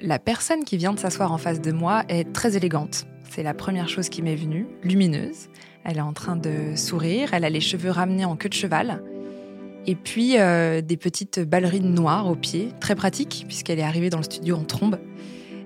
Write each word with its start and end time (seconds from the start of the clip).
La 0.00 0.20
personne 0.20 0.64
qui 0.64 0.76
vient 0.76 0.92
de 0.92 0.98
s'asseoir 0.98 1.32
en 1.32 1.38
face 1.38 1.60
de 1.60 1.72
moi 1.72 2.04
est 2.08 2.32
très 2.32 2.56
élégante. 2.56 3.06
C'est 3.30 3.42
la 3.42 3.54
première 3.54 3.88
chose 3.88 4.08
qui 4.08 4.22
m'est 4.22 4.36
venue, 4.36 4.66
lumineuse. 4.84 5.48
Elle 5.84 5.96
est 5.96 6.02
en 6.02 6.12
train 6.12 6.36
de 6.36 6.76
sourire, 6.76 7.34
elle 7.34 7.44
a 7.44 7.50
les 7.50 7.60
cheveux 7.60 7.90
ramenés 7.90 8.24
en 8.24 8.36
queue 8.36 8.48
de 8.48 8.54
cheval. 8.54 9.02
Et 9.86 9.96
puis 9.96 10.38
euh, 10.38 10.82
des 10.82 10.96
petites 10.96 11.40
ballerines 11.40 11.94
noires 11.94 12.28
aux 12.28 12.36
pieds, 12.36 12.68
très 12.80 12.94
pratique 12.94 13.44
puisqu'elle 13.48 13.78
est 13.78 13.84
arrivée 13.84 14.10
dans 14.10 14.18
le 14.18 14.24
studio 14.24 14.56
en 14.56 14.64
trombe. 14.64 15.00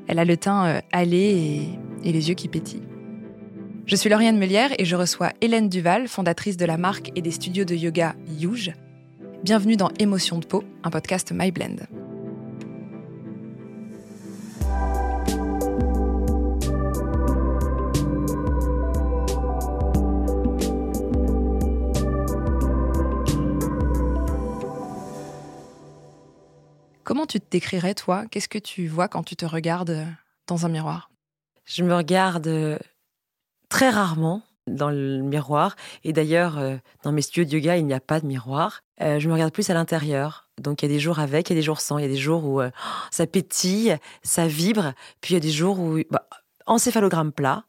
Elle 0.07 0.19
a 0.19 0.25
le 0.25 0.37
teint 0.37 0.67
euh, 0.67 0.81
et, 1.03 1.63
et 2.05 2.13
les 2.13 2.29
yeux 2.29 2.35
qui 2.35 2.49
pétillent. 2.49 2.89
Je 3.85 3.97
suis 3.97 4.09
Lauriane 4.09 4.39
Melière 4.39 4.71
et 4.79 4.85
je 4.85 4.97
reçois 4.97 5.33
Hélène 5.41 5.69
Duval, 5.69 6.09
fondatrice 6.09 6.57
de 6.57 6.65
la 6.65 6.79
marque 6.79 7.11
et 7.17 7.21
des 7.21 7.33
studios 7.33 7.65
de 7.65 7.75
yoga 7.75 8.15
Youge. 8.39 8.73
Bienvenue 9.43 9.77
dans 9.77 9.91
Émotion 9.99 10.39
de 10.39 10.47
peau, 10.47 10.63
un 10.85 10.91
podcast 10.91 11.33
MyBlend. 11.35 12.02
Comment 27.23 27.29
tu 27.29 27.39
te 27.39 27.51
décrirais, 27.53 27.95
toi? 27.95 28.25
Qu'est-ce 28.29 28.49
que 28.49 28.59
tu 28.59 28.89
vois 28.89 29.07
quand 29.07 29.23
tu 29.23 29.37
te 29.37 29.47
regardes 29.47 30.09
dans 30.49 30.67
un 30.67 30.69
miroir? 30.69 31.09
Je 31.65 31.85
me 31.85 31.95
regarde 31.95 32.81
très 33.69 33.91
rarement 33.91 34.43
dans 34.67 34.91
le 34.91 35.19
miroir. 35.19 35.77
Et 36.03 36.13
d'ailleurs, 36.13 36.59
euh, 36.59 36.79
dans 37.05 37.13
mes 37.13 37.23
studios 37.23 37.45
de 37.45 37.51
yoga, 37.53 37.77
il 37.77 37.87
n'y 37.87 37.95
a 37.95 38.01
pas 38.01 38.19
de 38.19 38.27
miroir. 38.27 38.81
Euh, 39.01 39.21
je 39.21 39.29
me 39.29 39.35
regarde 39.35 39.53
plus 39.53 39.71
à 39.71 39.75
l'intérieur. 39.75 40.49
Donc 40.61 40.83
il 40.83 40.87
y 40.87 40.91
a 40.91 40.93
des 40.93 40.99
jours 40.99 41.21
avec, 41.21 41.49
il 41.49 41.53
y 41.53 41.57
a 41.57 41.61
des 41.61 41.65
jours 41.65 41.81
sans. 41.81 41.99
Il 41.99 42.03
y 42.03 42.07
a 42.07 42.09
des 42.09 42.17
jours 42.17 42.45
où 42.45 42.61
euh, 42.61 42.73
ça 43.13 43.25
pétille, 43.29 43.97
ça 44.25 44.49
vibre. 44.49 44.93
Puis 45.21 45.35
il 45.35 45.37
y 45.37 45.37
a 45.37 45.41
des 45.41 45.53
jours 45.53 45.79
où 45.79 46.01
bah, 46.11 46.27
encéphalogramme 46.67 47.31
plat. 47.31 47.63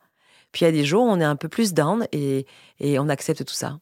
Puis 0.52 0.62
il 0.62 0.66
y 0.66 0.70
a 0.70 0.72
des 0.72 0.84
jours 0.84 1.04
où 1.04 1.10
on 1.10 1.20
est 1.20 1.26
un 1.26 1.36
peu 1.36 1.48
plus 1.48 1.76
down 1.76 2.08
et, 2.12 2.48
et 2.80 2.98
on 2.98 3.08
accepte 3.08 3.46
tout 3.46 3.54
ça. 3.54 3.78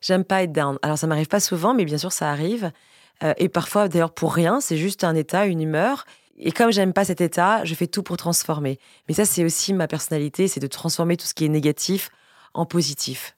J'aime 0.00 0.24
pas 0.24 0.42
être 0.42 0.50
down. 0.50 0.76
Alors 0.82 0.98
ça 0.98 1.06
m'arrive 1.06 1.28
pas 1.28 1.38
souvent, 1.38 1.72
mais 1.72 1.84
bien 1.84 1.98
sûr 1.98 2.10
ça 2.10 2.32
arrive. 2.32 2.72
Et 3.38 3.48
parfois 3.48 3.88
d'ailleurs 3.88 4.12
pour 4.12 4.34
rien, 4.34 4.60
c'est 4.60 4.76
juste 4.76 5.04
un 5.04 5.14
état, 5.14 5.46
une 5.46 5.60
humeur. 5.60 6.04
Et 6.36 6.52
comme 6.52 6.72
j'aime 6.72 6.92
pas 6.92 7.04
cet 7.04 7.20
état, 7.20 7.64
je 7.64 7.74
fais 7.74 7.86
tout 7.86 8.02
pour 8.02 8.16
transformer. 8.16 8.78
Mais 9.08 9.14
ça, 9.14 9.24
c'est 9.24 9.44
aussi 9.44 9.72
ma 9.72 9.86
personnalité, 9.86 10.48
c'est 10.48 10.60
de 10.60 10.66
transformer 10.66 11.16
tout 11.16 11.26
ce 11.26 11.34
qui 11.34 11.44
est 11.44 11.48
négatif 11.48 12.10
en 12.54 12.66
positif. 12.66 13.34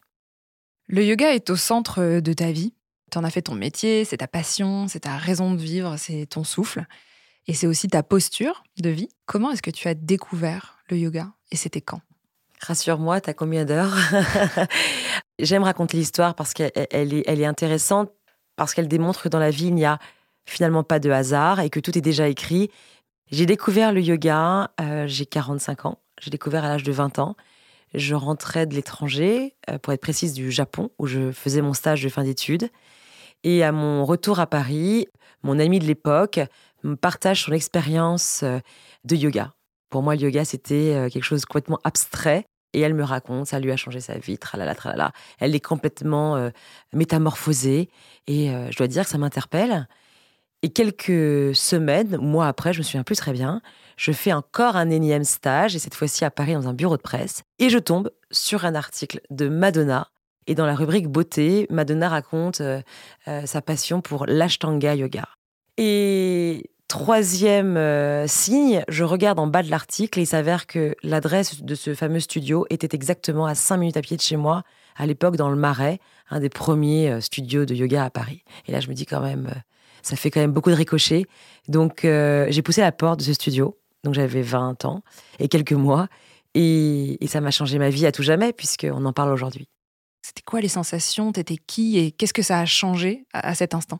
Le 0.88 1.04
yoga 1.04 1.34
est 1.34 1.50
au 1.50 1.56
centre 1.56 2.20
de 2.20 2.32
ta 2.32 2.52
vie. 2.52 2.72
Tu 3.10 3.18
en 3.18 3.24
as 3.24 3.30
fait 3.30 3.42
ton 3.42 3.54
métier, 3.54 4.04
c'est 4.04 4.18
ta 4.18 4.28
passion, 4.28 4.88
c'est 4.88 5.00
ta 5.00 5.16
raison 5.16 5.54
de 5.54 5.60
vivre, 5.60 5.96
c'est 5.96 6.26
ton 6.26 6.44
souffle. 6.44 6.86
Et 7.46 7.54
c'est 7.54 7.66
aussi 7.66 7.88
ta 7.88 8.02
posture 8.02 8.64
de 8.78 8.90
vie. 8.90 9.08
Comment 9.26 9.50
est-ce 9.50 9.62
que 9.62 9.70
tu 9.70 9.88
as 9.88 9.94
découvert 9.94 10.78
le 10.88 10.98
yoga 10.98 11.32
et 11.50 11.56
c'était 11.56 11.80
quand? 11.80 12.00
Rassure-moi, 12.60 13.20
t'as 13.20 13.34
combien 13.34 13.64
d'heures? 13.64 13.96
J'aime 15.38 15.62
raconter 15.62 15.98
l'histoire 15.98 16.34
parce 16.34 16.54
qu'elle 16.54 16.72
est, 16.74 17.24
elle 17.26 17.40
est 17.40 17.46
intéressante, 17.46 18.10
parce 18.56 18.74
qu'elle 18.74 18.88
démontre 18.88 19.22
que 19.22 19.28
dans 19.28 19.38
la 19.38 19.50
vie, 19.50 19.66
il 19.66 19.74
n'y 19.74 19.84
a 19.84 19.98
finalement 20.46 20.82
pas 20.82 20.98
de 20.98 21.10
hasard 21.10 21.60
et 21.60 21.70
que 21.70 21.80
tout 21.80 21.96
est 21.96 22.02
déjà 22.02 22.28
écrit. 22.28 22.70
J'ai 23.30 23.46
découvert 23.46 23.92
le 23.92 24.00
yoga, 24.00 24.70
euh, 24.80 25.06
j'ai 25.06 25.26
45 25.26 25.86
ans, 25.86 25.98
j'ai 26.20 26.30
découvert 26.30 26.64
à 26.64 26.68
l'âge 26.68 26.84
de 26.84 26.92
20 26.92 27.18
ans. 27.18 27.36
Je 27.94 28.14
rentrais 28.14 28.66
de 28.66 28.74
l'étranger, 28.74 29.54
euh, 29.70 29.78
pour 29.78 29.92
être 29.92 30.00
précise 30.00 30.32
du 30.32 30.50
Japon, 30.50 30.90
où 30.98 31.06
je 31.06 31.32
faisais 31.32 31.60
mon 31.60 31.72
stage 31.72 32.02
de 32.02 32.08
fin 32.08 32.24
d'études. 32.24 32.68
Et 33.42 33.64
à 33.64 33.72
mon 33.72 34.04
retour 34.04 34.38
à 34.38 34.46
Paris, 34.46 35.08
mon 35.42 35.58
ami 35.58 35.78
de 35.78 35.84
l'époque 35.84 36.40
me 36.84 36.94
partage 36.94 37.44
son 37.44 37.52
expérience 37.52 38.42
euh, 38.42 38.60
de 39.04 39.16
yoga. 39.16 39.54
Pour 39.90 40.02
moi, 40.02 40.14
le 40.14 40.22
yoga, 40.22 40.44
c'était 40.44 41.08
quelque 41.12 41.22
chose 41.22 41.42
de 41.42 41.46
complètement 41.46 41.78
abstrait. 41.84 42.44
Et 42.72 42.80
elle 42.80 42.94
me 42.94 43.04
raconte, 43.04 43.46
ça 43.46 43.58
lui 43.58 43.72
a 43.72 43.76
changé 43.76 44.00
sa 44.00 44.18
vie, 44.18 44.38
tralala, 44.38 44.74
tralala. 44.74 45.12
Elle 45.38 45.54
est 45.54 45.60
complètement 45.60 46.50
métamorphosée. 46.92 47.88
Et 48.26 48.48
je 48.48 48.76
dois 48.76 48.86
dire 48.86 49.04
que 49.04 49.10
ça 49.10 49.18
m'interpelle. 49.18 49.88
Et 50.62 50.70
quelques 50.70 51.54
semaines, 51.54 52.16
mois 52.16 52.48
après, 52.48 52.72
je 52.72 52.78
me 52.78 52.82
souviens 52.82 53.02
plus 53.02 53.16
très 53.16 53.32
bien, 53.32 53.60
je 53.96 54.12
fais 54.12 54.32
encore 54.32 54.76
un 54.76 54.90
énième 54.90 55.24
stage, 55.24 55.76
et 55.76 55.78
cette 55.78 55.94
fois-ci 55.94 56.24
à 56.24 56.30
Paris 56.30 56.54
dans 56.54 56.68
un 56.68 56.74
bureau 56.74 56.96
de 56.96 57.02
presse, 57.02 57.42
et 57.58 57.70
je 57.70 57.78
tombe 57.78 58.10
sur 58.30 58.64
un 58.64 58.74
article 58.74 59.20
de 59.30 59.48
Madonna. 59.48 60.08
Et 60.46 60.54
dans 60.54 60.66
la 60.66 60.74
rubrique 60.74 61.08
beauté, 61.08 61.66
Madonna 61.70 62.08
raconte 62.08 62.60
euh, 62.60 62.80
euh, 63.28 63.46
sa 63.46 63.62
passion 63.62 64.00
pour 64.00 64.26
l'ashtanga 64.26 64.94
yoga. 64.94 65.28
Et 65.76 66.70
troisième 66.88 67.76
euh, 67.76 68.26
signe, 68.26 68.84
je 68.88 69.04
regarde 69.04 69.38
en 69.38 69.46
bas 69.46 69.62
de 69.62 69.70
l'article 69.70 70.18
et 70.18 70.22
il 70.22 70.26
s'avère 70.26 70.66
que 70.66 70.94
l'adresse 71.02 71.62
de 71.62 71.74
ce 71.74 71.94
fameux 71.94 72.20
studio 72.20 72.66
était 72.70 72.94
exactement 72.94 73.46
à 73.46 73.54
5 73.54 73.76
minutes 73.76 73.96
à 73.96 74.02
pied 74.02 74.16
de 74.16 74.22
chez 74.22 74.36
moi, 74.36 74.62
à 74.96 75.06
l'époque 75.06 75.36
dans 75.36 75.50
le 75.50 75.56
Marais, 75.56 75.98
un 76.30 76.40
des 76.40 76.48
premiers 76.48 77.20
studios 77.20 77.64
de 77.64 77.74
yoga 77.74 78.04
à 78.04 78.10
Paris. 78.10 78.44
Et 78.66 78.72
là, 78.72 78.80
je 78.80 78.88
me 78.88 78.94
dis 78.94 79.06
quand 79.06 79.20
même, 79.20 79.52
ça 80.06 80.16
fait 80.16 80.30
quand 80.30 80.40
même 80.40 80.52
beaucoup 80.52 80.70
de 80.70 80.76
ricochets. 80.76 81.26
Donc, 81.68 82.04
euh, 82.04 82.46
j'ai 82.48 82.62
poussé 82.62 82.80
la 82.80 82.92
porte 82.92 83.18
de 83.18 83.24
ce 83.24 83.32
studio. 83.32 83.76
Donc, 84.04 84.14
j'avais 84.14 84.42
20 84.42 84.84
ans 84.84 85.02
et 85.40 85.48
quelques 85.48 85.72
mois. 85.72 86.06
Et, 86.54 87.18
ça 87.26 87.40
m'a 87.40 87.50
changé 87.50 87.78
ma 87.78 87.90
vie 87.90 88.06
à 88.06 88.12
tout 88.12 88.22
jamais, 88.22 88.52
puisqu'on 88.52 89.04
en 89.04 89.12
parle 89.12 89.32
aujourd'hui. 89.32 89.68
C'était 90.22 90.42
quoi 90.42 90.60
les 90.60 90.68
sensations? 90.68 91.32
T'étais 91.32 91.56
qui 91.56 91.98
Et 91.98 92.12
qu'est-ce 92.12 92.32
que 92.32 92.42
ça 92.42 92.60
a 92.60 92.66
changé 92.66 93.26
à, 93.32 93.54
cet 93.54 93.74
instant? 93.74 93.98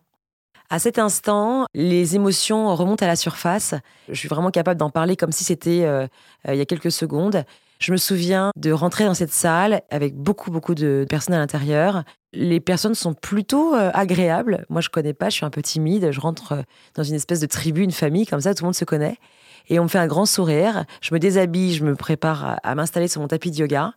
À 0.71 0.79
cet 0.79 0.99
instant, 0.99 1.67
les 1.75 2.17
émotions 2.17 2.75
remontent 2.75 3.05
à 3.05 3.09
la 3.09 3.17
surface. 3.17 3.75
Je 4.09 4.15
suis 4.15 4.29
vraiment 4.29 4.51
capable 4.51 4.79
d'en 4.79 4.91
parler 4.91 5.17
comme 5.17 5.33
si 5.33 5.45
c'était 5.45 5.85
euh, 5.85 6.07
euh, 6.49 6.55
il 6.55 6.59
y 6.59 6.61
a 6.61 6.67
quelques 6.67 6.93
secondes. 6.93 7.45
Je 7.79 7.93
me 7.93 7.99
souviens 7.99 8.51
de 8.57 8.73
rentrer 8.73 9.05
dans 9.05 9.15
cette 9.15 9.33
salle 9.33 9.83
avec 9.91 10.17
beaucoup, 10.17 10.51
beaucoup 10.51 10.75
de 10.75 11.07
personnes 11.09 11.35
à 11.35 11.39
l'intérieur 11.39 12.05
les 12.37 12.61
personnes 12.61 12.95
sont 12.95 13.15
plutôt 13.15 13.75
euh, 13.75 13.91
agréables. 13.95 14.67
Moi, 14.69 14.81
je 14.81 14.89
connais 14.89 15.15
pas, 15.15 15.31
je 15.31 15.37
suis 15.37 15.47
un 15.47 15.51
peu 15.51 15.63
timide. 15.63 16.11
Je 16.13 16.21
rentre 16.21 16.65
dans 16.95 17.03
une 17.03 17.15
espèce 17.15 17.41
de 17.41 17.47
tribu, 17.47 17.83
une 17.83 17.93
famille, 17.93 18.27
comme 18.27 18.41
ça, 18.41 18.55
tout 18.55 18.63
le 18.63 18.69
monde 18.69 18.75
se 18.75 18.85
connaît. 18.85 19.17
Et 19.69 19.81
on 19.81 19.85
me 19.85 19.89
fait 19.89 19.99
un 19.99 20.07
grand 20.07 20.27
sourire. 20.27 20.85
Je 21.01 21.13
me 21.13 21.19
déshabille, 21.19 21.75
je 21.75 21.85
me 21.85 21.97
prépare 21.97 22.59
à, 22.63 22.75
m'installer 22.75 23.09
sur 23.09 23.21
mon 23.21 23.29
tapis 23.29 23.51
de 23.51 23.57
yoga. 23.57 23.95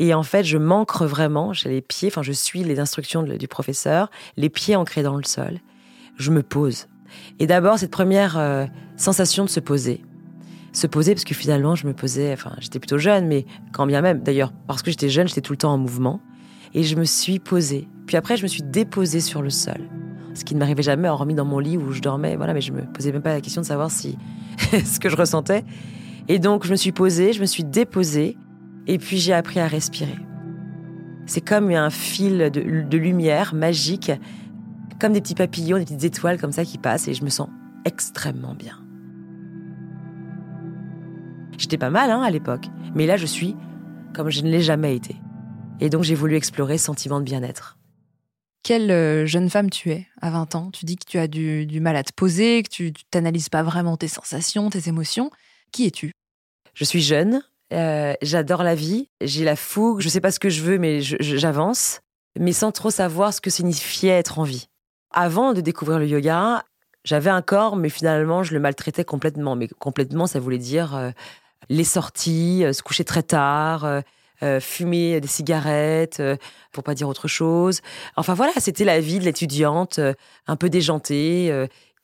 Et 0.00 0.14
en 0.14 0.22
fait, 0.22 0.44
je 0.44 0.56
m'ancre 0.56 1.04
vraiment. 1.04 1.52
J'ai 1.52 1.68
les 1.68 1.82
pieds, 1.82 2.08
enfin, 2.08 2.22
je 2.22 2.32
suis 2.32 2.64
les 2.64 2.80
instructions 2.80 3.22
du 3.22 3.48
professeur, 3.48 4.10
les 4.38 4.48
pieds 4.48 4.74
ancrés 4.74 5.02
dans 5.02 5.14
le 5.14 5.22
sol. 5.22 5.60
Je 6.16 6.30
me 6.30 6.42
pose. 6.42 6.86
Et 7.38 7.46
d'abord, 7.46 7.78
cette 7.78 7.90
première 7.90 8.38
euh, 8.38 8.64
sensation 8.96 9.44
de 9.44 9.50
se 9.50 9.60
poser. 9.60 10.02
Se 10.72 10.86
poser, 10.86 11.12
parce 11.12 11.24
que 11.24 11.34
finalement, 11.34 11.74
je 11.74 11.86
me 11.86 11.92
posais, 11.92 12.32
enfin, 12.32 12.52
j'étais 12.60 12.78
plutôt 12.78 12.96
jeune, 12.96 13.26
mais 13.26 13.44
quand 13.72 13.86
bien 13.86 14.00
même, 14.00 14.20
d'ailleurs, 14.20 14.54
parce 14.66 14.82
que 14.82 14.90
j'étais 14.90 15.10
jeune, 15.10 15.28
j'étais 15.28 15.42
tout 15.42 15.52
le 15.52 15.58
temps 15.58 15.74
en 15.74 15.78
mouvement 15.78 16.20
et 16.72 16.82
je 16.82 16.96
me 16.96 17.04
suis 17.04 17.38
posée. 17.38 17.86
Puis 18.06 18.16
après, 18.16 18.38
je 18.38 18.42
me 18.42 18.48
suis 18.48 18.62
déposée 18.62 19.20
sur 19.20 19.42
le 19.42 19.50
sol. 19.50 19.80
Ce 20.32 20.44
qui 20.44 20.54
ne 20.54 20.60
m'arrivait 20.60 20.82
jamais, 20.82 21.10
hormis 21.10 21.34
dans 21.34 21.44
mon 21.44 21.58
lit 21.58 21.76
où 21.76 21.92
je 21.92 22.00
dormais. 22.00 22.36
Voilà, 22.36 22.54
mais 22.54 22.62
je 22.62 22.72
me 22.72 22.82
posais 22.90 23.12
même 23.12 23.20
pas 23.20 23.34
la 23.34 23.42
question 23.42 23.60
de 23.60 23.66
savoir 23.66 23.90
si 23.90 24.16
ce 24.72 24.98
que 24.98 25.10
je 25.10 25.16
ressentais. 25.16 25.62
Et 26.28 26.38
donc, 26.38 26.64
je 26.64 26.70
me 26.70 26.76
suis 26.76 26.92
posée, 26.92 27.34
je 27.34 27.40
me 27.42 27.46
suis 27.46 27.64
déposée, 27.64 28.38
et 28.86 28.98
puis 28.98 29.18
j'ai 29.18 29.32
appris 29.32 29.60
à 29.60 29.66
respirer. 29.66 30.18
C'est 31.26 31.40
comme 31.40 31.70
un 31.70 31.90
fil 31.90 32.50
de, 32.52 32.82
de, 32.82 32.98
lumière 32.98 33.54
magique, 33.54 34.10
comme 35.00 35.12
des 35.12 35.20
petits 35.20 35.34
papillons, 35.34 35.78
des 35.78 35.84
petites 35.84 36.04
étoiles 36.04 36.40
comme 36.40 36.52
ça 36.52 36.64
qui 36.64 36.78
passent, 36.78 37.08
et 37.08 37.14
je 37.14 37.24
me 37.24 37.30
sens 37.30 37.48
extrêmement 37.84 38.54
bien. 38.54 38.78
J'étais 41.58 41.78
pas 41.78 41.90
mal 41.90 42.10
hein, 42.10 42.22
à 42.22 42.30
l'époque, 42.30 42.66
mais 42.94 43.06
là 43.06 43.16
je 43.16 43.26
suis 43.26 43.54
comme 44.14 44.30
je 44.30 44.42
ne 44.42 44.50
l'ai 44.50 44.62
jamais 44.62 44.96
été. 44.96 45.16
Et 45.80 45.88
donc 45.88 46.02
j'ai 46.02 46.14
voulu 46.14 46.36
explorer 46.36 46.78
ce 46.78 46.86
sentiment 46.86 47.20
de 47.20 47.24
bien-être. 47.24 47.78
Quelle 48.62 48.90
euh, 48.90 49.26
jeune 49.26 49.48
femme 49.48 49.70
tu 49.70 49.90
es 49.90 50.06
à 50.20 50.30
20 50.30 50.54
ans? 50.54 50.70
Tu 50.70 50.84
dis 50.84 50.96
que 50.96 51.04
tu 51.06 51.18
as 51.18 51.28
du, 51.28 51.80
mal 51.80 51.96
à 51.96 52.02
te 52.02 52.12
poser, 52.12 52.62
que 52.62 52.68
tu 52.68 52.92
n'analyses 53.14 53.48
pas 53.48 53.62
vraiment 53.62 53.96
tes 53.96 54.08
sensations, 54.08 54.68
tes 54.68 54.88
émotions. 54.88 55.30
Qui 55.72 55.86
es-tu? 55.86 56.12
Je 56.74 56.84
suis 56.84 57.00
jeune, 57.00 57.42
euh, 57.72 58.14
j'adore 58.22 58.62
la 58.62 58.74
vie, 58.74 59.08
j'ai 59.20 59.44
la 59.44 59.56
fougue, 59.56 60.00
je 60.00 60.08
sais 60.08 60.20
pas 60.20 60.30
ce 60.30 60.40
que 60.40 60.48
je 60.48 60.62
veux, 60.62 60.78
mais 60.78 61.00
j'avance, 61.00 62.00
mais 62.38 62.52
sans 62.52 62.72
trop 62.72 62.90
savoir 62.90 63.32
ce 63.32 63.40
que 63.40 63.50
signifiait 63.50 64.10
être 64.10 64.38
en 64.38 64.44
vie. 64.44 64.68
Avant 65.12 65.52
de 65.52 65.60
découvrir 65.60 65.98
le 65.98 66.06
yoga, 66.06 66.64
j'avais 67.04 67.30
un 67.30 67.42
corps, 67.42 67.76
mais 67.76 67.88
finalement, 67.88 68.42
je 68.42 68.52
le 68.54 68.60
maltraitais 68.60 69.04
complètement. 69.04 69.56
Mais 69.56 69.68
complètement, 69.68 70.26
ça 70.26 70.38
voulait 70.38 70.58
dire 70.58 70.94
euh, 70.94 71.10
les 71.68 71.84
sorties, 71.84 72.64
se 72.72 72.82
coucher 72.82 73.04
très 73.04 73.22
tard, 73.22 74.02
euh, 74.42 74.58
fumer 74.58 75.20
des 75.20 75.28
cigarettes, 75.28 76.18
euh, 76.20 76.34
pour 76.72 76.82
pas 76.82 76.94
dire 76.94 77.06
autre 77.08 77.28
chose. 77.28 77.82
Enfin 78.16 78.32
voilà, 78.32 78.52
c'était 78.56 78.86
la 78.86 78.98
vie 78.98 79.18
de 79.18 79.24
l'étudiante 79.24 79.98
euh, 79.98 80.14
un 80.46 80.56
peu 80.56 80.70
déjantée, 80.70 81.52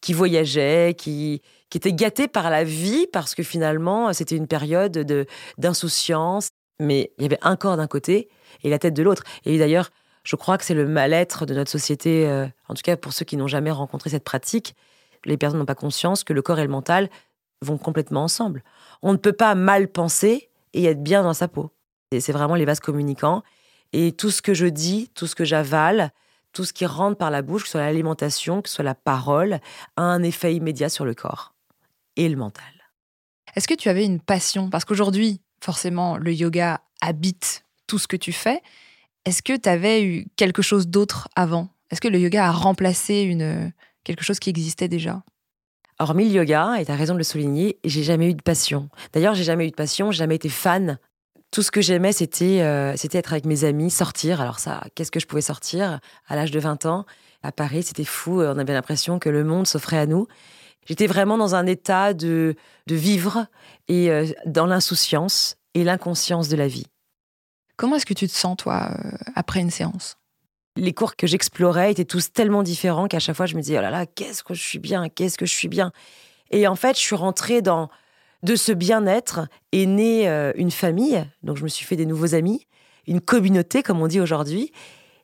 qui 0.06 0.12
voyageait, 0.12 0.94
qui, 0.96 1.42
qui 1.68 1.78
était 1.78 1.92
gâtée 1.92 2.28
par 2.28 2.48
la 2.48 2.62
vie 2.62 3.08
parce 3.12 3.34
que 3.34 3.42
finalement 3.42 4.12
c'était 4.12 4.36
une 4.36 4.46
période 4.46 4.92
de 4.92 5.26
d'insouciance. 5.58 6.50
Mais 6.78 7.10
il 7.18 7.22
y 7.22 7.26
avait 7.26 7.40
un 7.42 7.56
corps 7.56 7.76
d'un 7.76 7.88
côté 7.88 8.28
et 8.62 8.70
la 8.70 8.78
tête 8.78 8.94
de 8.94 9.02
l'autre. 9.02 9.24
Et 9.44 9.58
d'ailleurs, 9.58 9.90
je 10.22 10.36
crois 10.36 10.58
que 10.58 10.64
c'est 10.64 10.74
le 10.74 10.86
mal-être 10.86 11.44
de 11.44 11.54
notre 11.54 11.72
société, 11.72 12.30
en 12.68 12.74
tout 12.74 12.82
cas 12.84 12.96
pour 12.96 13.12
ceux 13.12 13.24
qui 13.24 13.36
n'ont 13.36 13.48
jamais 13.48 13.72
rencontré 13.72 14.10
cette 14.10 14.22
pratique. 14.22 14.76
Les 15.24 15.36
personnes 15.36 15.58
n'ont 15.58 15.66
pas 15.66 15.74
conscience 15.74 16.22
que 16.22 16.32
le 16.32 16.40
corps 16.40 16.60
et 16.60 16.62
le 16.62 16.70
mental 16.70 17.08
vont 17.60 17.76
complètement 17.76 18.22
ensemble. 18.22 18.62
On 19.02 19.10
ne 19.10 19.16
peut 19.16 19.32
pas 19.32 19.56
mal 19.56 19.88
penser 19.88 20.50
et 20.72 20.84
être 20.84 21.02
bien 21.02 21.24
dans 21.24 21.34
sa 21.34 21.48
peau. 21.48 21.72
C'est 22.12 22.30
vraiment 22.30 22.54
les 22.54 22.64
vases 22.64 22.78
communicants. 22.78 23.42
Et 23.92 24.12
tout 24.12 24.30
ce 24.30 24.40
que 24.40 24.54
je 24.54 24.66
dis, 24.66 25.10
tout 25.14 25.26
ce 25.26 25.34
que 25.34 25.44
j'avale, 25.44 26.12
tout 26.56 26.64
ce 26.64 26.72
qui 26.72 26.86
rentre 26.86 27.18
par 27.18 27.30
la 27.30 27.42
bouche, 27.42 27.62
que 27.62 27.68
ce 27.68 27.72
soit 27.72 27.82
l'alimentation, 27.82 28.62
que 28.62 28.68
ce 28.70 28.76
soit 28.76 28.84
la 28.84 28.94
parole, 28.94 29.60
a 29.96 30.02
un 30.02 30.22
effet 30.22 30.54
immédiat 30.54 30.88
sur 30.88 31.04
le 31.04 31.14
corps 31.14 31.54
et 32.16 32.30
le 32.30 32.36
mental. 32.36 32.64
Est-ce 33.54 33.68
que 33.68 33.74
tu 33.74 33.90
avais 33.90 34.06
une 34.06 34.20
passion? 34.20 34.70
Parce 34.70 34.86
qu'aujourd'hui, 34.86 35.42
forcément, 35.62 36.16
le 36.16 36.32
yoga 36.32 36.80
habite 37.02 37.64
tout 37.86 37.98
ce 37.98 38.08
que 38.08 38.16
tu 38.16 38.32
fais. 38.32 38.62
Est-ce 39.26 39.42
que 39.42 39.54
tu 39.54 39.68
avais 39.68 40.02
eu 40.02 40.28
quelque 40.36 40.62
chose 40.62 40.88
d'autre 40.88 41.28
avant? 41.36 41.68
Est-ce 41.90 42.00
que 42.00 42.08
le 42.08 42.18
yoga 42.18 42.46
a 42.46 42.52
remplacé 42.52 43.20
une, 43.20 43.70
quelque 44.02 44.24
chose 44.24 44.38
qui 44.38 44.48
existait 44.48 44.88
déjà? 44.88 45.22
Hormis 45.98 46.30
le 46.30 46.36
yoga, 46.36 46.80
et 46.80 46.86
tu 46.86 46.90
as 46.90 46.96
raison 46.96 47.12
de 47.12 47.18
le 47.18 47.24
souligner, 47.24 47.78
j'ai 47.84 48.02
jamais 48.02 48.30
eu 48.30 48.34
de 48.34 48.42
passion. 48.42 48.88
D'ailleurs, 49.12 49.34
j'ai 49.34 49.44
jamais 49.44 49.66
eu 49.66 49.70
de 49.70 49.76
passion, 49.76 50.10
j'ai 50.10 50.18
jamais 50.20 50.36
été 50.36 50.48
fan. 50.48 50.98
Tout 51.50 51.62
ce 51.62 51.70
que 51.70 51.80
j'aimais, 51.80 52.12
c'était 52.12 52.60
euh, 52.60 52.94
c'était 52.96 53.18
être 53.18 53.32
avec 53.32 53.46
mes 53.46 53.64
amis, 53.64 53.90
sortir. 53.90 54.40
Alors 54.40 54.58
ça, 54.58 54.82
qu'est-ce 54.94 55.10
que 55.10 55.20
je 55.20 55.26
pouvais 55.26 55.42
sortir 55.42 56.00
à 56.26 56.36
l'âge 56.36 56.50
de 56.50 56.60
20 56.60 56.86
ans? 56.86 57.06
À 57.42 57.52
Paris, 57.52 57.82
c'était 57.82 58.04
fou, 58.04 58.42
on 58.42 58.58
avait 58.58 58.72
l'impression 58.72 59.18
que 59.18 59.28
le 59.28 59.44
monde 59.44 59.66
s'offrait 59.66 59.98
à 59.98 60.06
nous. 60.06 60.26
J'étais 60.86 61.06
vraiment 61.06 61.36
dans 61.36 61.54
un 61.54 61.66
état 61.66 62.14
de, 62.14 62.54
de 62.86 62.94
vivre 62.94 63.46
et 63.88 64.10
euh, 64.10 64.26
dans 64.46 64.66
l'insouciance 64.66 65.56
et 65.74 65.84
l'inconscience 65.84 66.48
de 66.48 66.56
la 66.56 66.68
vie. 66.68 66.86
Comment 67.76 67.96
est-ce 67.96 68.06
que 68.06 68.14
tu 68.14 68.26
te 68.26 68.32
sens, 68.32 68.56
toi, 68.56 68.90
euh, 68.92 69.10
après 69.34 69.60
une 69.60 69.70
séance? 69.70 70.16
Les 70.76 70.92
cours 70.92 71.16
que 71.16 71.26
j'explorais 71.26 71.90
étaient 71.90 72.04
tous 72.04 72.32
tellement 72.32 72.62
différents 72.62 73.08
qu'à 73.08 73.18
chaque 73.18 73.36
fois, 73.36 73.46
je 73.46 73.56
me 73.56 73.60
disais, 73.60 73.78
oh 73.78 73.82
là 73.82 73.90
là, 73.90 74.06
qu'est-ce 74.06 74.44
que 74.44 74.54
je 74.54 74.62
suis 74.62 74.78
bien, 74.78 75.08
qu'est-ce 75.08 75.36
que 75.36 75.46
je 75.46 75.54
suis 75.54 75.68
bien? 75.68 75.92
Et 76.50 76.66
en 76.68 76.76
fait, 76.76 76.96
je 76.96 77.02
suis 77.02 77.16
rentrée 77.16 77.62
dans 77.62 77.90
de 78.46 78.54
ce 78.54 78.70
bien-être 78.70 79.48
est 79.72 79.86
née 79.86 80.28
euh, 80.28 80.52
une 80.54 80.70
famille. 80.70 81.26
Donc, 81.42 81.56
je 81.56 81.64
me 81.64 81.68
suis 81.68 81.84
fait 81.84 81.96
des 81.96 82.06
nouveaux 82.06 82.34
amis, 82.34 82.66
une 83.08 83.20
communauté, 83.20 83.82
comme 83.82 84.00
on 84.00 84.06
dit 84.06 84.20
aujourd'hui. 84.20 84.72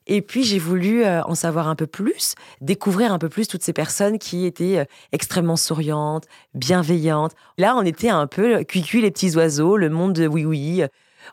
Et 0.05 0.21
puis 0.21 0.43
j'ai 0.43 0.59
voulu 0.59 1.05
euh, 1.05 1.23
en 1.23 1.33
savoir 1.33 1.69
un 1.69 1.75
peu 1.75 1.87
plus, 1.87 2.35
découvrir 2.59 3.13
un 3.13 3.19
peu 3.19 3.29
plus 3.29 3.47
toutes 3.47 3.63
ces 3.63 3.71
personnes 3.71 4.19
qui 4.19 4.45
étaient 4.45 4.79
euh, 4.79 4.85
extrêmement 5.13 5.55
souriantes, 5.55 6.25
bienveillantes. 6.53 7.31
Là, 7.57 7.77
on 7.77 7.83
était 7.83 8.09
un 8.09 8.27
peu 8.27 8.65
cuicui 8.65 9.01
les 9.01 9.11
petits 9.11 9.33
oiseaux, 9.37 9.77
le 9.77 9.89
monde 9.89 10.11
de 10.11 10.27
oui 10.27 10.43
oui. 10.43 10.83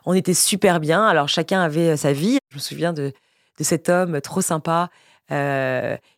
On 0.05 0.13
était 0.13 0.33
super 0.33 0.79
bien. 0.79 1.05
Alors 1.05 1.27
chacun 1.27 1.59
avait 1.59 1.97
sa 1.97 2.13
vie. 2.13 2.39
Je 2.51 2.55
me 2.55 2.61
souviens 2.61 2.93
de, 2.93 3.11
de 3.59 3.63
cet 3.65 3.89
homme 3.89 4.21
trop 4.21 4.41
sympa 4.41 4.89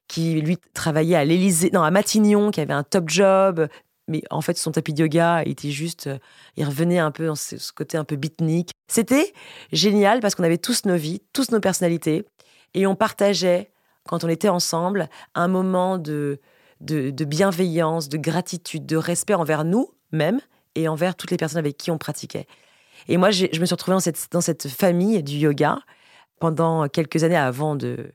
qui 0.07 0.41
lui 0.41 0.57
travaillait 0.73 1.15
à 1.15 1.23
l'Élysée, 1.23 1.69
non 1.71 1.83
à 1.83 1.91
Matignon, 1.91 2.49
qui 2.49 2.61
avait 2.61 2.73
un 2.73 2.81
top 2.81 3.09
job. 3.09 3.67
Mais 4.07 4.21
en 4.29 4.41
fait, 4.41 4.57
son 4.57 4.71
tapis 4.71 4.93
de 4.93 5.01
yoga, 5.01 5.43
était 5.45 5.71
juste, 5.71 6.09
il 6.57 6.65
revenait 6.65 6.99
un 6.99 7.11
peu 7.11 7.27
dans 7.27 7.35
ce 7.35 7.71
côté 7.71 7.97
un 7.97 8.03
peu 8.03 8.15
beatnik. 8.15 8.71
C'était 8.87 9.33
génial 9.71 10.19
parce 10.19 10.35
qu'on 10.35 10.43
avait 10.43 10.57
tous 10.57 10.85
nos 10.85 10.97
vies, 10.97 11.21
tous 11.31 11.51
nos 11.51 11.59
personnalités. 11.59 12.25
Et 12.73 12.85
on 12.85 12.95
partageait, 12.95 13.71
quand 14.07 14.23
on 14.23 14.29
était 14.29 14.49
ensemble, 14.49 15.09
un 15.35 15.47
moment 15.47 15.97
de, 15.97 16.39
de, 16.81 17.25
bienveillance, 17.25 18.09
de 18.09 18.17
gratitude, 18.17 18.85
de 18.85 18.97
respect 18.97 19.35
envers 19.35 19.63
nous-mêmes 19.63 20.41
et 20.75 20.87
envers 20.87 21.15
toutes 21.15 21.31
les 21.31 21.37
personnes 21.37 21.59
avec 21.59 21.77
qui 21.77 21.91
on 21.91 21.97
pratiquait. 21.97 22.45
Et 23.07 23.17
moi, 23.17 23.31
je 23.31 23.45
me 23.45 23.65
suis 23.65 23.73
retrouvée 23.73 23.95
dans 23.95 23.99
cette, 24.01 24.27
dans 24.31 24.41
cette 24.41 24.67
famille 24.67 25.23
du 25.23 25.37
yoga 25.37 25.79
pendant 26.39 26.87
quelques 26.89 27.23
années 27.23 27.37
avant 27.37 27.75
de, 27.75 28.13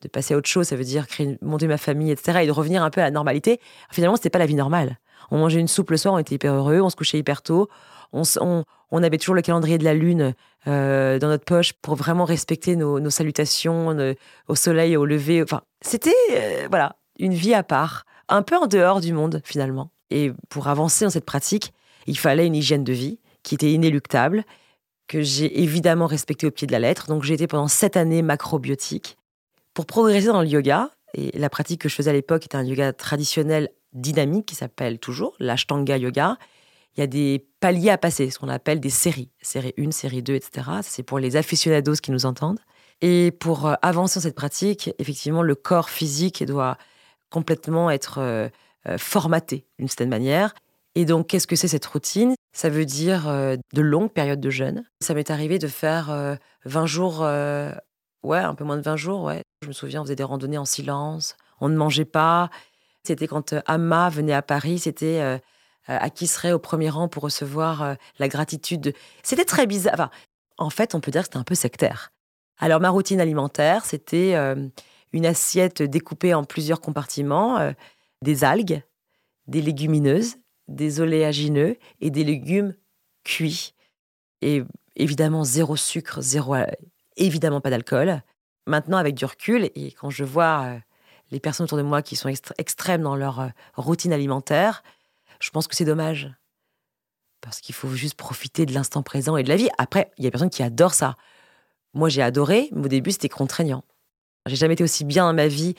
de 0.00 0.08
passer 0.08 0.34
à 0.34 0.36
autre 0.36 0.48
chose, 0.48 0.68
ça 0.68 0.76
veut 0.76 0.84
dire 0.84 1.06
créer, 1.06 1.38
monter 1.40 1.66
ma 1.66 1.78
famille, 1.78 2.10
etc., 2.10 2.40
et 2.42 2.46
de 2.46 2.52
revenir 2.52 2.82
un 2.82 2.90
peu 2.90 3.00
à 3.00 3.04
la 3.04 3.10
normalité. 3.10 3.60
Finalement, 3.90 4.16
c'était 4.16 4.30
pas 4.30 4.38
la 4.38 4.46
vie 4.46 4.54
normale. 4.54 4.98
On 5.30 5.38
mangeait 5.38 5.60
une 5.60 5.68
soupe 5.68 5.90
le 5.90 5.96
soir, 5.96 6.14
on 6.14 6.18
était 6.18 6.34
hyper 6.34 6.54
heureux, 6.54 6.80
on 6.80 6.90
se 6.90 6.96
couchait 6.96 7.18
hyper 7.18 7.42
tôt, 7.42 7.68
on, 8.12 9.02
avait 9.02 9.18
toujours 9.18 9.34
le 9.34 9.42
calendrier 9.42 9.78
de 9.78 9.84
la 9.84 9.94
lune 9.94 10.34
euh, 10.66 11.18
dans 11.18 11.28
notre 11.28 11.44
poche 11.44 11.72
pour 11.72 11.96
vraiment 11.96 12.24
respecter 12.24 12.76
nos, 12.76 13.10
salutations 13.10 14.14
au 14.48 14.54
soleil, 14.54 14.96
au 14.96 15.04
lever. 15.04 15.42
Enfin, 15.42 15.62
c'était 15.80 16.14
euh, 16.32 16.66
voilà 16.68 16.96
une 17.18 17.34
vie 17.34 17.54
à 17.54 17.62
part, 17.62 18.04
un 18.28 18.42
peu 18.42 18.56
en 18.56 18.66
dehors 18.66 19.00
du 19.00 19.12
monde 19.12 19.40
finalement. 19.44 19.90
Et 20.10 20.32
pour 20.48 20.68
avancer 20.68 21.04
dans 21.04 21.10
cette 21.10 21.24
pratique, 21.24 21.72
il 22.06 22.18
fallait 22.18 22.46
une 22.46 22.54
hygiène 22.54 22.84
de 22.84 22.92
vie 22.92 23.18
qui 23.42 23.54
était 23.54 23.72
inéluctable, 23.72 24.44
que 25.06 25.20
j'ai 25.20 25.62
évidemment 25.62 26.06
respectée 26.06 26.46
au 26.46 26.50
pied 26.50 26.66
de 26.66 26.72
la 26.72 26.78
lettre. 26.78 27.08
Donc 27.08 27.24
j'ai 27.24 27.34
été 27.34 27.46
pendant 27.46 27.68
sept 27.68 27.96
années 27.96 28.22
macrobiotique. 28.22 29.16
Pour 29.74 29.86
progresser 29.86 30.28
dans 30.28 30.40
le 30.40 30.48
yoga, 30.48 30.90
et 31.14 31.36
la 31.38 31.50
pratique 31.50 31.80
que 31.80 31.88
je 31.88 31.94
faisais 31.94 32.10
à 32.10 32.12
l'époque 32.12 32.44
était 32.44 32.56
un 32.56 32.64
yoga 32.64 32.92
traditionnel 32.92 33.70
dynamique 33.94 34.46
qui 34.46 34.54
s'appelle 34.54 34.98
toujours 34.98 35.34
l'Ashtanga 35.38 35.96
Yoga, 35.96 36.36
il 36.96 37.00
y 37.00 37.02
a 37.02 37.06
des 37.06 37.46
paliers 37.60 37.90
à 37.90 37.98
passer, 37.98 38.30
ce 38.30 38.38
qu'on 38.38 38.48
appelle 38.48 38.80
des 38.80 38.90
séries. 38.90 39.30
Série 39.42 39.74
1, 39.78 39.90
série 39.90 40.22
2, 40.22 40.34
etc. 40.34 40.70
C'est 40.82 41.02
pour 41.02 41.18
les 41.18 41.36
aficionados 41.36 41.94
qui 41.94 42.12
nous 42.12 42.26
entendent. 42.26 42.60
Et 43.00 43.32
pour 43.32 43.66
euh, 43.66 43.74
avancer 43.82 44.20
dans 44.20 44.22
cette 44.22 44.36
pratique, 44.36 44.90
effectivement, 44.98 45.42
le 45.42 45.54
corps 45.56 45.90
physique 45.90 46.44
doit 46.44 46.78
complètement 47.30 47.90
être 47.90 48.18
euh, 48.18 48.48
euh, 48.88 48.96
formaté 48.96 49.66
d'une 49.78 49.88
certaine 49.88 50.08
manière. 50.08 50.54
Et 50.94 51.04
donc, 51.04 51.26
qu'est-ce 51.26 51.48
que 51.48 51.56
c'est 51.56 51.68
cette 51.68 51.86
routine? 51.86 52.34
Ça 52.52 52.68
veut 52.68 52.84
dire 52.84 53.24
de 53.26 53.82
longues 53.82 54.12
périodes 54.12 54.38
de 54.38 54.50
jeûne. 54.50 54.84
Ça 55.00 55.12
m'est 55.12 55.28
arrivé 55.28 55.58
de 55.58 55.66
faire 55.66 56.38
20 56.66 56.86
jours, 56.86 57.22
ouais, 58.22 58.38
un 58.38 58.54
peu 58.54 58.62
moins 58.62 58.76
de 58.76 58.82
20 58.82 58.94
jours, 58.94 59.22
ouais. 59.22 59.42
Je 59.62 59.66
me 59.66 59.72
souviens, 59.72 60.02
on 60.02 60.04
faisait 60.04 60.14
des 60.14 60.22
randonnées 60.22 60.56
en 60.56 60.64
silence, 60.64 61.34
on 61.60 61.68
ne 61.68 61.74
mangeait 61.74 62.04
pas. 62.04 62.48
C'était 63.04 63.26
quand 63.26 63.54
Amma 63.66 64.08
venait 64.08 64.32
à 64.32 64.42
Paris, 64.42 64.78
c'était 64.78 65.20
euh, 65.90 65.98
à 65.98 66.08
qui 66.08 66.26
serait 66.26 66.52
au 66.52 66.58
premier 66.58 66.88
rang 66.88 67.08
pour 67.08 67.22
recevoir 67.22 67.82
euh, 67.82 67.94
la 68.18 68.28
gratitude. 68.28 68.94
C'était 69.22 69.44
très 69.44 69.66
bizarre. 69.66 70.10
en 70.56 70.70
fait, 70.70 70.94
on 70.94 71.00
peut 71.00 71.10
dire 71.10 71.20
que 71.20 71.26
c'était 71.26 71.36
un 71.36 71.44
peu 71.44 71.54
sectaire. 71.54 72.12
Alors, 72.58 72.80
ma 72.80 72.88
routine 72.88 73.20
alimentaire, 73.20 73.84
c'était 73.84 74.34
euh, 74.34 74.68
une 75.12 75.26
assiette 75.26 75.82
découpée 75.82 76.32
en 76.32 76.44
plusieurs 76.44 76.80
compartiments, 76.80 77.74
des 78.22 78.44
algues, 78.44 78.82
des 79.46 79.60
légumineuses, 79.60 80.36
des 80.68 81.00
oléagineux 81.00 81.76
et 82.00 82.10
des 82.10 82.24
légumes 82.24 82.74
cuits. 83.22 83.74
Et 84.40 84.62
évidemment, 84.96 85.44
zéro 85.44 85.76
sucre, 85.76 86.20
zéro, 86.20 86.56
évidemment 87.16 87.60
pas 87.60 87.70
d'alcool. 87.70 88.22
Maintenant, 88.66 88.96
avec 88.96 89.14
du 89.14 89.24
recul, 89.24 89.70
et 89.74 89.92
quand 89.92 90.10
je 90.10 90.24
vois 90.24 90.78
les 91.30 91.40
personnes 91.40 91.64
autour 91.64 91.78
de 91.78 91.82
moi 91.82 92.02
qui 92.02 92.16
sont 92.16 92.30
extrêmes 92.58 93.02
dans 93.02 93.16
leur 93.16 93.50
routine 93.76 94.12
alimentaire, 94.12 94.82
je 95.40 95.50
pense 95.50 95.66
que 95.66 95.74
c'est 95.74 95.84
dommage. 95.84 96.32
Parce 97.40 97.60
qu'il 97.60 97.74
faut 97.74 97.90
juste 97.90 98.16
profiter 98.16 98.66
de 98.66 98.72
l'instant 98.72 99.02
présent 99.02 99.36
et 99.36 99.42
de 99.42 99.48
la 99.48 99.56
vie. 99.56 99.68
Après, 99.76 100.10
il 100.16 100.24
y 100.24 100.26
a 100.26 100.28
des 100.28 100.30
personnes 100.30 100.50
qui 100.50 100.62
adorent 100.62 100.94
ça. 100.94 101.16
Moi, 101.92 102.08
j'ai 102.08 102.22
adoré, 102.22 102.68
mais 102.72 102.86
au 102.86 102.88
début, 102.88 103.12
c'était 103.12 103.28
contraignant. 103.28 103.84
J'ai 104.46 104.56
jamais 104.56 104.74
été 104.74 104.84
aussi 104.84 105.04
bien 105.04 105.26
dans 105.26 105.34
ma 105.34 105.46
vie, 105.46 105.74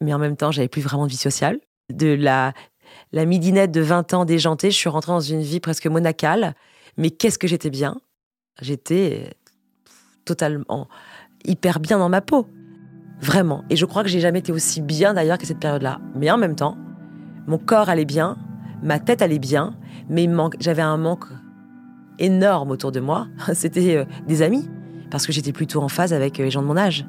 mais 0.00 0.14
en 0.14 0.18
même 0.18 0.36
temps, 0.36 0.52
j'avais 0.52 0.68
plus 0.68 0.82
vraiment 0.82 1.06
de 1.06 1.10
vie 1.10 1.16
sociale. 1.16 1.60
De 1.92 2.08
la, 2.08 2.52
la 3.12 3.24
midinette 3.24 3.72
de 3.72 3.80
20 3.80 4.14
ans 4.14 4.24
déjantée, 4.24 4.70
je 4.70 4.76
suis 4.76 4.88
rentrée 4.88 5.12
dans 5.12 5.20
une 5.20 5.42
vie 5.42 5.60
presque 5.60 5.86
monacale. 5.86 6.54
Mais 6.96 7.10
qu'est-ce 7.10 7.38
que 7.38 7.48
j'étais 7.48 7.70
bien? 7.70 8.00
J'étais 8.60 9.36
totalement 10.24 10.88
hyper 11.44 11.80
bien 11.80 11.98
dans 11.98 12.08
ma 12.08 12.20
peau. 12.20 12.46
Vraiment. 13.20 13.64
Et 13.70 13.76
je 13.76 13.84
crois 13.84 14.02
que 14.02 14.08
j'ai 14.08 14.20
jamais 14.20 14.38
été 14.38 14.52
aussi 14.52 14.80
bien 14.80 15.14
d'ailleurs 15.14 15.38
que 15.38 15.46
cette 15.46 15.60
période-là. 15.60 16.00
Mais 16.14 16.30
en 16.30 16.38
même 16.38 16.56
temps, 16.56 16.76
mon 17.46 17.58
corps 17.58 17.88
allait 17.88 18.04
bien, 18.04 18.36
ma 18.82 18.98
tête 18.98 19.22
allait 19.22 19.38
bien, 19.38 19.76
mais 20.08 20.28
j'avais 20.58 20.82
un 20.82 20.96
manque 20.96 21.26
énorme 22.18 22.70
autour 22.70 22.92
de 22.92 23.00
moi. 23.00 23.26
C'était 23.54 23.96
euh, 23.96 24.04
des 24.26 24.42
amis, 24.42 24.68
parce 25.10 25.26
que 25.26 25.32
j'étais 25.32 25.52
plutôt 25.52 25.82
en 25.82 25.88
phase 25.88 26.12
avec 26.12 26.38
euh, 26.40 26.44
les 26.44 26.50
gens 26.50 26.62
de 26.62 26.66
mon 26.66 26.76
âge. 26.76 27.06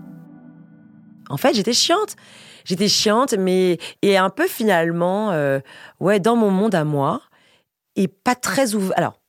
En 1.30 1.38
fait, 1.38 1.54
j'étais 1.54 1.74
chiante. 1.74 2.16
J'étais 2.66 2.90
chiante, 2.90 3.34
mais 3.38 3.78
et 4.02 4.18
un 4.18 4.30
peu 4.30 4.48
finalement, 4.48 5.32
euh, 5.32 5.60
ouais, 6.00 6.20
dans 6.20 6.36
mon 6.36 6.52
monde 6.52 6.76
à 6.76 6.84
moi, 6.84 7.22
et 7.96 8.08
pas 8.08 8.36
très 8.36 8.76
ouvert. 8.76 8.98
Alors, 8.98 9.21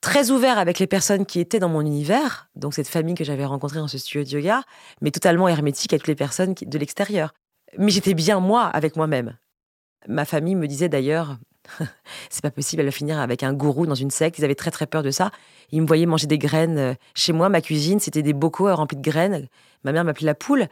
très 0.00 0.30
ouvert 0.30 0.58
avec 0.58 0.78
les 0.78 0.86
personnes 0.86 1.26
qui 1.26 1.40
étaient 1.40 1.58
dans 1.58 1.68
mon 1.68 1.80
univers, 1.82 2.48
donc 2.56 2.74
cette 2.74 2.88
famille 2.88 3.14
que 3.14 3.24
j'avais 3.24 3.44
rencontrée 3.44 3.78
dans 3.78 3.88
ce 3.88 3.98
studio 3.98 4.24
de 4.24 4.28
yoga, 4.28 4.62
mais 5.00 5.10
totalement 5.10 5.48
hermétique 5.48 5.92
avec 5.92 6.06
les 6.06 6.14
personnes 6.14 6.54
de 6.60 6.78
l'extérieur. 6.78 7.34
Mais 7.78 7.90
j'étais 7.90 8.14
bien 8.14 8.40
moi 8.40 8.64
avec 8.64 8.96
moi-même. 8.96 9.36
Ma 10.08 10.24
famille 10.24 10.54
me 10.54 10.66
disait 10.66 10.88
d'ailleurs, 10.88 11.38
c'est 12.30 12.42
pas 12.42 12.50
possible, 12.50 12.80
elle 12.80 12.88
va 12.88 12.92
finir 12.92 13.18
avec 13.18 13.42
un 13.42 13.52
gourou 13.52 13.86
dans 13.86 13.94
une 13.94 14.10
secte. 14.10 14.38
Ils 14.38 14.44
avaient 14.44 14.54
très 14.54 14.70
très 14.70 14.86
peur 14.86 15.02
de 15.02 15.10
ça. 15.10 15.30
Ils 15.70 15.82
me 15.82 15.86
voyaient 15.86 16.06
manger 16.06 16.26
des 16.26 16.38
graines 16.38 16.78
euh, 16.78 16.94
chez 17.14 17.32
moi. 17.32 17.48
Ma 17.48 17.60
cuisine, 17.60 18.00
c'était 18.00 18.22
des 18.22 18.32
bocaux 18.32 18.68
euh, 18.68 18.74
remplis 18.74 18.96
de 18.96 19.02
graines. 19.02 19.46
Ma 19.84 19.92
mère 19.92 20.04
m'appelait 20.04 20.26
la 20.26 20.34
poule. 20.34 20.68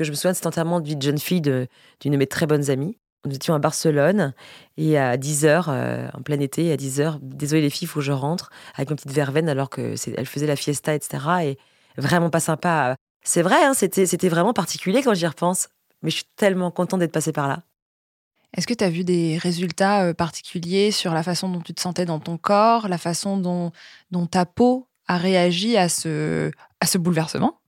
Je 0.00 0.10
me 0.10 0.14
souviens 0.14 0.30
de 0.30 0.36
cet 0.36 0.46
enterrement 0.46 0.80
de 0.80 0.86
vie 0.86 0.96
de 0.96 1.02
jeune 1.02 1.18
fille 1.18 1.40
d'une 1.40 1.66
de, 2.04 2.16
mes 2.16 2.26
très 2.26 2.46
bonnes 2.46 2.70
amies. 2.70 2.98
Nous 3.26 3.34
étions 3.34 3.54
à 3.54 3.58
Barcelone 3.58 4.32
et 4.76 4.96
à 4.96 5.16
10h, 5.16 5.64
euh, 5.68 6.08
en 6.14 6.22
plein 6.22 6.38
été, 6.38 6.72
à 6.72 6.76
10h, 6.76 7.18
désolé 7.20 7.62
les 7.62 7.70
filles, 7.70 7.86
il 7.86 7.90
faut 7.90 8.00
que 8.00 8.06
je 8.06 8.12
rentre 8.12 8.50
avec 8.76 8.90
ma 8.90 8.96
petite 8.96 9.12
verveine 9.12 9.48
alors 9.48 9.70
que 9.70 9.94
elle 10.16 10.26
faisait 10.26 10.46
la 10.46 10.56
fiesta, 10.56 10.94
etc. 10.94 11.18
Et 11.42 11.58
vraiment 11.96 12.30
pas 12.30 12.40
sympa. 12.40 12.94
C'est 13.24 13.42
vrai, 13.42 13.62
hein, 13.64 13.74
c'était 13.74 14.28
vraiment 14.28 14.52
particulier 14.52 15.02
quand 15.02 15.14
j'y 15.14 15.26
repense. 15.26 15.68
Mais 16.02 16.10
je 16.10 16.16
suis 16.16 16.28
tellement 16.36 16.70
contente 16.70 17.00
d'être 17.00 17.12
passée 17.12 17.32
par 17.32 17.48
là. 17.48 17.62
Est-ce 18.56 18.66
que 18.66 18.74
tu 18.74 18.84
as 18.84 18.90
vu 18.90 19.04
des 19.04 19.36
résultats 19.36 20.04
euh, 20.04 20.14
particuliers 20.14 20.90
sur 20.90 21.12
la 21.12 21.22
façon 21.22 21.48
dont 21.48 21.60
tu 21.60 21.74
te 21.74 21.80
sentais 21.80 22.06
dans 22.06 22.20
ton 22.20 22.38
corps, 22.38 22.88
la 22.88 22.98
façon 22.98 23.36
dont, 23.36 23.72
dont 24.10 24.26
ta 24.26 24.46
peau 24.46 24.88
a 25.06 25.18
réagi 25.18 25.76
à 25.76 25.88
ce, 25.88 26.50
à 26.80 26.86
ce 26.86 26.98
bouleversement? 26.98 27.60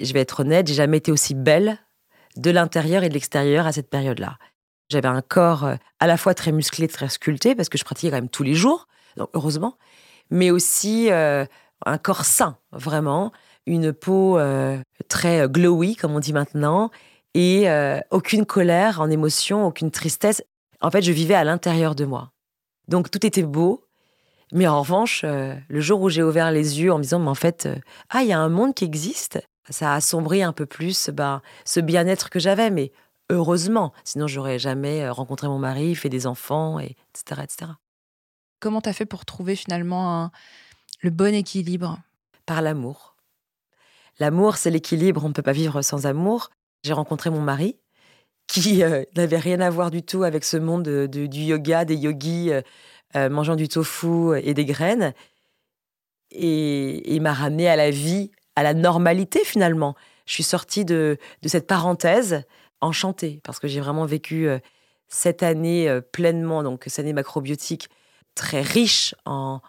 Je 0.00 0.12
vais 0.12 0.20
être 0.20 0.40
honnête, 0.40 0.66
j'ai 0.66 0.74
jamais 0.74 0.96
été 0.96 1.12
aussi 1.12 1.34
belle 1.34 1.78
de 2.36 2.50
l'intérieur 2.50 3.04
et 3.04 3.08
de 3.08 3.14
l'extérieur 3.14 3.66
à 3.66 3.72
cette 3.72 3.90
période-là. 3.90 4.38
J'avais 4.88 5.08
un 5.08 5.22
corps 5.22 5.64
euh, 5.64 5.74
à 6.00 6.06
la 6.06 6.16
fois 6.16 6.34
très 6.34 6.52
musclé, 6.52 6.88
très 6.88 7.08
sculpté, 7.08 7.54
parce 7.54 7.68
que 7.68 7.78
je 7.78 7.84
pratiquais 7.84 8.10
quand 8.10 8.16
même 8.16 8.28
tous 8.28 8.42
les 8.42 8.54
jours, 8.54 8.86
heureusement, 9.34 9.76
mais 10.30 10.50
aussi 10.50 11.10
euh, 11.10 11.44
un 11.86 11.98
corps 11.98 12.24
sain, 12.24 12.58
vraiment, 12.72 13.32
une 13.66 13.92
peau 13.92 14.38
très 15.08 15.48
glowy, 15.48 15.96
comme 15.96 16.14
on 16.14 16.20
dit 16.20 16.34
maintenant, 16.34 16.90
et 17.34 17.68
euh, 17.68 17.98
aucune 18.10 18.46
colère 18.46 19.00
en 19.00 19.10
émotion, 19.10 19.66
aucune 19.66 19.90
tristesse. 19.90 20.42
En 20.80 20.90
fait, 20.90 21.02
je 21.02 21.12
vivais 21.12 21.34
à 21.34 21.44
l'intérieur 21.44 21.94
de 21.94 22.04
moi. 22.04 22.30
Donc 22.88 23.10
tout 23.10 23.26
était 23.26 23.42
beau, 23.42 23.84
mais 24.52 24.66
en 24.66 24.80
revanche, 24.80 25.22
euh, 25.24 25.54
le 25.68 25.80
jour 25.80 26.00
où 26.00 26.08
j'ai 26.08 26.22
ouvert 26.22 26.50
les 26.52 26.80
yeux 26.80 26.92
en 26.92 26.98
me 26.98 27.02
disant, 27.02 27.18
mais 27.18 27.30
en 27.30 27.34
fait, 27.34 27.66
euh, 27.66 27.76
ah, 28.10 28.22
il 28.22 28.28
y 28.28 28.32
a 28.32 28.38
un 28.38 28.48
monde 28.48 28.74
qui 28.74 28.84
existe, 28.84 29.40
ça 29.68 29.92
a 29.92 29.96
assombri 29.96 30.42
un 30.42 30.52
peu 30.52 30.66
plus 30.66 31.10
ben, 31.10 31.42
ce 31.64 31.80
bien-être 31.80 32.30
que 32.30 32.38
j'avais, 32.38 32.70
mais 32.70 32.92
heureusement, 33.30 33.92
sinon 34.04 34.26
j'aurais 34.26 34.58
jamais 34.58 35.08
rencontré 35.08 35.48
mon 35.48 35.58
mari, 35.58 35.94
fait 35.94 36.08
des 36.08 36.26
enfants, 36.26 36.78
et, 36.78 36.96
etc., 37.14 37.42
etc. 37.42 37.72
Comment 38.60 38.80
tu 38.80 38.88
as 38.88 38.92
fait 38.92 39.06
pour 39.06 39.24
trouver 39.24 39.56
finalement 39.56 40.30
le 41.02 41.10
bon 41.10 41.34
équilibre? 41.34 41.98
Par 42.46 42.62
l'amour. 42.62 43.14
L'amour, 44.20 44.56
c'est 44.56 44.70
l'équilibre, 44.70 45.24
on 45.24 45.28
ne 45.28 45.32
peut 45.32 45.42
pas 45.42 45.52
vivre 45.52 45.82
sans 45.82 46.06
amour. 46.06 46.50
J'ai 46.82 46.92
rencontré 46.92 47.30
mon 47.30 47.40
mari 47.40 47.76
qui 48.46 48.82
euh, 48.82 49.04
n'avait 49.16 49.38
rien 49.38 49.60
à 49.60 49.70
voir 49.70 49.90
du 49.90 50.02
tout 50.02 50.22
avec 50.22 50.44
ce 50.44 50.56
monde 50.56 50.88
du 51.06 51.40
yoga, 51.40 51.84
des 51.84 51.96
yogis 51.96 52.50
euh, 52.52 52.62
euh, 53.16 53.28
mangeant 53.28 53.56
du 53.56 53.68
tofu 53.68 54.36
et 54.36 54.54
des 54.54 54.64
graines. 54.64 55.14
Et 56.30 57.14
il 57.14 57.22
m'a 57.22 57.32
ramené 57.32 57.68
à 57.68 57.76
la 57.76 57.90
vie, 57.90 58.30
à 58.56 58.62
la 58.62 58.74
normalité 58.74 59.40
finalement. 59.44 59.94
Je 60.26 60.32
suis 60.34 60.42
sortie 60.42 60.84
de, 60.84 61.18
cette 61.44 61.66
parenthèse 61.66 62.44
enchantée 62.80 63.40
parce 63.44 63.58
que 63.58 63.68
j'ai 63.68 63.80
vraiment 63.80 64.06
vécu 64.06 64.48
cette 65.08 65.42
année 65.42 66.00
pleinement, 66.12 66.62
donc 66.62 66.84
cette 66.86 67.00
année 67.00 67.12
macrobiotique 67.12 67.88
très 68.34 68.62
riche 68.62 69.14
en, 69.24 69.60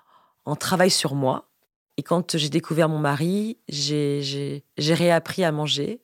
en 0.46 0.56
travail 0.56 0.90
sur 0.90 1.16
moi. 1.16 1.50
Et 1.98 2.04
quand 2.04 2.38
j'ai 2.38 2.50
découvert 2.50 2.90
mon 2.90 3.00
mari, 3.00 3.58
j'ai 3.68 4.64
réappris 4.78 5.44
à 5.44 5.52
manger, 5.52 6.02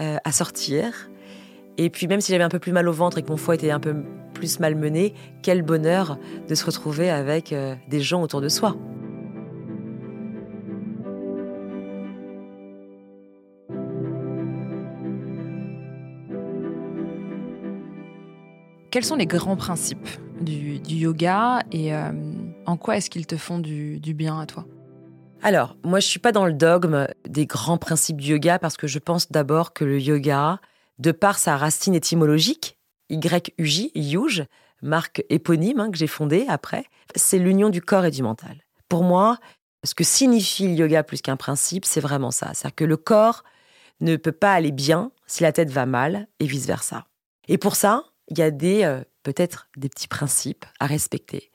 euh, 0.00 0.16
à 0.22 0.32
sortir. 0.32 1.10
Et 1.76 1.90
puis 1.90 2.06
même 2.06 2.20
si 2.20 2.30
j'avais 2.32 2.44
un 2.44 2.48
peu 2.48 2.58
plus 2.58 2.72
mal 2.72 2.88
au 2.88 2.92
ventre 2.92 3.18
et 3.18 3.22
que 3.22 3.30
mon 3.30 3.36
foie 3.36 3.54
était 3.54 3.70
un 3.70 3.80
peu 3.80 3.96
plus 4.34 4.60
malmené, 4.60 5.14
quel 5.42 5.62
bonheur 5.62 6.18
de 6.48 6.54
se 6.54 6.64
retrouver 6.64 7.10
avec 7.10 7.52
euh, 7.52 7.74
des 7.88 8.00
gens 8.00 8.22
autour 8.22 8.40
de 8.40 8.48
soi. 8.48 8.76
Quels 18.94 19.04
sont 19.04 19.16
les 19.16 19.26
grands 19.26 19.56
principes 19.56 20.08
du, 20.40 20.80
yoga 20.86 21.64
et 21.72 21.92
euh, 21.92 22.12
en 22.64 22.76
quoi 22.76 22.96
est-ce 22.96 23.10
qu'ils 23.10 23.26
te 23.26 23.36
font 23.36 23.58
du 23.58 23.98
bien 24.14 24.38
à 24.38 24.46
toi? 24.46 24.66
Alors, 25.42 25.76
moi, 25.82 25.98
je 25.98 26.06
suis 26.06 26.20
pas 26.20 26.30
dans 26.30 26.46
le 26.46 26.52
dogme 26.52 27.08
des 27.28 27.44
grands 27.44 27.76
principes 27.76 28.20
du 28.20 28.30
yoga 28.30 28.60
parce 28.60 28.76
que 28.76 28.86
je 28.86 29.00
pense 29.00 29.32
d'abord 29.32 29.72
que 29.72 29.84
le 29.84 29.98
yoga, 29.98 30.60
de 31.00 31.10
par 31.10 31.40
sa 31.40 31.56
racine 31.56 31.96
étymologique, 31.96 32.78
Y-U-J, 33.10 33.90
Yuj, 33.96 34.44
marque 34.80 35.24
éponyme 35.28 35.80
hein, 35.80 35.90
que 35.90 35.98
j'ai 35.98 36.06
fondée 36.06 36.46
après, 36.48 36.84
c'est 37.16 37.40
l'union 37.40 37.70
du 37.70 37.82
corps 37.82 38.04
et 38.04 38.12
du 38.12 38.22
mental. 38.22 38.62
Pour 38.88 39.02
moi, 39.02 39.38
ce 39.82 39.96
que 39.96 40.04
signifie 40.04 40.68
le 40.68 40.74
yoga 40.74 41.02
plus 41.02 41.20
qu'un 41.20 41.36
principe, 41.36 41.84
c'est 41.84 41.98
vraiment 42.00 42.30
ça. 42.30 42.52
C'est-à-dire 42.54 42.76
que 42.76 42.84
le 42.84 42.96
corps 42.96 43.42
ne 43.98 44.14
peut 44.14 44.30
pas 44.30 44.52
aller 44.52 44.70
bien 44.70 45.10
si 45.26 45.42
la 45.42 45.50
tête 45.50 45.72
va 45.72 45.84
mal 45.84 46.28
et 46.38 46.46
vice-versa. 46.46 47.08
Et 47.48 47.58
pour 47.58 47.74
ça, 47.74 48.04
il 48.28 48.38
y 48.38 48.42
a 48.42 48.50
des 48.50 48.84
euh, 48.84 49.00
peut-être 49.22 49.68
des 49.76 49.88
petits 49.88 50.08
principes 50.08 50.64
à 50.80 50.86
respecter. 50.86 51.50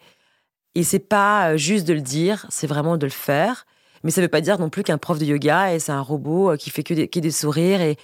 Et 0.76 0.84
c'est 0.84 1.00
pas 1.00 1.52
euh, 1.52 1.58
juste 1.58 1.88
de 1.88 1.94
le 1.94 2.02
dire, 2.02 2.46
c'est 2.50 2.68
vraiment 2.68 2.98
de 2.98 3.06
le 3.06 3.12
faire. 3.12 3.66
Mais 4.04 4.12
ça 4.12 4.22
ne 4.22 4.26
veut 4.26 4.32
pas 4.32 4.42
dire 4.42 4.60
non 4.60 4.70
plus 4.70 4.84
qu'un 4.84 4.98
prof 4.98 5.20
de 5.20 5.26
yoga 5.26 5.74
et 5.74 5.80
c'est 5.80 5.92
un 5.92 6.02
robot 6.02 6.52
euh, 6.52 6.58
qui 6.58 6.70
fait 6.70 6.84
que 6.84 6.94
des, 6.94 7.08
des 7.08 7.32
sourires 7.32 7.82
et, 7.82 7.98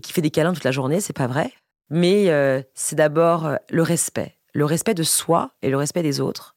qui 0.00 0.12
fait 0.12 0.20
des 0.20 0.30
câlins 0.30 0.52
toute 0.52 0.64
la 0.64 0.72
journée, 0.72 1.00
c'est 1.00 1.16
pas 1.16 1.26
vrai. 1.26 1.52
Mais 1.90 2.26
c'est 2.74 2.94
d'abord 2.94 3.56
le 3.70 3.82
respect, 3.82 4.36
le 4.52 4.66
respect 4.66 4.94
de 4.94 5.02
soi 5.02 5.52
et 5.62 5.70
le 5.70 5.78
respect 5.78 6.02
des 6.02 6.20
autres. 6.20 6.54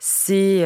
C'est 0.00 0.64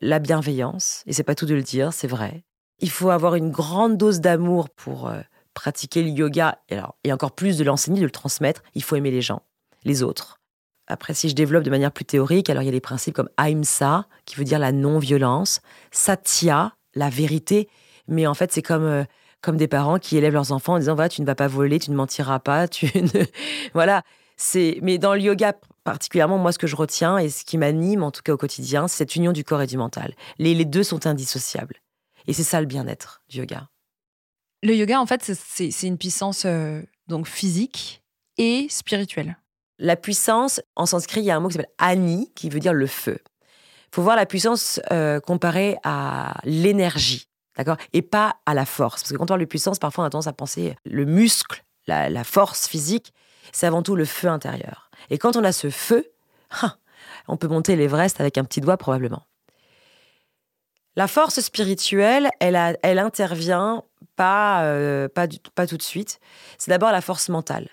la 0.00 0.18
bienveillance 0.18 1.04
et 1.06 1.14
c'est 1.14 1.22
pas 1.22 1.36
tout 1.36 1.46
de 1.46 1.54
le 1.54 1.62
dire, 1.62 1.94
c'est 1.94 2.08
vrai. 2.08 2.44
Il 2.80 2.90
faut 2.90 3.08
avoir 3.08 3.36
une 3.36 3.50
grande 3.50 3.96
dose 3.96 4.20
d'amour 4.20 4.68
pour 4.68 5.10
pratiquer 5.54 6.02
le 6.02 6.10
yoga 6.10 6.58
et, 6.68 6.80
et 7.04 7.12
encore 7.12 7.32
plus 7.32 7.56
de 7.56 7.64
l'enseigner, 7.64 8.00
de 8.00 8.06
le 8.06 8.10
transmettre. 8.10 8.62
Il 8.74 8.82
faut 8.82 8.96
aimer 8.96 9.12
les 9.12 9.22
gens, 9.22 9.40
les 9.84 10.02
autres. 10.02 10.40
Après, 10.86 11.14
si 11.14 11.28
je 11.28 11.34
développe 11.34 11.62
de 11.62 11.70
manière 11.70 11.92
plus 11.92 12.04
théorique, 12.04 12.50
alors 12.50 12.62
il 12.62 12.66
y 12.66 12.68
a 12.68 12.72
des 12.72 12.80
principes 12.80 13.14
comme 13.14 13.30
Ahimsa, 13.36 14.06
qui 14.26 14.36
veut 14.36 14.44
dire 14.44 14.58
la 14.58 14.72
non-violence, 14.72 15.60
Satya, 15.92 16.74
la 16.94 17.08
vérité. 17.08 17.68
Mais 18.06 18.26
en 18.26 18.34
fait, 18.34 18.52
c'est 18.52 18.62
comme, 18.62 18.84
euh, 18.84 19.04
comme 19.40 19.56
des 19.56 19.68
parents 19.68 19.98
qui 19.98 20.18
élèvent 20.18 20.34
leurs 20.34 20.52
enfants 20.52 20.74
en 20.74 20.78
disant 20.78 20.94
voilà, 20.94 21.08
tu 21.08 21.22
ne 21.22 21.26
vas 21.26 21.34
pas 21.34 21.48
voler, 21.48 21.78
tu 21.78 21.90
ne 21.90 21.96
mentiras 21.96 22.38
pas, 22.38 22.68
tu 22.68 22.86
ne... 22.94 23.24
voilà. 23.74 24.02
C'est 24.36 24.80
mais 24.82 24.98
dans 24.98 25.14
le 25.14 25.20
yoga 25.20 25.54
particulièrement, 25.84 26.38
moi, 26.38 26.50
ce 26.50 26.58
que 26.58 26.66
je 26.66 26.74
retiens 26.74 27.18
et 27.18 27.28
ce 27.28 27.44
qui 27.44 27.56
m'anime 27.56 28.02
en 28.02 28.10
tout 28.10 28.22
cas 28.22 28.32
au 28.32 28.36
quotidien, 28.36 28.88
c'est 28.88 28.98
cette 28.98 29.16
union 29.16 29.32
du 29.32 29.44
corps 29.44 29.62
et 29.62 29.66
du 29.66 29.76
mental. 29.76 30.14
Les, 30.38 30.54
les 30.54 30.64
deux 30.64 30.82
sont 30.82 31.06
indissociables. 31.06 31.76
Et 32.26 32.32
c'est 32.32 32.42
ça 32.42 32.60
le 32.60 32.66
bien-être 32.66 33.22
du 33.28 33.38
yoga. 33.38 33.68
Le 34.62 34.74
yoga, 34.74 34.98
en 34.98 35.06
fait, 35.06 35.22
c'est 35.22 35.86
une 35.86 35.98
puissance 35.98 36.46
euh, 36.46 36.82
donc 37.06 37.28
physique 37.28 38.02
et 38.38 38.66
spirituelle. 38.70 39.36
La 39.78 39.96
puissance, 39.96 40.60
en 40.76 40.86
sanskrit, 40.86 41.20
il 41.20 41.26
y 41.26 41.30
a 41.30 41.36
un 41.36 41.40
mot 41.40 41.48
qui 41.48 41.54
s'appelle 41.54 41.72
ani, 41.78 42.30
qui 42.34 42.48
veut 42.48 42.60
dire 42.60 42.72
le 42.72 42.86
feu 42.86 43.18
faut 43.94 44.02
voir 44.02 44.16
la 44.16 44.26
puissance 44.26 44.80
euh, 44.90 45.20
comparée 45.20 45.76
à 45.84 46.34
l'énergie, 46.42 47.28
d'accord? 47.56 47.76
Et 47.92 48.02
pas 48.02 48.36
à 48.44 48.52
la 48.52 48.66
force. 48.66 49.02
Parce 49.02 49.12
que 49.12 49.16
quand 49.16 49.24
on 49.24 49.26
parle 49.26 49.40
de 49.40 49.46
puissance, 49.46 49.78
parfois 49.78 50.02
on 50.02 50.06
a 50.08 50.10
tendance 50.10 50.26
à 50.26 50.32
penser 50.32 50.76
le 50.84 51.04
muscle, 51.04 51.64
la, 51.86 52.24
force 52.24 52.66
physique, 52.66 53.12
c'est 53.52 53.66
avant 53.66 53.82
tout 53.82 53.94
le 53.94 54.04
feu 54.04 54.28
intérieur. 54.28 54.90
Et 55.10 55.18
quand 55.18 55.36
on 55.36 55.44
a 55.44 55.52
ce 55.52 55.70
feu, 55.70 56.10
hein, 56.62 56.74
on 57.28 57.36
peut 57.36 57.46
monter 57.46 57.76
l'Everest 57.76 58.20
avec 58.20 58.36
un 58.36 58.42
petit 58.42 58.60
doigt 58.60 58.78
probablement. 58.78 59.22
La 60.96 61.06
force 61.06 61.40
spirituelle, 61.40 62.30
elle, 62.40 62.56
intervient 62.98 63.84
euh, 64.20 65.08
pas 65.08 65.66
tout 65.68 65.76
de 65.76 65.82
suite. 65.82 66.18
C'est 66.58 66.70
d'abord 66.70 66.90
la 66.90 67.00
force 67.00 67.28
mentale. 67.28 67.68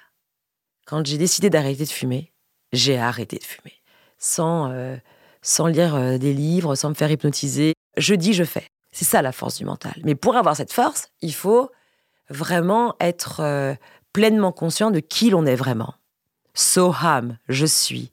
Quand 0.85 1.05
j'ai 1.05 1.17
décidé 1.17 1.49
d'arrêter 1.49 1.85
de 1.85 1.89
fumer, 1.89 2.31
j'ai 2.73 2.97
arrêté 2.97 3.37
de 3.37 3.43
fumer. 3.43 3.73
Sans, 4.17 4.71
euh, 4.71 4.95
sans 5.41 5.67
lire 5.67 5.95
euh, 5.95 6.17
des 6.17 6.33
livres, 6.33 6.75
sans 6.75 6.89
me 6.89 6.93
faire 6.93 7.11
hypnotiser. 7.11 7.73
Je 7.97 8.15
dis, 8.15 8.33
je 8.33 8.43
fais. 8.43 8.67
C'est 8.91 9.05
ça 9.05 9.21
la 9.21 9.31
force 9.31 9.57
du 9.57 9.65
mental. 9.65 9.95
Mais 10.03 10.15
pour 10.15 10.35
avoir 10.35 10.55
cette 10.55 10.73
force, 10.73 11.09
il 11.21 11.33
faut 11.33 11.71
vraiment 12.29 12.95
être 12.99 13.39
euh, 13.39 13.73
pleinement 14.13 14.51
conscient 14.51 14.91
de 14.91 14.99
qui 14.99 15.29
l'on 15.29 15.45
est 15.45 15.55
vraiment. 15.55 15.93
Soham, 16.53 17.37
je 17.47 17.65
suis. 17.65 18.11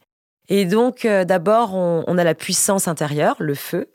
Et 0.48 0.64
donc, 0.64 1.06
d'abord, 1.06 1.74
on, 1.74 2.16
a 2.16 2.24
la 2.24 2.34
puissance 2.34 2.88
intérieure, 2.88 3.36
le 3.38 3.54
feu, 3.54 3.92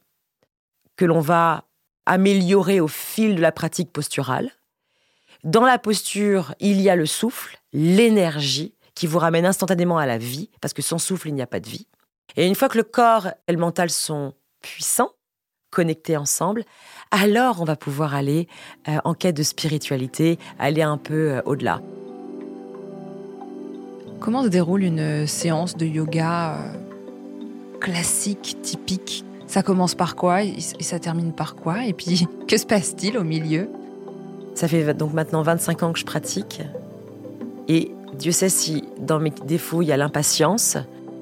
que 0.98 1.06
l'on 1.06 1.20
va 1.20 1.64
améliorer 2.06 2.80
au 2.80 2.88
fil 2.88 3.36
de 3.36 3.42
la 3.42 3.52
pratique 3.52 3.92
posturale. 3.92 4.52
Dans 5.44 5.66
la 5.66 5.78
posture, 5.78 6.56
il 6.62 6.80
y 6.80 6.90
a 6.90 6.96
le 6.96 7.06
souffle, 7.06 7.60
l'énergie 7.74 8.76
qui 8.96 9.08
vous 9.08 9.20
ramène 9.20 9.46
instantanément 9.46 9.98
à 9.98 10.06
la 10.06 10.18
vie, 10.18 10.50
parce 10.62 10.74
que 10.74 10.82
sans 10.82 11.00
souffle, 11.00 11.28
il 11.28 11.34
n'y 11.34 11.42
a 11.42 11.48
pas 11.48 11.60
de 11.60 11.68
vie. 11.68 11.88
Et 12.38 12.48
une 12.48 12.56
fois 12.56 12.70
que 12.70 12.78
le 12.78 12.84
corps 12.84 13.28
et 13.48 13.52
le 13.52 13.58
mental 13.58 13.90
sont 13.90 14.34
puissants, 14.62 15.12
connectés 15.70 16.16
ensemble, 16.16 16.64
alors 17.12 17.60
on 17.60 17.66
va 17.66 17.76
pouvoir 17.76 18.16
aller 18.16 18.48
euh, 18.88 19.00
en 19.04 19.14
quête 19.14 19.36
de 19.36 19.44
spiritualité, 19.44 20.40
aller 20.60 20.82
un 20.82 20.98
peu 20.98 21.34
euh, 21.34 21.42
au-delà. 21.46 21.82
Comment 24.22 24.44
se 24.44 24.48
déroule 24.48 24.84
une 24.84 25.28
séance 25.28 25.76
de 25.76 25.86
yoga 25.86 26.56
euh, 26.56 27.80
classique, 27.82 28.60
typique? 28.62 29.26
Ça 29.48 29.62
commence 29.62 29.94
par 29.94 30.16
quoi? 30.16 30.44
Et 30.44 30.62
ça 30.62 31.00
termine 31.00 31.34
par 31.34 31.56
quoi? 31.56 31.86
Et 31.86 31.92
puis, 31.92 32.28
que 32.48 32.56
se 32.56 32.66
passe-t-il 32.66 33.18
au 33.18 33.26
milieu? 33.26 33.70
Ça 34.56 34.68
fait 34.68 34.94
donc 34.94 35.14
maintenant 35.14 35.42
25 35.42 35.84
ans 35.84 35.94
que 35.94 36.00
je 36.00 36.06
pratique. 36.06 36.62
Et 37.68 37.92
Dieu 38.18 38.32
sait 38.32 38.50
si 38.50 38.84
dans 39.00 39.20
mes 39.20 39.32
défauts, 39.32 39.82
il 39.82 39.88
y 39.88 39.92
a 39.92 39.98
l'impatience, 39.98 40.78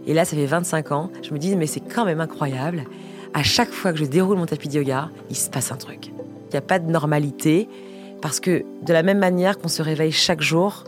et 0.08 0.14
là, 0.14 0.26
ça 0.26 0.36
fait 0.36 0.46
25 0.46 0.92
ans, 0.92 1.10
je 1.22 1.34
me 1.34 1.40
dis, 1.40 1.56
mais 1.56 1.68
c'est 1.68 1.80
quand 1.80 2.06
même 2.06 2.20
incroyable. 2.20 2.86
À 3.34 3.44
chaque 3.44 3.72
fois 3.72 3.94
que 3.94 4.00
je 4.00 4.06
déroule 4.06 4.38
mon 4.38 4.46
tapis 4.46 4.68
de 4.68 4.76
yoga, 4.76 5.10
il 5.30 5.36
se 5.36 5.50
passe 5.50 5.72
un 5.72 5.78
truc. 5.78 6.08
Il 6.08 6.52
n'y 6.52 6.58
a 6.58 6.62
pas 6.62 6.80
de 6.80 6.90
normalité, 6.90 7.70
parce 8.22 8.40
que 8.40 8.66
de 8.82 8.94
la 8.94 9.04
même 9.04 9.20
manière 9.20 9.58
qu'on 9.58 9.68
se 9.68 9.82
réveille 9.82 10.12
chaque 10.12 10.42
jour 10.42 10.84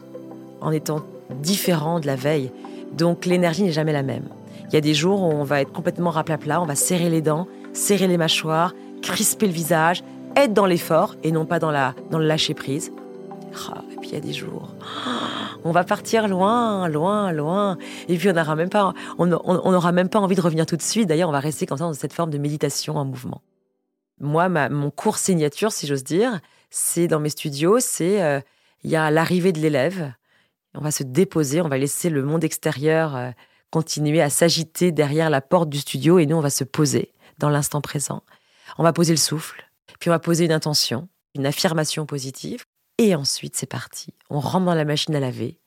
en 0.62 0.72
étant 0.72 1.04
différent 1.42 2.00
de 2.00 2.08
la 2.08 2.16
veille, 2.16 2.52
Donc 2.98 3.26
l'énergie 3.26 3.64
n'est 3.64 3.72
jamais 3.72 3.92
la 3.92 4.04
même. 4.04 4.26
Il 4.68 4.74
y 4.74 4.78
a 4.78 4.82
des 4.82 4.94
jours 4.94 5.22
où 5.22 5.26
on 5.26 5.44
va 5.44 5.62
être 5.62 5.72
complètement 5.72 6.12
raplapla, 6.12 6.62
on 6.62 6.66
va 6.66 6.76
serrer 6.76 7.10
les 7.10 7.22
dents, 7.22 7.48
serrer 7.74 8.08
les 8.08 8.18
mâchoires, 8.18 8.74
crisper 9.02 9.48
le 9.48 9.54
visage, 9.54 10.04
être 10.36 10.54
dans 10.54 10.66
l'effort 10.66 11.16
et 11.24 11.32
non 11.32 11.46
pas 11.46 11.60
dans, 11.60 11.72
la, 11.72 11.96
dans 12.10 12.18
le 12.18 12.26
lâcher 12.26 12.54
prise. 12.54 12.92
Ah, 13.70 13.84
et 13.92 13.98
puis 13.98 14.10
il 14.10 14.14
y 14.14 14.18
a 14.18 14.20
des 14.20 14.34
jours, 14.34 14.70
on 15.64 15.72
va 15.72 15.84
partir 15.84 16.28
loin, 16.28 16.88
loin, 16.88 17.32
loin. 17.32 17.78
Et 18.08 18.18
puis 18.18 18.30
on 18.30 18.34
n'aura 18.34 18.56
même 18.56 18.70
pas, 18.70 18.94
on 19.18 19.28
n'aura 19.28 19.92
même 19.92 20.10
pas 20.10 20.20
envie 20.20 20.36
de 20.36 20.42
revenir 20.42 20.66
tout 20.66 20.78
de 20.78 20.82
suite. 20.82 21.08
D'ailleurs, 21.08 21.30
on 21.30 21.34
va 21.34 21.40
rester 21.40 21.66
comme 21.66 21.78
ça 21.78 21.84
dans 21.86 21.94
cette 21.94 22.14
forme 22.14 22.32
de 22.32 22.38
méditation 22.38 22.96
en 22.96 23.06
mouvement. 23.06 23.42
Moi, 24.20 24.50
mon 24.70 24.90
cours 24.90 25.18
signature, 25.18 25.72
si 25.72 25.88
j'ose 25.88 26.04
dire, 26.04 26.40
c'est 26.70 27.08
dans 27.08 27.20
mes 27.20 27.30
studios, 27.30 27.80
c'est 27.80 28.22
euh, 28.24 28.40
il 28.84 28.90
y 28.90 28.96
a 28.96 29.12
l'arrivée 29.12 29.52
de 29.52 29.60
l'élève. 29.60 30.14
On 30.76 30.82
va 30.82 30.92
se 30.92 31.04
déposer, 31.04 31.62
on 31.62 31.68
va 31.68 31.78
laisser 31.78 32.10
le 32.10 32.24
monde 32.24 32.44
extérieur 32.44 33.16
euh, 33.16 33.30
continuer 33.70 34.22
à 34.22 34.30
s'agiter 34.30 34.92
derrière 34.92 35.30
la 35.30 35.42
porte 35.42 35.70
du 35.70 35.80
studio 35.80 36.20
et 36.20 36.26
nous, 36.26 36.36
on 36.36 36.42
va 36.42 36.50
se 36.50 36.64
poser 36.64 37.12
dans 37.40 37.50
l'instant 37.50 37.82
présent. 37.82 38.24
On 38.78 38.84
va 38.84 38.94
poser 38.94 39.14
le 39.14 39.18
souffle, 39.18 39.70
puis 40.00 40.10
on 40.10 40.14
va 40.14 40.20
poser 40.20 40.46
une 40.46 40.52
intention, 40.52 41.08
une 41.36 41.46
affirmation 41.46 42.06
positive. 42.06 42.64
Et 42.98 43.16
ensuite, 43.16 43.56
c'est 43.56 43.66
parti. 43.66 44.14
On 44.30 44.40
rentre 44.40 44.66
dans 44.66 44.76
la 44.76 44.86
machine 44.86 45.16
à 45.16 45.20
laver. 45.20 45.60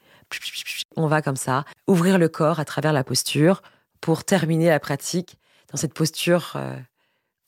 On 0.96 1.06
va 1.06 1.22
comme 1.22 1.36
ça, 1.36 1.64
ouvrir 1.86 2.18
le 2.18 2.28
corps 2.28 2.60
à 2.60 2.64
travers 2.64 2.92
la 2.92 3.04
posture 3.04 3.62
pour 4.00 4.24
terminer 4.24 4.68
la 4.68 4.80
pratique 4.80 5.38
dans 5.70 5.76
cette 5.76 5.94
posture 5.94 6.52
euh, 6.56 6.76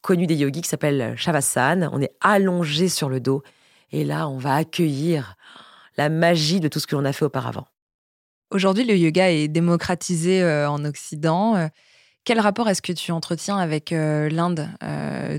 connue 0.02 0.26
des 0.26 0.34
yogis 0.34 0.62
qui 0.62 0.68
s'appelle 0.68 1.16
Shavasana. 1.16 1.90
On 1.92 2.00
est 2.00 2.14
allongé 2.20 2.88
sur 2.88 3.08
le 3.08 3.20
dos. 3.20 3.42
Et 3.90 4.04
là, 4.04 4.28
on 4.28 4.38
va 4.38 4.54
accueillir 4.54 5.36
la 5.96 6.08
magie 6.08 6.60
de 6.60 6.68
tout 6.68 6.80
ce 6.80 6.86
que 6.86 6.96
l'on 6.96 7.04
a 7.04 7.12
fait 7.12 7.24
auparavant. 7.24 7.66
Aujourd'hui, 8.50 8.84
le 8.84 8.96
yoga 8.96 9.30
est 9.30 9.48
démocratisé 9.48 10.42
euh, 10.42 10.70
en 10.70 10.84
Occident. 10.84 11.68
Euh, 12.28 12.34
quel 12.34 12.40
rapport 12.40 12.68
est-ce 12.68 12.82
que 12.82 12.92
tu 12.92 13.10
entretiens 13.12 13.58
avec 13.58 13.90
l'Inde, 13.90 14.68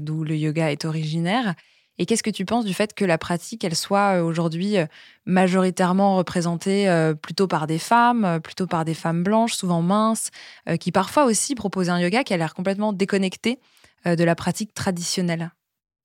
d'où 0.02 0.24
le 0.24 0.36
yoga 0.36 0.72
est 0.72 0.86
originaire? 0.86 1.56
Et 2.00 2.06
qu'est-ce 2.06 2.24
que 2.24 2.30
tu 2.30 2.46
penses 2.46 2.64
du 2.64 2.74
fait 2.74 2.94
que 2.94 3.04
la 3.04 3.18
pratique, 3.18 3.64
elle 3.66 3.76
soit 3.76 4.18
euh, 4.18 4.24
aujourd'hui 4.24 4.78
euh, 4.78 4.86
majoritairement 5.26 6.16
représentée 6.16 6.90
euh, 6.90 7.14
plutôt 7.14 7.46
par 7.46 7.68
des 7.68 7.78
femmes, 7.78 8.40
plutôt 8.42 8.68
par 8.68 8.86
des 8.86 8.94
femmes 8.94 9.22
blanches, 9.22 9.54
souvent 9.54 9.82
minces, 9.82 10.32
qui 10.80 10.92
parfois 10.92 11.26
aussi 11.26 11.56
proposent 11.56 11.90
un 11.90 12.00
yoga 12.00 12.24
qui 12.24 12.34
a 12.34 12.38
l'air 12.38 12.54
complètement 12.54 12.94
déconnecté 12.94 13.60
de 14.06 14.24
la 14.24 14.36
pratique 14.36 14.74
traditionnelle? 14.74 15.52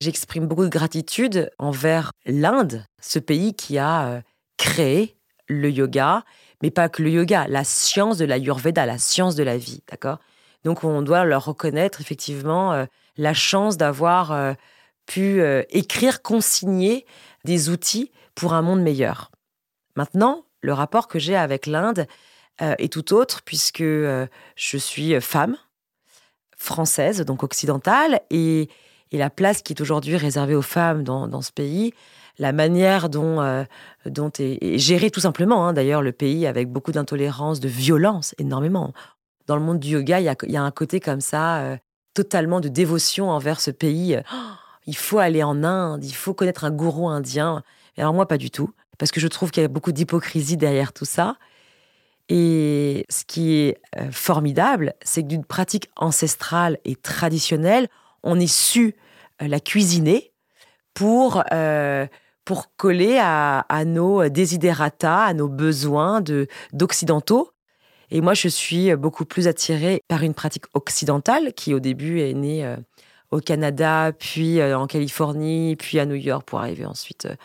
J'exprime 0.01 0.45
beaucoup 0.47 0.65
de 0.65 0.69
gratitude 0.69 1.49
envers 1.57 2.11
l'Inde, 2.25 2.83
ce 3.01 3.19
pays 3.19 3.53
qui 3.53 3.77
a 3.77 4.21
créé 4.57 5.15
le 5.47 5.71
yoga, 5.71 6.23
mais 6.61 6.71
pas 6.71 6.89
que 6.89 7.01
le 7.01 7.09
yoga, 7.09 7.47
la 7.47 7.63
science 7.63 8.17
de 8.17 8.25
la 8.25 8.37
Yurveda, 8.37 8.85
la 8.85 8.97
science 8.97 9.35
de 9.35 9.43
la 9.43 9.57
vie, 9.57 9.81
d'accord? 9.89 10.19
Donc 10.65 10.83
on 10.83 11.01
doit 11.01 11.23
leur 11.23 11.45
reconnaître 11.45 12.01
effectivement 12.01 12.85
la 13.17 13.33
chance 13.33 13.77
d'avoir 13.77 14.55
pu 15.05 15.41
euh, 15.41 15.63
écrire, 15.69 16.21
consigner 16.21 17.05
des 17.43 17.69
outils 17.69 18.11
pour 18.33 18.53
un 18.53 18.61
monde 18.61 18.81
meilleur. 18.81 19.31
Maintenant, 19.95 20.45
le 20.61 20.73
rapport 20.73 21.07
que 21.07 21.19
j'ai 21.19 21.35
avec 21.35 21.67
l'Inde 21.67 22.07
euh, 22.61 22.75
est 22.77 22.91
tout 22.91 23.13
autre 23.13 23.41
puisque 23.43 23.81
euh, 23.81 24.27
je 24.55 24.77
suis 24.77 25.19
femme 25.21 25.57
française, 26.57 27.21
donc 27.21 27.43
occidentale, 27.43 28.21
et, 28.29 28.69
la 29.11 29.29
place 29.29 29.61
qui 29.61 29.71
est 29.71 29.79
aujourd'hui 29.79 30.17
réservée 30.17 30.55
aux 30.55 30.61
femmes 30.61 31.03
dans, 31.05 31.41
ce 31.41 31.53
pays, 31.53 31.93
la 32.37 32.51
manière 32.51 33.07
dont, 33.07 33.65
dont 34.05 34.31
est, 34.39 34.77
géré 34.77 35.09
tout 35.09 35.21
simplement, 35.21 35.65
hein, 35.65 35.71
d'ailleurs, 35.71 36.01
le 36.01 36.11
pays 36.11 36.45
avec 36.45 36.69
beaucoup 36.69 36.91
d'intolérance, 36.91 37.61
de 37.61 37.69
violence, 37.69 38.35
énormément. 38.39 38.91
Dans 39.47 39.55
le 39.55 39.61
monde 39.61 39.79
du 39.79 39.89
yoga, 39.89 40.19
il 40.19 40.25
y 40.25 40.57
a, 40.57 40.63
un 40.63 40.71
côté 40.71 40.99
comme 40.99 41.21
ça, 41.21 41.77
totalement 42.13 42.59
de 42.59 42.67
dévotion 42.67 43.29
envers 43.29 43.61
ce 43.61 43.71
pays. 43.71 44.19
Il 44.87 44.95
faut 44.95 45.17
aller 45.17 45.41
en 45.41 45.63
Inde, 45.63 46.05
il 46.05 46.13
faut 46.13 46.35
connaître 46.35 46.63
un 46.63 46.69
gourou 46.69 47.09
indien. 47.09 47.63
Et 47.97 48.01
alors 48.01 48.13
moi, 48.13 48.27
pas 48.27 48.37
du 48.37 48.51
tout, 48.51 48.69
parce 48.99 49.11
que 49.11 49.19
je 49.19 49.27
trouve 49.27 49.49
qu'il 49.49 49.63
y 49.63 49.65
a 49.65 49.67
beaucoup 49.67 49.91
d'hypocrisie 49.91 50.57
derrière 50.57 50.93
tout 50.93 51.05
ça. 51.05 51.37
Et 52.29 53.05
ce 53.09 53.23
qui 53.23 53.55
est 53.55 53.77
euh, 53.97 54.11
formidable, 54.11 54.93
c'est 55.03 55.21
que 55.21 55.27
d'une 55.27 55.45
pratique 55.45 55.89
ancestrale 55.95 56.79
et 56.83 56.95
traditionnelle, 56.95 57.87
on 58.23 58.39
est 58.39 58.51
su 58.51 58.95
euh, 59.41 59.47
la 59.47 59.59
cuisiner 59.59 60.31
pour, 60.95 61.43
euh, 61.51 62.07
pour 62.43 62.75
coller 62.77 63.19
à, 63.21 63.63
nos 63.85 64.27
desiderata, 64.29 65.23
à 65.23 65.33
nos 65.33 65.47
besoins 65.47 66.23
d'occidentaux. 66.73 67.51
Et 68.15 68.21
moi, 68.21 68.33
je 68.33 68.47
suis 68.47 68.95
beaucoup 68.95 69.25
plus 69.25 69.49
attirée 69.49 70.01
par 70.07 70.23
une 70.23 70.33
pratique 70.33 70.63
occidentale 70.73 71.51
qui, 71.53 71.73
au 71.73 71.81
début, 71.81 72.21
est 72.21 72.33
née 72.33 72.75
au 73.35 73.41
Canada, 73.41 74.11
puis 74.17 74.59
euh, 74.59 74.77
en 74.77 74.87
Californie, 74.87 75.75
puis 75.75 75.99
à 75.99 76.05
New 76.05 76.15
York 76.15 76.47
pour 76.47 76.59
arriver 76.59 76.85
ensuite 76.85 77.25
euh, 77.25 77.35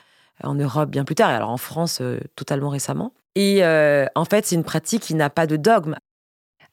en 0.42 0.54
Europe 0.54 0.88
bien 0.88 1.04
plus 1.04 1.16
tard, 1.16 1.30
et 1.30 1.34
alors 1.34 1.50
en 1.50 1.56
France 1.56 1.98
euh, 2.00 2.20
totalement 2.36 2.68
récemment. 2.68 3.12
Et 3.34 3.62
en 3.64 4.24
fait, 4.24 4.46
c'est 4.46 4.56
une 4.56 4.64
pratique 4.64 5.02
qui 5.02 5.14
n'a 5.14 5.30
pas 5.30 5.46
de 5.46 5.56
dogme. 5.56 5.96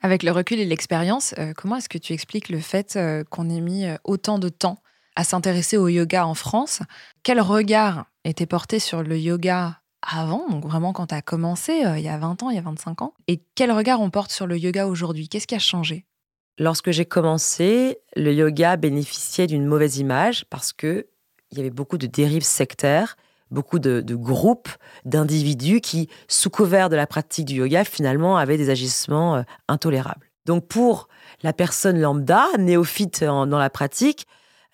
Avec 0.02 0.24
le 0.24 0.32
recul 0.32 0.60
et 0.60 0.66
l'expérience, 0.66 1.36
comment 1.56 1.76
est-ce 1.76 1.88
que 1.88 2.00
tu 2.00 2.14
expliques 2.14 2.50
le 2.50 2.60
fait 2.60 2.98
qu'on 3.30 3.48
ait 3.48 3.62
mis 3.62 3.86
autant 4.04 4.40
de 4.40 4.50
temps 4.50 4.80
à 5.16 5.24
s'intéresser 5.24 5.78
au 5.78 5.88
yoga 5.88 6.26
en 6.26 6.34
France? 6.34 6.82
Quel 7.22 7.40
regard 7.40 8.06
était 8.26 8.48
porté 8.48 8.80
sur 8.80 9.04
le 9.04 9.20
yoga 9.20 9.80
avant, 10.08 10.48
donc 10.50 10.64
vraiment 10.64 10.94
quand 10.94 11.08
tu 11.08 11.16
as 11.16 11.22
commencé, 11.22 11.84
il 11.98 12.04
y 12.04 12.08
a 12.08 12.18
20 12.18 12.44
ans, 12.44 12.50
il 12.50 12.56
y 12.56 12.60
a 12.60 12.62
25 12.62 13.02
ans. 13.02 13.14
Et 13.28 13.42
quel 13.56 13.72
regard 13.72 14.02
on 14.02 14.10
porte 14.10 14.32
sur 14.32 14.48
le 14.48 14.58
yoga 14.58 14.88
aujourd'hui? 14.88 15.28
Qu'est-ce 15.28 15.48
qui 15.48 15.56
a 15.56 15.60
changé? 15.60 16.06
Lorsque 16.60 16.92
j'ai 16.92 17.06
commencé, 17.06 18.00
le 18.16 18.34
yoga 18.34 18.78
bénéficiait 18.78 19.48
d'une 19.48 19.66
mauvaise 19.66 19.98
image 19.98 20.46
parce 20.50 20.74
que 20.74 21.08
il 21.52 21.58
y 21.58 21.62
avait 21.62 21.70
beaucoup 21.70 21.98
de 21.98 22.08
dérives 22.08 22.44
sectaires, 22.44 23.16
beaucoup 23.52 23.80
de, 23.80 24.02
groupes, 24.16 24.70
d'individus 25.06 25.82
qui, 25.82 26.10
sous 26.28 26.50
couvert 26.50 26.90
de 26.90 26.96
la 26.96 27.08
pratique 27.08 27.46
du 27.46 27.56
yoga, 27.56 27.84
finalement 27.84 28.38
avaient 28.38 28.58
des 28.58 28.70
agissements 28.70 29.36
euh, 29.36 29.44
intolérables. 29.68 30.30
Donc 30.46 30.68
pour 30.68 31.08
la 31.44 31.54
personne 31.54 32.00
lambda, 32.00 32.46
néophyte 32.58 33.24
dans 33.24 33.46
la 33.46 33.70
pratique, 33.70 34.26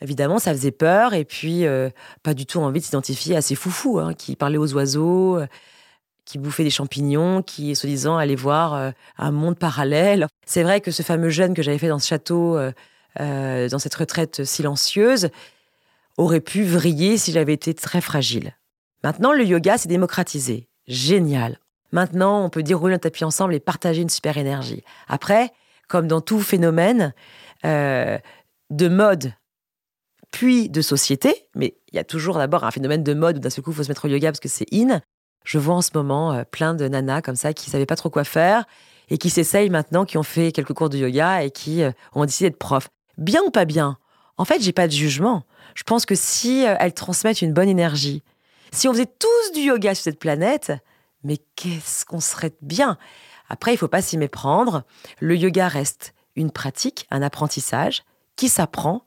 évidemment, 0.04 0.38
ça 0.38 0.52
faisait 0.52 0.72
peur 0.72 1.16
et 1.16 1.26
puis 1.26 1.66
euh, 1.66 1.90
pas 2.22 2.36
du 2.36 2.46
tout 2.46 2.60
envie 2.60 2.80
de 2.80 2.86
s'identifier 2.86 3.36
à 3.36 3.42
ces 3.42 3.56
foufous 3.56 4.00
hein, 4.00 4.14
qui 4.14 4.36
parlaient 4.36 4.58
aux 4.58 4.74
oiseaux, 4.74 5.40
qui 6.26 6.38
bouffait 6.38 6.64
des 6.64 6.70
champignons, 6.70 7.42
qui, 7.42 7.76
soi-disant, 7.76 8.18
allait 8.18 8.36
voir 8.36 8.74
euh, 8.74 8.92
un 9.18 9.32
monde 9.32 9.58
parallèle. 9.58 10.28
C'est 10.46 10.64
vrai 10.64 10.82
que 10.82 10.92
ce 10.92 11.04
fameux 11.04 11.30
jeûne 11.30 11.54
que 11.54 11.62
j'avais 11.62 11.78
fait 11.78 11.90
dans 11.90 12.00
ce 12.00 12.08
château, 12.08 12.58
euh, 12.58 12.72
euh, 13.20 13.68
dans 13.70 13.80
cette 13.80 13.96
retraite 13.96 14.44
silencieuse, 14.44 15.30
aurait 16.18 16.42
pu 16.42 16.64
vriller 16.64 17.18
si 17.18 17.32
j'avais 17.32 17.54
été 17.54 17.74
très 17.74 18.02
fragile. 18.02 18.56
Maintenant, 19.04 19.34
le 19.34 19.44
yoga 19.44 19.78
s'est 19.78 19.90
démocratisé. 19.90 20.68
Génial. 20.88 21.60
Maintenant, 21.92 22.44
on 22.44 22.50
peut 22.50 22.64
dérouler 22.64 22.96
un 22.96 23.00
tapis 23.00 23.26
ensemble 23.26 23.54
et 23.54 23.60
partager 23.60 24.02
une 24.02 24.10
super 24.10 24.38
énergie. 24.38 24.84
Après, 25.08 25.52
comme 25.88 26.08
dans 26.08 26.22
tout 26.22 26.40
phénomène 26.40 27.14
de 27.64 28.88
mode, 28.90 29.34
puis 30.34 30.68
de 30.68 30.82
société, 30.82 31.48
mais 31.56 31.76
il 31.92 31.96
y 31.96 32.00
a 32.00 32.04
toujours 32.04 32.40
d'abord 32.40 32.64
un 32.64 32.72
phénomène 32.72 33.04
de 33.04 33.14
mode 33.14 33.38
où 33.38 33.40
d'un 33.40 33.52
seul 33.52 33.64
coup, 33.64 33.70
il 33.70 33.76
faut 33.76 33.84
se 33.84 33.88
mettre 33.88 34.06
au 34.06 34.08
yoga 34.08 34.32
parce 34.32 34.40
que 34.40 34.50
c'est 34.50 34.66
in. 34.74 35.00
Je 35.46 35.60
vois 35.60 35.76
en 35.76 35.82
ce 35.84 35.92
moment 35.94 36.34
euh, 36.34 36.44
plein 36.44 36.74
de 36.74 36.88
nanas 36.88 37.22
comme 37.22 37.36
ça 37.36 37.54
qui 37.54 37.70
savaient 37.70 37.86
pas 37.86 37.96
trop 37.96 38.10
quoi 38.10 38.24
faire 38.24 38.66
et 39.10 39.20
qui 39.20 39.30
s'essayent 39.30 39.70
maintenant, 39.70 40.06
qui 40.06 40.18
ont 40.18 40.24
fait 40.24 40.52
quelques 40.52 40.74
cours 40.74 40.90
de 40.90 40.98
yoga 40.98 41.44
et 41.44 41.52
qui 41.52 41.84
euh, 41.84 41.92
ont 42.14 42.26
décidé 42.26 42.50
d'être 42.50 42.58
profs. 42.58 42.90
Bien 43.20 43.44
ou 43.46 43.52
pas 43.52 43.66
bien? 43.66 44.00
En 44.38 44.44
fait, 44.44 44.60
j'ai 44.60 44.72
pas 44.72 44.88
de 44.88 44.92
jugement. 44.92 45.44
Je 45.76 45.84
pense 45.84 46.08
que 46.08 46.16
si 46.16 46.66
euh, 46.66 46.76
elles 46.80 46.96
transmettent 46.96 47.44
une 47.44 47.54
bonne 47.54 47.70
énergie, 47.70 48.24
si 48.72 48.88
on 48.88 48.94
faisait 48.94 49.06
tous 49.06 49.52
du 49.54 49.62
yoga 49.68 49.94
sur 49.94 50.06
cette 50.06 50.20
planète, 50.20 50.74
mais 51.24 51.38
qu'est-ce 51.56 52.06
qu'on 52.06 52.20
serait 52.20 52.54
bien? 52.64 52.98
Après, 53.50 53.72
il 53.72 53.78
faut 53.78 53.88
pas 53.88 54.02
s'y 54.02 54.18
méprendre. 54.18 54.84
Le 55.20 55.38
yoga 55.38 55.68
reste 55.68 56.16
une 56.36 56.50
pratique, 56.50 57.06
un 57.12 57.22
apprentissage 57.22 58.04
qui 58.36 58.50
s'apprend, 58.50 59.04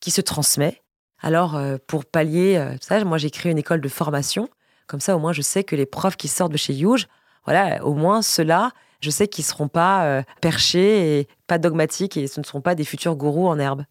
qui 0.00 0.10
se 0.10 0.20
transmet. 0.20 0.82
Alors, 1.20 1.60
pour 1.86 2.04
pallier 2.04 2.76
ça, 2.80 3.02
moi 3.04 3.18
j'ai 3.18 3.30
créé 3.30 3.50
une 3.50 3.58
école 3.58 3.80
de 3.80 3.88
formation 3.88 4.48
comme 4.88 5.00
ça, 5.00 5.14
au 5.14 5.18
moins, 5.18 5.34
je 5.34 5.42
sais 5.42 5.64
que 5.64 5.76
les 5.76 5.84
profs 5.84 6.16
qui 6.16 6.28
sortent 6.28 6.50
de 6.50 6.56
chez 6.56 6.72
Youge, 6.72 7.08
voilà, 7.44 7.84
au 7.84 7.92
moins 7.92 8.22
ceux-là, 8.22 8.70
je 9.00 9.10
sais 9.10 9.28
qu'ils 9.28 9.44
ne 9.44 9.48
seront 9.48 9.68
pas 9.68 10.06
euh, 10.06 10.22
perchés 10.40 11.20
et 11.20 11.28
pas 11.46 11.58
dogmatiques 11.58 12.16
et 12.16 12.26
ce 12.26 12.40
ne 12.40 12.44
seront 12.44 12.62
pas 12.62 12.74
des 12.74 12.84
futurs 12.84 13.14
gourous 13.14 13.48
en 13.48 13.58
herbe. 13.58 13.84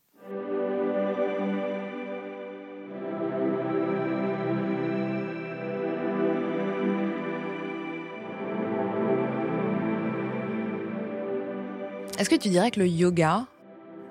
Est-ce 12.18 12.32
que 12.32 12.36
tu 12.36 12.50
dirais 12.50 12.72
que 12.72 12.80
le 12.80 12.88
yoga 12.88 13.46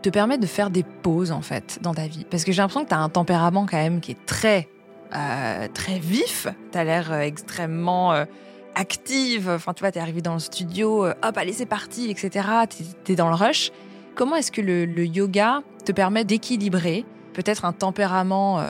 te 0.07 0.11
permet 0.11 0.39
de 0.39 0.47
faire 0.47 0.71
des 0.71 0.85
pauses 0.85 1.33
en 1.33 1.43
fait 1.43 1.81
dans 1.83 1.93
ta 1.93 2.07
vie 2.07 2.25
Parce 2.31 2.45
que 2.45 2.53
j'ai 2.53 2.63
l'impression 2.63 2.85
que 2.85 2.91
tu 2.91 2.95
as 2.95 3.01
un 3.01 3.09
tempérament 3.09 3.67
quand 3.69 3.77
même 3.77 4.01
qui 4.01 4.13
est 4.13 4.25
très 4.25 4.69
euh, 5.13 5.67
très 5.75 5.99
vif. 5.99 6.47
Tu 6.71 6.79
as 6.79 6.85
l'air 6.85 7.13
euh, 7.13 7.21
extrêmement 7.23 8.13
euh, 8.13 8.25
active. 8.77 9.51
Enfin, 9.51 9.75
tu 9.75 9.81
vois, 9.81 9.91
t'es 9.91 9.99
arrivé 9.99 10.23
dans 10.23 10.35
le 10.35 10.39
studio, 10.39 11.07
hop, 11.07 11.37
allez, 11.37 11.53
c'est 11.53 11.67
parti, 11.67 12.09
etc. 12.09 12.47
T'es 13.05 13.15
es 13.15 13.17
dans 13.17 13.29
le 13.29 13.35
rush. 13.35 13.73
Comment 14.15 14.37
est-ce 14.37 14.53
que 14.53 14.61
le, 14.61 14.87
yoga 15.05 15.63
te 15.85 15.91
permet 15.91 16.25
d'équilibrer 16.25 17.05
peut-être 17.35 17.65
un 17.65 17.73
tempérament 17.73 18.65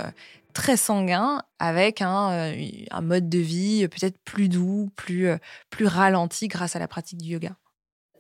très 0.55 0.79
sanguin 0.79 1.42
avec 1.59 2.01
un, 2.01 2.51
un 2.90 3.01
mode 3.03 3.29
de 3.29 3.38
vie 3.38 3.87
peut-être 3.88 4.18
plus 4.25 4.49
doux, 4.49 4.90
plus, 4.96 5.29
plus 5.70 5.87
ralenti 5.87 6.49
grâce 6.49 6.75
à 6.77 6.79
la 6.79 6.88
pratique 6.88 7.20
du 7.20 7.33
yoga? 7.33 7.57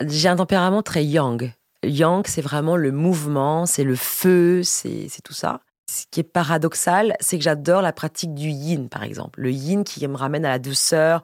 J'ai 0.06 0.28
un 0.28 0.36
tempérament 0.36 0.82
très 0.82 1.04
yang. 1.04 1.52
Yang, 1.84 2.26
c'est 2.28 2.42
vraiment 2.42 2.76
le 2.76 2.92
mouvement, 2.92 3.66
c'est 3.66 3.84
le 3.84 3.96
feu, 3.96 4.62
c'est 4.62 5.08
tout 5.24 5.34
ça. 5.34 5.60
Ce 5.88 6.04
qui 6.10 6.20
est 6.20 6.24
paradoxal, 6.24 7.16
c'est 7.20 7.38
que 7.38 7.44
j'adore 7.44 7.80
la 7.80 7.92
pratique 7.92 8.34
du 8.34 8.48
yin, 8.48 8.88
par 8.88 9.04
exemple. 9.04 9.40
Le 9.40 9.52
yin 9.52 9.84
qui 9.84 10.06
me 10.08 10.16
ramène 10.16 10.44
à 10.44 10.50
la 10.50 10.58
douceur, 10.58 11.22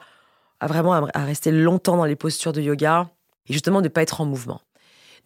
à 0.61 0.67
vraiment 0.69 0.93
à 0.93 1.25
rester 1.25 1.51
longtemps 1.51 1.97
dans 1.97 2.05
les 2.05 2.15
postures 2.15 2.53
de 2.53 2.61
yoga 2.61 3.11
et 3.49 3.53
justement 3.53 3.81
de 3.81 3.87
ne 3.87 3.89
pas 3.89 4.03
être 4.03 4.21
en 4.21 4.25
mouvement. 4.25 4.61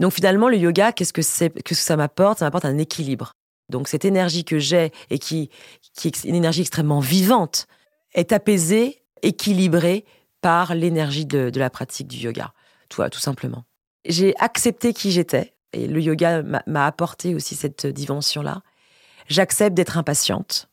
Donc 0.00 0.12
finalement, 0.12 0.48
le 0.48 0.56
yoga, 0.56 0.92
qu'est-ce 0.92 1.12
que 1.12 1.22
c'est, 1.22 1.50
que 1.50 1.74
ça 1.74 1.96
m'apporte? 1.96 2.38
Ça 2.38 2.46
m'apporte 2.46 2.64
un 2.64 2.78
équilibre. 2.78 3.32
Donc 3.68 3.88
cette 3.88 4.04
énergie 4.04 4.44
que 4.44 4.58
j'ai 4.58 4.92
et 5.10 5.18
qui, 5.18 5.50
est 6.04 6.24
une 6.24 6.34
énergie 6.34 6.60
extrêmement 6.62 7.00
vivante 7.00 7.66
est 8.14 8.32
apaisée, 8.32 9.02
équilibrée 9.22 10.04
par 10.40 10.74
l'énergie 10.74 11.26
de, 11.26 11.50
la 11.54 11.70
pratique 11.70 12.08
du 12.08 12.18
yoga, 12.18 12.52
tout 12.88 13.18
simplement. 13.18 13.64
J'ai 14.08 14.34
accepté 14.38 14.92
qui 14.92 15.10
j'étais 15.10 15.54
et 15.72 15.86
le 15.86 16.00
yoga 16.00 16.42
m'a 16.42 16.86
apporté 16.86 17.34
aussi 17.34 17.54
cette 17.54 17.86
dimension-là. 17.86 18.62
J'accepte 19.28 19.74
d'être 19.74 19.98
impatiente. 19.98 20.68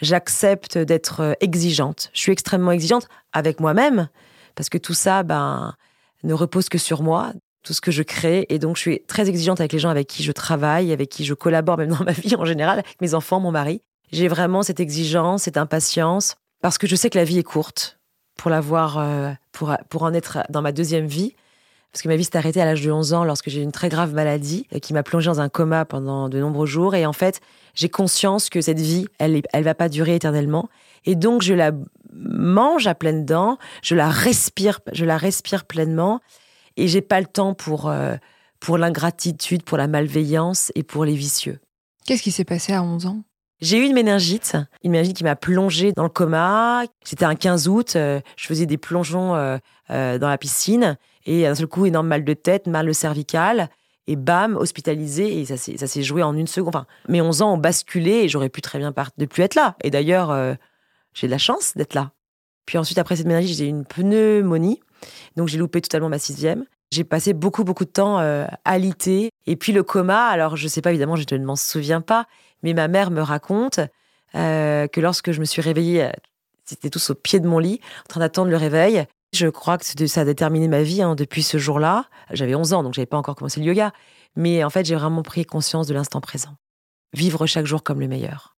J'accepte 0.00 0.78
d'être 0.78 1.20
euh, 1.20 1.32
exigeante. 1.40 2.10
Je 2.12 2.20
suis 2.20 2.32
extrêmement 2.32 2.70
exigeante 2.70 3.08
avec 3.32 3.58
moi-même 3.58 4.08
parce 4.54 4.68
que 4.68 4.78
tout 4.78 4.94
ça 4.94 5.22
ben, 5.22 5.74
ne 6.22 6.34
repose 6.34 6.68
que 6.68 6.78
sur 6.78 7.02
moi, 7.02 7.32
tout 7.64 7.72
ce 7.72 7.80
que 7.80 7.90
je 7.90 8.02
crée. 8.02 8.46
Et 8.48 8.58
donc, 8.58 8.76
je 8.76 8.82
suis 8.82 9.00
très 9.06 9.28
exigeante 9.28 9.60
avec 9.60 9.72
les 9.72 9.78
gens 9.78 9.88
avec 9.88 10.06
qui 10.06 10.22
je 10.22 10.30
travaille, 10.30 10.92
avec 10.92 11.08
qui 11.08 11.24
je 11.24 11.34
collabore, 11.34 11.78
même 11.78 11.90
dans 11.90 12.04
ma 12.04 12.12
vie 12.12 12.36
en 12.36 12.44
général, 12.44 12.78
avec 12.78 13.00
mes 13.00 13.14
enfants, 13.14 13.40
mon 13.40 13.50
mari. 13.50 13.82
J'ai 14.12 14.28
vraiment 14.28 14.62
cette 14.62 14.80
exigence, 14.80 15.42
cette 15.42 15.56
impatience 15.56 16.36
parce 16.62 16.78
que 16.78 16.86
je 16.86 16.96
sais 16.96 17.10
que 17.10 17.18
la 17.18 17.24
vie 17.24 17.38
est 17.38 17.44
courte 17.44 17.98
pour 18.36 18.50
l'avoir, 18.50 18.98
euh, 18.98 19.32
pour, 19.52 19.76
pour 19.88 20.04
en 20.04 20.14
être 20.14 20.38
dans 20.48 20.62
ma 20.62 20.72
deuxième 20.72 21.06
vie 21.06 21.34
parce 21.92 22.02
que 22.02 22.08
ma 22.08 22.16
vie 22.16 22.24
s'est 22.24 22.36
arrêtée 22.36 22.60
à 22.60 22.64
l'âge 22.64 22.82
de 22.82 22.90
11 22.90 23.14
ans 23.14 23.24
lorsque 23.24 23.48
j'ai 23.48 23.60
eu 23.60 23.62
une 23.62 23.72
très 23.72 23.88
grave 23.88 24.12
maladie 24.12 24.66
euh, 24.74 24.78
qui 24.78 24.92
m'a 24.92 25.02
plongée 25.02 25.26
dans 25.26 25.40
un 25.40 25.48
coma 25.48 25.84
pendant 25.84 26.28
de 26.28 26.38
nombreux 26.38 26.66
jours. 26.66 26.94
Et 26.94 27.06
en 27.06 27.12
fait, 27.12 27.40
j'ai 27.74 27.88
conscience 27.88 28.50
que 28.50 28.60
cette 28.60 28.80
vie, 28.80 29.06
elle, 29.18 29.40
elle 29.52 29.64
va 29.64 29.74
pas 29.74 29.88
durer 29.88 30.14
éternellement. 30.14 30.68
Et 31.06 31.14
donc, 31.14 31.42
je 31.42 31.54
la 31.54 31.72
mange 32.12 32.86
à 32.86 32.94
pleines 32.94 33.24
dents, 33.24 33.58
je 33.82 33.94
la 33.94 34.08
respire, 34.10 34.80
je 34.92 35.04
la 35.04 35.16
respire 35.16 35.64
pleinement. 35.64 36.20
Et 36.76 36.88
j'ai 36.88 37.00
pas 37.00 37.20
le 37.20 37.26
temps 37.26 37.54
pour, 37.54 37.88
euh, 37.88 38.16
pour 38.60 38.78
l'ingratitude, 38.78 39.62
pour 39.62 39.78
la 39.78 39.88
malveillance 39.88 40.70
et 40.74 40.82
pour 40.82 41.04
les 41.04 41.14
vicieux. 41.14 41.58
Qu'est-ce 42.06 42.22
qui 42.22 42.30
s'est 42.30 42.44
passé 42.44 42.72
à 42.72 42.82
11 42.82 43.06
ans? 43.06 43.22
J'ai 43.60 43.78
eu 43.78 43.82
une 43.82 43.94
méningite, 43.94 44.56
une 44.84 44.92
méningite 44.92 45.16
qui 45.16 45.24
m'a 45.24 45.34
plongée 45.34 45.92
dans 45.92 46.04
le 46.04 46.08
coma. 46.08 46.84
C'était 47.02 47.24
un 47.24 47.34
15 47.34 47.66
août, 47.66 47.94
euh, 47.96 48.20
je 48.36 48.46
faisais 48.46 48.66
des 48.66 48.78
plongeons 48.78 49.32
dans 49.88 50.28
la 50.28 50.38
piscine 50.38 50.98
et 51.28 51.42
d'un 51.42 51.54
seul 51.54 51.66
coup, 51.66 51.84
énorme 51.84 52.08
mal 52.08 52.24
de 52.24 52.32
tête, 52.32 52.66
mal 52.66 52.92
cervical. 52.94 53.68
Et 54.06 54.16
bam, 54.16 54.56
hospitalisé. 54.56 55.40
Et 55.40 55.44
ça 55.44 55.56
s'est 55.58 56.02
joué 56.02 56.22
en 56.22 56.34
une 56.34 56.46
seconde. 56.46 56.74
Enfin, 56.74 56.86
mes 57.06 57.20
11 57.20 57.42
ans 57.42 57.52
ont 57.52 57.58
basculé 57.58 58.12
et 58.12 58.28
j'aurais 58.28 58.48
pu 58.48 58.62
très 58.62 58.78
bien 58.78 58.94
ne 59.18 59.26
plus 59.26 59.42
être 59.42 59.54
là. 59.54 59.76
Et 59.84 59.90
d'ailleurs, 59.90 60.30
euh, 60.30 60.54
j'ai 61.12 61.26
de 61.26 61.30
la 61.30 61.38
chance 61.38 61.76
d'être 61.76 61.92
là. 61.92 62.12
Puis 62.64 62.78
ensuite, 62.78 62.96
après 62.96 63.16
cette 63.16 63.26
maladie, 63.26 63.52
j'ai 63.52 63.66
eu 63.66 63.68
une 63.68 63.84
pneumonie. 63.84 64.80
Donc 65.36 65.48
j'ai 65.48 65.58
loupé 65.58 65.82
totalement 65.82 66.08
ma 66.08 66.18
sixième. 66.18 66.64
J'ai 66.90 67.04
passé 67.04 67.34
beaucoup, 67.34 67.62
beaucoup 67.62 67.84
de 67.84 67.90
temps 67.90 68.20
euh, 68.20 68.46
alité. 68.64 69.30
Et 69.46 69.56
puis 69.56 69.72
le 69.72 69.82
coma, 69.82 70.28
alors 70.28 70.56
je 70.56 70.66
sais 70.66 70.80
pas, 70.80 70.90
évidemment, 70.90 71.16
je 71.16 71.24
ne 71.34 71.44
m'en 71.44 71.56
souviens 71.56 72.00
pas, 72.00 72.26
mais 72.62 72.72
ma 72.72 72.88
mère 72.88 73.10
me 73.10 73.20
raconte 73.20 73.80
euh, 74.34 74.86
que 74.86 75.02
lorsque 75.02 75.32
je 75.32 75.40
me 75.40 75.44
suis 75.44 75.60
réveillée, 75.60 76.10
c'était 76.64 76.88
tous 76.88 77.10
au 77.10 77.14
pied 77.14 77.40
de 77.40 77.46
mon 77.46 77.58
lit, 77.58 77.80
en 78.06 78.08
train 78.08 78.20
d'attendre 78.20 78.50
le 78.50 78.56
réveil. 78.56 79.06
Je 79.32 79.46
crois 79.48 79.78
que 79.78 79.84
ça 80.06 80.20
a 80.20 80.24
déterminé 80.24 80.68
ma 80.68 80.82
vie 80.82 81.02
hein, 81.02 81.14
depuis 81.14 81.42
ce 81.42 81.58
jour-là. 81.58 82.06
J'avais 82.30 82.54
11 82.54 82.72
ans, 82.72 82.82
donc 82.82 82.94
j'avais 82.94 83.06
pas 83.06 83.18
encore 83.18 83.36
commencé 83.36 83.60
le 83.60 83.66
yoga. 83.66 83.92
Mais 84.36 84.64
en 84.64 84.70
fait, 84.70 84.86
j'ai 84.86 84.94
vraiment 84.94 85.22
pris 85.22 85.44
conscience 85.44 85.86
de 85.86 85.94
l'instant 85.94 86.20
présent. 86.20 86.56
Vivre 87.12 87.46
chaque 87.46 87.66
jour 87.66 87.82
comme 87.82 88.00
le 88.00 88.08
meilleur. 88.08 88.56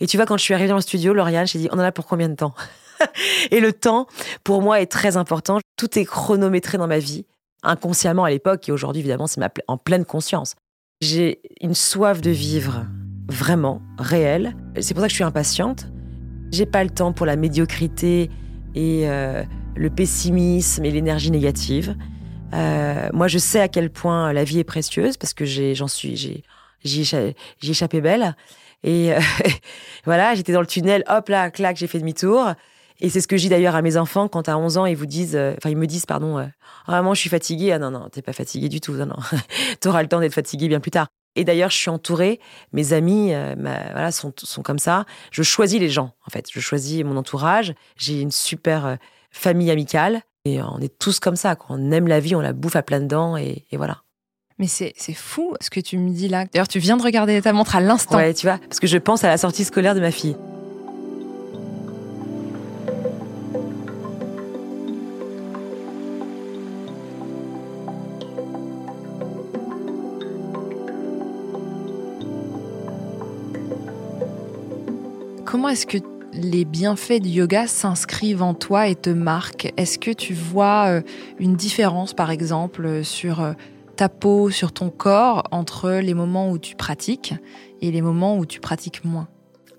Et 0.00 0.06
tu 0.06 0.16
vois, 0.16 0.26
quand 0.26 0.36
je 0.36 0.42
suis 0.42 0.54
arrivée 0.54 0.68
dans 0.68 0.76
le 0.76 0.80
studio, 0.80 1.12
Lauriane, 1.12 1.46
j'ai 1.46 1.58
dit, 1.58 1.68
on 1.72 1.76
en 1.76 1.80
a 1.80 1.92
pour 1.92 2.06
combien 2.06 2.28
de 2.28 2.34
temps? 2.34 2.54
Et 3.50 3.60
le 3.60 3.72
temps, 3.72 4.06
pour 4.44 4.62
moi, 4.62 4.80
est 4.80 4.86
très 4.86 5.16
important. 5.16 5.58
Tout 5.76 5.98
est 5.98 6.04
chronométré 6.04 6.78
dans 6.78 6.86
ma 6.86 6.98
vie, 6.98 7.26
inconsciemment 7.62 8.24
à 8.24 8.30
l'époque, 8.30 8.68
et 8.68 8.72
aujourd'hui, 8.72 9.00
évidemment, 9.00 9.26
c'est 9.26 9.40
en 9.68 9.76
pleine 9.78 10.04
conscience. 10.04 10.54
J'ai 11.00 11.40
une 11.60 11.74
soif 11.74 12.20
de 12.20 12.30
vivre 12.30 12.84
vraiment 13.28 13.80
réelle. 13.98 14.54
C'est 14.80 14.92
pour 14.92 15.00
ça 15.00 15.06
que 15.06 15.10
je 15.10 15.16
suis 15.16 15.24
impatiente. 15.24 15.86
J'ai 16.52 16.66
pas 16.66 16.84
le 16.84 16.90
temps 16.90 17.12
pour 17.12 17.26
la 17.26 17.36
médiocrité 17.36 18.30
et 18.74 19.08
euh, 19.08 19.42
le 19.76 19.90
pessimisme 19.90 20.84
et 20.84 20.90
l'énergie 20.90 21.30
négative. 21.30 21.96
Euh, 22.52 23.08
moi, 23.12 23.28
je 23.28 23.38
sais 23.38 23.60
à 23.60 23.68
quel 23.68 23.90
point 23.90 24.32
la 24.32 24.44
vie 24.44 24.58
est 24.58 24.64
précieuse 24.64 25.16
parce 25.16 25.34
que 25.34 25.44
j'en 25.44 25.88
suis, 25.88 26.16
j'ai, 26.16 26.44
j'y 26.84 27.70
échappé 27.70 28.00
belle. 28.00 28.36
Et 28.82 29.12
euh, 29.12 29.20
voilà, 30.04 30.34
j'étais 30.34 30.52
dans 30.52 30.60
le 30.60 30.66
tunnel, 30.66 31.04
hop 31.08 31.28
là, 31.28 31.50
clac, 31.50 31.76
j'ai 31.76 31.86
fait 31.86 31.98
demi-tour. 31.98 32.52
Et 33.02 33.08
c'est 33.08 33.20
ce 33.20 33.28
que 33.28 33.36
je 33.36 33.42
dis 33.42 33.48
d'ailleurs 33.48 33.76
à 33.76 33.82
mes 33.82 33.96
enfants 33.96 34.28
quand 34.28 34.48
à 34.48 34.58
11 34.58 34.76
ans, 34.78 34.86
ils 34.86 34.96
vous 34.96 35.06
disent, 35.06 35.36
euh, 35.36 35.54
enfin, 35.56 35.70
ils 35.70 35.76
me 35.76 35.86
disent, 35.86 36.06
pardon, 36.06 36.38
ah, 36.38 36.90
maman, 36.90 37.14
je 37.14 37.20
suis 37.20 37.30
fatiguée. 37.30 37.72
Ah 37.72 37.78
non, 37.78 37.90
non, 37.90 38.08
t'es 38.10 38.22
pas 38.22 38.32
fatiguée 38.32 38.68
du 38.68 38.80
tout. 38.80 38.92
Non, 38.92 39.06
non. 39.06 39.16
T'auras 39.80 40.02
le 40.02 40.08
temps 40.08 40.20
d'être 40.20 40.34
fatiguée 40.34 40.68
bien 40.68 40.80
plus 40.80 40.90
tard. 40.90 41.08
Et 41.36 41.44
d'ailleurs, 41.44 41.70
je 41.70 41.76
suis 41.76 41.90
entourée, 41.90 42.40
mes 42.72 42.92
amis 42.92 43.32
voilà, 43.56 44.10
sont, 44.10 44.32
sont 44.36 44.62
comme 44.62 44.80
ça. 44.80 45.04
Je 45.30 45.44
choisis 45.44 45.78
les 45.78 45.88
gens, 45.88 46.12
en 46.26 46.30
fait. 46.30 46.46
Je 46.52 46.58
choisis 46.58 47.04
mon 47.04 47.16
entourage. 47.16 47.72
J'ai 47.96 48.20
une 48.20 48.32
super 48.32 48.98
famille 49.30 49.70
amicale. 49.70 50.22
Et 50.44 50.62
on 50.62 50.78
est 50.78 50.98
tous 50.98 51.20
comme 51.20 51.36
ça. 51.36 51.54
Quand 51.54 51.66
on 51.70 51.90
aime 51.92 52.08
la 52.08 52.20
vie, 52.20 52.34
on 52.34 52.40
la 52.40 52.52
bouffe 52.52 52.76
à 52.76 52.82
plein 52.82 53.00
dents 53.00 53.36
et, 53.36 53.66
voilà. 53.72 53.98
Mais 54.58 54.66
c'est 54.66 54.94
fou 55.14 55.54
ce 55.60 55.70
que 55.70 55.80
tu 55.80 55.96
me 55.96 56.10
dis 56.10 56.28
là. 56.28 56.44
D'ailleurs, 56.46 56.68
tu 56.68 56.78
viens 56.78 56.96
de 56.96 57.02
regarder 57.02 57.40
ta 57.40 57.52
montre 57.52 57.76
à 57.76 57.80
l'instant. 57.80 58.16
Ouais, 58.16 58.34
tu 58.34 58.46
vois, 58.46 58.58
parce 58.58 58.80
que 58.80 58.86
je 58.86 58.98
pense 58.98 59.24
à 59.24 59.28
la 59.28 59.38
sortie 59.38 59.64
scolaire 59.64 59.94
de 59.94 60.00
ma 60.00 60.10
fille. 60.10 60.36
Comment 75.46 75.70
est-ce 75.70 75.86
que 75.86 75.98
les 76.32 76.64
bienfaits 76.64 77.20
du 77.20 77.28
yoga 77.28 77.66
s'inscrivent 77.66 78.42
en 78.42 78.54
toi 78.54 78.88
et 78.88 78.94
te 78.94 79.10
marquent 79.10 79.72
Est-ce 79.76 79.98
que 79.98 80.10
tu 80.10 80.34
vois 80.34 80.86
euh, 80.88 81.02
une 81.38 81.56
différence, 81.56 82.14
par 82.14 82.30
exemple, 82.30 83.04
sur 83.04 83.40
euh, 83.40 83.52
ta 83.96 84.08
peau, 84.08 84.50
sur 84.50 84.72
ton 84.72 84.90
corps, 84.90 85.44
entre 85.50 85.90
les 85.90 86.14
moments 86.14 86.50
où 86.50 86.58
tu 86.58 86.76
pratiques 86.76 87.34
et 87.80 87.90
les 87.90 88.02
moments 88.02 88.38
où 88.38 88.46
tu 88.46 88.60
pratiques 88.60 89.04
moins? 89.04 89.28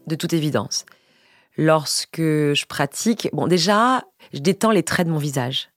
De 0.08 0.16
toute 0.16 0.34
évidence. 0.34 0.86
Lorsque 1.58 2.22
je 2.22 2.66
pratique, 2.66 3.30
bon, 3.34 3.48
déjà, 3.48 4.04
je 4.34 4.40
détends 4.40 4.72
les 4.72 4.84
traits 4.84 5.08
de 5.08 5.12
mon 5.12 5.20
visage. 5.20 5.70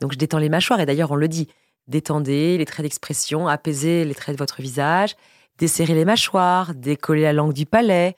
Donc, 0.00 0.12
je 0.12 0.18
détends 0.18 0.38
les 0.38 0.48
mâchoires, 0.48 0.80
et 0.80 0.86
d'ailleurs, 0.86 1.10
on 1.10 1.16
le 1.16 1.28
dit. 1.28 1.48
Détendez 1.86 2.56
les 2.56 2.64
traits 2.64 2.84
d'expression, 2.84 3.46
apaisez 3.46 4.04
les 4.04 4.14
traits 4.14 4.34
de 4.36 4.38
votre 4.38 4.62
visage, 4.62 5.16
desserrez 5.58 5.94
les 5.94 6.06
mâchoires, 6.06 6.74
décollez 6.74 7.22
la 7.22 7.34
langue 7.34 7.52
du 7.52 7.66
palais, 7.66 8.16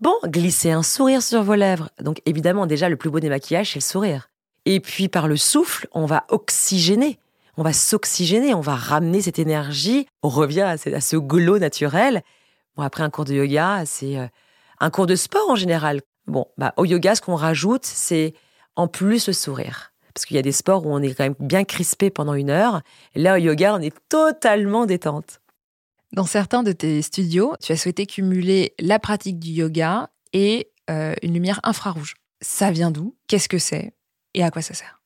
Bon, 0.00 0.16
glissez 0.24 0.70
un 0.70 0.82
sourire 0.82 1.22
sur 1.22 1.42
vos 1.42 1.54
lèvres. 1.54 1.90
Donc 2.00 2.22
évidemment, 2.24 2.66
déjà, 2.66 2.88
le 2.88 2.96
plus 2.96 3.10
beau 3.10 3.20
des 3.20 3.28
maquillages, 3.28 3.72
c'est 3.72 3.80
le 3.80 3.84
sourire. 3.84 4.30
Et 4.64 4.80
puis 4.80 5.08
par 5.08 5.28
le 5.28 5.36
souffle, 5.36 5.88
on 5.92 6.06
va 6.06 6.24
oxygéner. 6.30 7.18
On 7.58 7.62
va 7.62 7.74
s'oxygéner, 7.74 8.54
on 8.54 8.62
va 8.62 8.76
ramener 8.76 9.20
cette 9.20 9.38
énergie. 9.38 10.06
On 10.22 10.30
revient 10.30 10.62
à 10.62 10.78
ce, 10.78 11.16
glow 11.16 11.58
naturel. 11.58 12.22
Bon, 12.76 12.82
après 12.82 13.02
un 13.02 13.10
cours 13.10 13.26
de 13.26 13.34
yoga, 13.34 13.82
c'est 13.84 14.16
euh, 14.16 14.26
un 14.78 14.88
cours 14.88 15.06
de 15.06 15.16
sport 15.16 15.50
en 15.50 15.56
général. 15.56 16.00
Bon, 16.26 16.46
bah, 16.56 16.72
au 16.78 16.86
yoga, 16.86 17.14
ce 17.14 17.20
qu'on 17.20 17.34
rajoute, 17.34 17.84
c'est 17.84 18.32
en 18.76 18.88
plus 18.88 19.26
le 19.26 19.34
sourire. 19.34 19.92
Parce 20.14 20.24
qu'il 20.24 20.36
y 20.36 20.38
a 20.38 20.42
des 20.42 20.52
sports 20.52 20.86
où 20.86 20.90
on 20.90 21.02
est 21.02 21.14
quand 21.14 21.24
même 21.24 21.34
bien 21.38 21.64
crispé 21.64 22.08
pendant 22.08 22.32
une 22.32 22.48
heure. 22.48 22.80
Là, 23.14 23.34
au 23.34 23.38
yoga, 23.38 23.74
on 23.74 23.80
est 23.80 23.94
totalement 24.08 24.86
détente. 24.86 25.39
Dans 26.12 26.26
certains 26.26 26.64
de 26.64 26.72
tes 26.72 27.02
studios, 27.02 27.54
tu 27.62 27.70
as 27.70 27.76
souhaité 27.76 28.04
cumuler 28.04 28.74
la 28.80 28.98
pratique 28.98 29.38
du 29.38 29.50
yoga 29.50 30.10
et 30.32 30.68
euh, 30.90 31.14
une 31.22 31.34
lumière 31.34 31.60
infrarouge. 31.62 32.14
Ça 32.40 32.72
vient 32.72 32.90
d'où? 32.90 33.14
Qu'est-ce 33.28 33.48
que 33.48 33.58
c'est? 33.58 33.92
Et 34.34 34.42
à 34.42 34.50
quoi 34.50 34.60
ça 34.60 34.74
sert? 34.74 35.00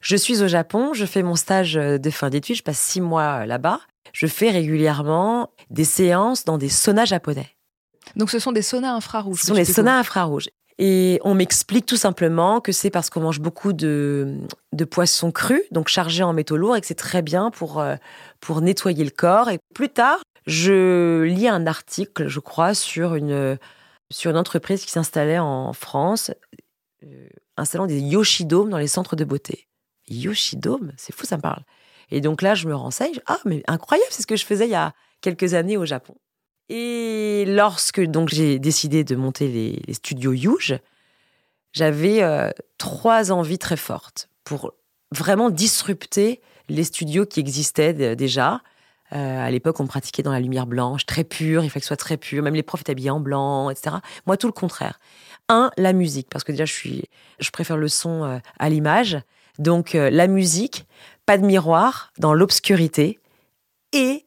Je 0.00 0.16
suis 0.16 0.42
au 0.42 0.48
Japon, 0.48 0.94
je 0.94 1.04
fais 1.04 1.22
mon 1.22 1.36
stage 1.36 1.76
euh, 1.76 1.98
de 1.98 2.10
fin 2.10 2.30
d'études, 2.30 2.56
je 2.56 2.62
passe 2.62 2.78
six 2.78 3.02
mois 3.02 3.42
euh, 3.42 3.46
là-bas. 3.46 3.80
Je 4.14 4.26
fais 4.26 4.50
régulièrement 4.50 5.50
des 5.68 5.84
séances 5.84 6.46
dans 6.46 6.56
des 6.56 6.70
saunas 6.70 7.04
japonais. 7.04 7.50
Donc 8.16 8.30
ce 8.30 8.38
sont 8.38 8.52
des 8.52 8.62
saunas 8.62 8.94
infrarouges 8.94 9.40
Ce 9.40 9.48
sont 9.48 9.54
des 9.54 9.66
saunas 9.66 9.98
infrarouges. 9.98 10.48
Et 10.78 11.20
on 11.24 11.34
m'explique 11.34 11.84
tout 11.84 11.96
simplement 11.96 12.60
que 12.62 12.72
c'est 12.72 12.88
parce 12.88 13.10
qu'on 13.10 13.20
mange 13.20 13.40
beaucoup 13.40 13.74
de, 13.74 14.38
de 14.72 14.84
poissons 14.84 15.32
crus, 15.32 15.60
donc 15.72 15.88
chargés 15.88 16.22
en 16.22 16.32
métaux 16.32 16.56
lourds, 16.56 16.76
et 16.76 16.80
que 16.80 16.86
c'est 16.86 16.94
très 16.94 17.20
bien 17.20 17.50
pour, 17.50 17.84
pour 18.38 18.60
nettoyer 18.60 19.02
le 19.02 19.10
corps. 19.10 19.50
Et 19.50 19.58
plus 19.74 19.88
tard, 19.88 20.20
je 20.48 21.22
lis 21.24 21.46
un 21.46 21.66
article, 21.66 22.26
je 22.26 22.40
crois, 22.40 22.72
sur 22.72 23.14
une, 23.14 23.58
sur 24.10 24.30
une 24.30 24.36
entreprise 24.38 24.84
qui 24.84 24.90
s'installait 24.90 25.38
en 25.38 25.74
France, 25.74 26.30
euh, 27.04 27.28
installant 27.58 27.86
des 27.86 28.00
Yoshidome 28.00 28.70
dans 28.70 28.78
les 28.78 28.88
centres 28.88 29.14
de 29.14 29.24
beauté. 29.24 29.68
Yoshidome, 30.08 30.92
c'est 30.96 31.14
fou, 31.14 31.26
ça 31.26 31.36
me 31.36 31.42
parle. 31.42 31.62
Et 32.10 32.22
donc 32.22 32.40
là, 32.40 32.54
je 32.54 32.66
me 32.66 32.74
renseigne. 32.74 33.20
Ah, 33.26 33.38
mais 33.44 33.62
incroyable, 33.68 34.08
c'est 34.10 34.22
ce 34.22 34.26
que 34.26 34.36
je 34.36 34.46
faisais 34.46 34.66
il 34.66 34.70
y 34.70 34.74
a 34.74 34.94
quelques 35.20 35.52
années 35.52 35.76
au 35.76 35.84
Japon. 35.84 36.16
Et 36.70 37.44
lorsque 37.46 38.00
donc 38.00 38.30
j'ai 38.30 38.58
décidé 38.58 39.04
de 39.04 39.16
monter 39.16 39.48
les, 39.48 39.94
studios 39.94 40.32
Yuge, 40.32 40.78
j'avais 41.72 42.22
euh, 42.22 42.50
trois 42.78 43.32
envies 43.32 43.58
très 43.58 43.76
fortes 43.76 44.30
pour 44.44 44.72
vraiment 45.10 45.50
disrupter 45.50 46.40
les 46.70 46.84
studios 46.84 47.26
qui 47.26 47.40
existaient 47.40 48.16
déjà. 48.16 48.62
Euh, 49.12 49.46
à 49.46 49.50
l'époque, 49.50 49.80
on 49.80 49.86
pratiquait 49.86 50.22
dans 50.22 50.32
la 50.32 50.40
lumière 50.40 50.66
blanche, 50.66 51.06
très 51.06 51.24
pure, 51.24 51.64
il 51.64 51.70
fallait 51.70 51.80
que 51.80 51.84
ce 51.84 51.88
soit 51.88 51.96
très 51.96 52.16
pur. 52.16 52.42
Même 52.42 52.54
les 52.54 52.62
profs 52.62 52.82
étaient 52.82 52.92
habillés 52.92 53.10
en 53.10 53.20
blanc, 53.20 53.70
etc. 53.70 53.96
Moi, 54.26 54.36
tout 54.36 54.46
le 54.46 54.52
contraire. 54.52 55.00
Un, 55.48 55.70
la 55.78 55.92
musique, 55.92 56.28
parce 56.30 56.44
que 56.44 56.52
déjà, 56.52 56.66
je, 56.66 56.72
suis, 56.72 57.04
je 57.38 57.50
préfère 57.50 57.76
le 57.76 57.88
son 57.88 58.24
euh, 58.24 58.38
à 58.58 58.68
l'image. 58.68 59.18
Donc, 59.58 59.94
la 59.94 60.28
musique, 60.28 60.86
pas 61.26 61.36
de 61.36 61.44
miroir, 61.44 62.12
dans 62.18 62.32
l'obscurité 62.32 63.18
et 63.92 64.24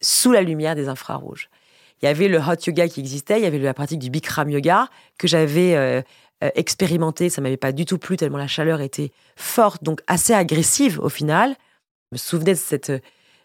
sous 0.00 0.32
la 0.32 0.40
lumière 0.40 0.74
des 0.74 0.88
infrarouges 0.88 1.50
il 2.02 2.06
y 2.06 2.08
avait 2.08 2.28
le 2.28 2.38
hot 2.38 2.56
yoga 2.66 2.88
qui 2.88 3.00
existait, 3.00 3.38
il 3.38 3.44
y 3.44 3.46
avait 3.46 3.58
la 3.58 3.74
pratique 3.74 4.00
du 4.00 4.10
Bikram 4.10 4.50
yoga 4.50 4.88
que 5.18 5.28
j'avais 5.28 5.76
euh, 5.76 6.02
euh, 6.42 6.50
expérimenté. 6.56 7.30
Ça 7.30 7.40
m'avait 7.40 7.56
pas 7.56 7.70
du 7.70 7.84
tout 7.84 7.96
plu 7.96 8.16
tellement 8.16 8.38
la 8.38 8.48
chaleur 8.48 8.80
était 8.80 9.12
forte, 9.36 9.84
donc 9.84 10.00
assez 10.08 10.34
agressive 10.34 10.98
au 11.00 11.08
final. 11.08 11.54
Je 12.10 12.16
me 12.16 12.18
souvenais 12.18 12.54
de 12.54 12.58
cette, 12.58 12.92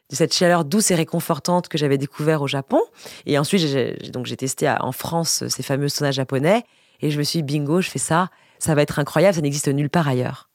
de 0.09 0.15
cette 0.15 0.33
chaleur 0.33 0.65
douce 0.65 0.91
et 0.91 0.95
réconfortante 0.95 1.67
que 1.67 1.77
j'avais 1.77 1.97
découvert 1.97 2.41
au 2.41 2.47
Japon. 2.47 2.81
Et 3.25 3.37
ensuite, 3.37 3.61
j'ai, 3.61 3.93
donc 4.11 4.25
j'ai 4.25 4.37
testé 4.37 4.69
en 4.69 4.91
France 4.91 5.47
ces 5.47 5.63
fameux 5.63 5.89
saunas 5.89 6.11
japonais 6.11 6.63
et 7.01 7.11
je 7.11 7.17
me 7.17 7.23
suis 7.23 7.43
dit, 7.43 7.57
bingo, 7.57 7.81
je 7.81 7.89
fais 7.89 7.99
ça, 7.99 8.29
ça 8.59 8.73
va 8.75 8.81
être 8.81 8.99
incroyable, 8.99 9.35
ça 9.35 9.41
n'existe 9.41 9.67
nulle 9.67 9.89
part 9.89 10.07
ailleurs. 10.07 10.49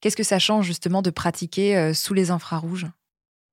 Qu'est-ce 0.00 0.16
que 0.16 0.22
ça 0.22 0.38
change 0.38 0.66
justement 0.66 1.02
de 1.02 1.10
pratiquer 1.10 1.76
euh, 1.76 1.94
sous 1.94 2.14
les 2.14 2.30
infrarouges? 2.30 2.86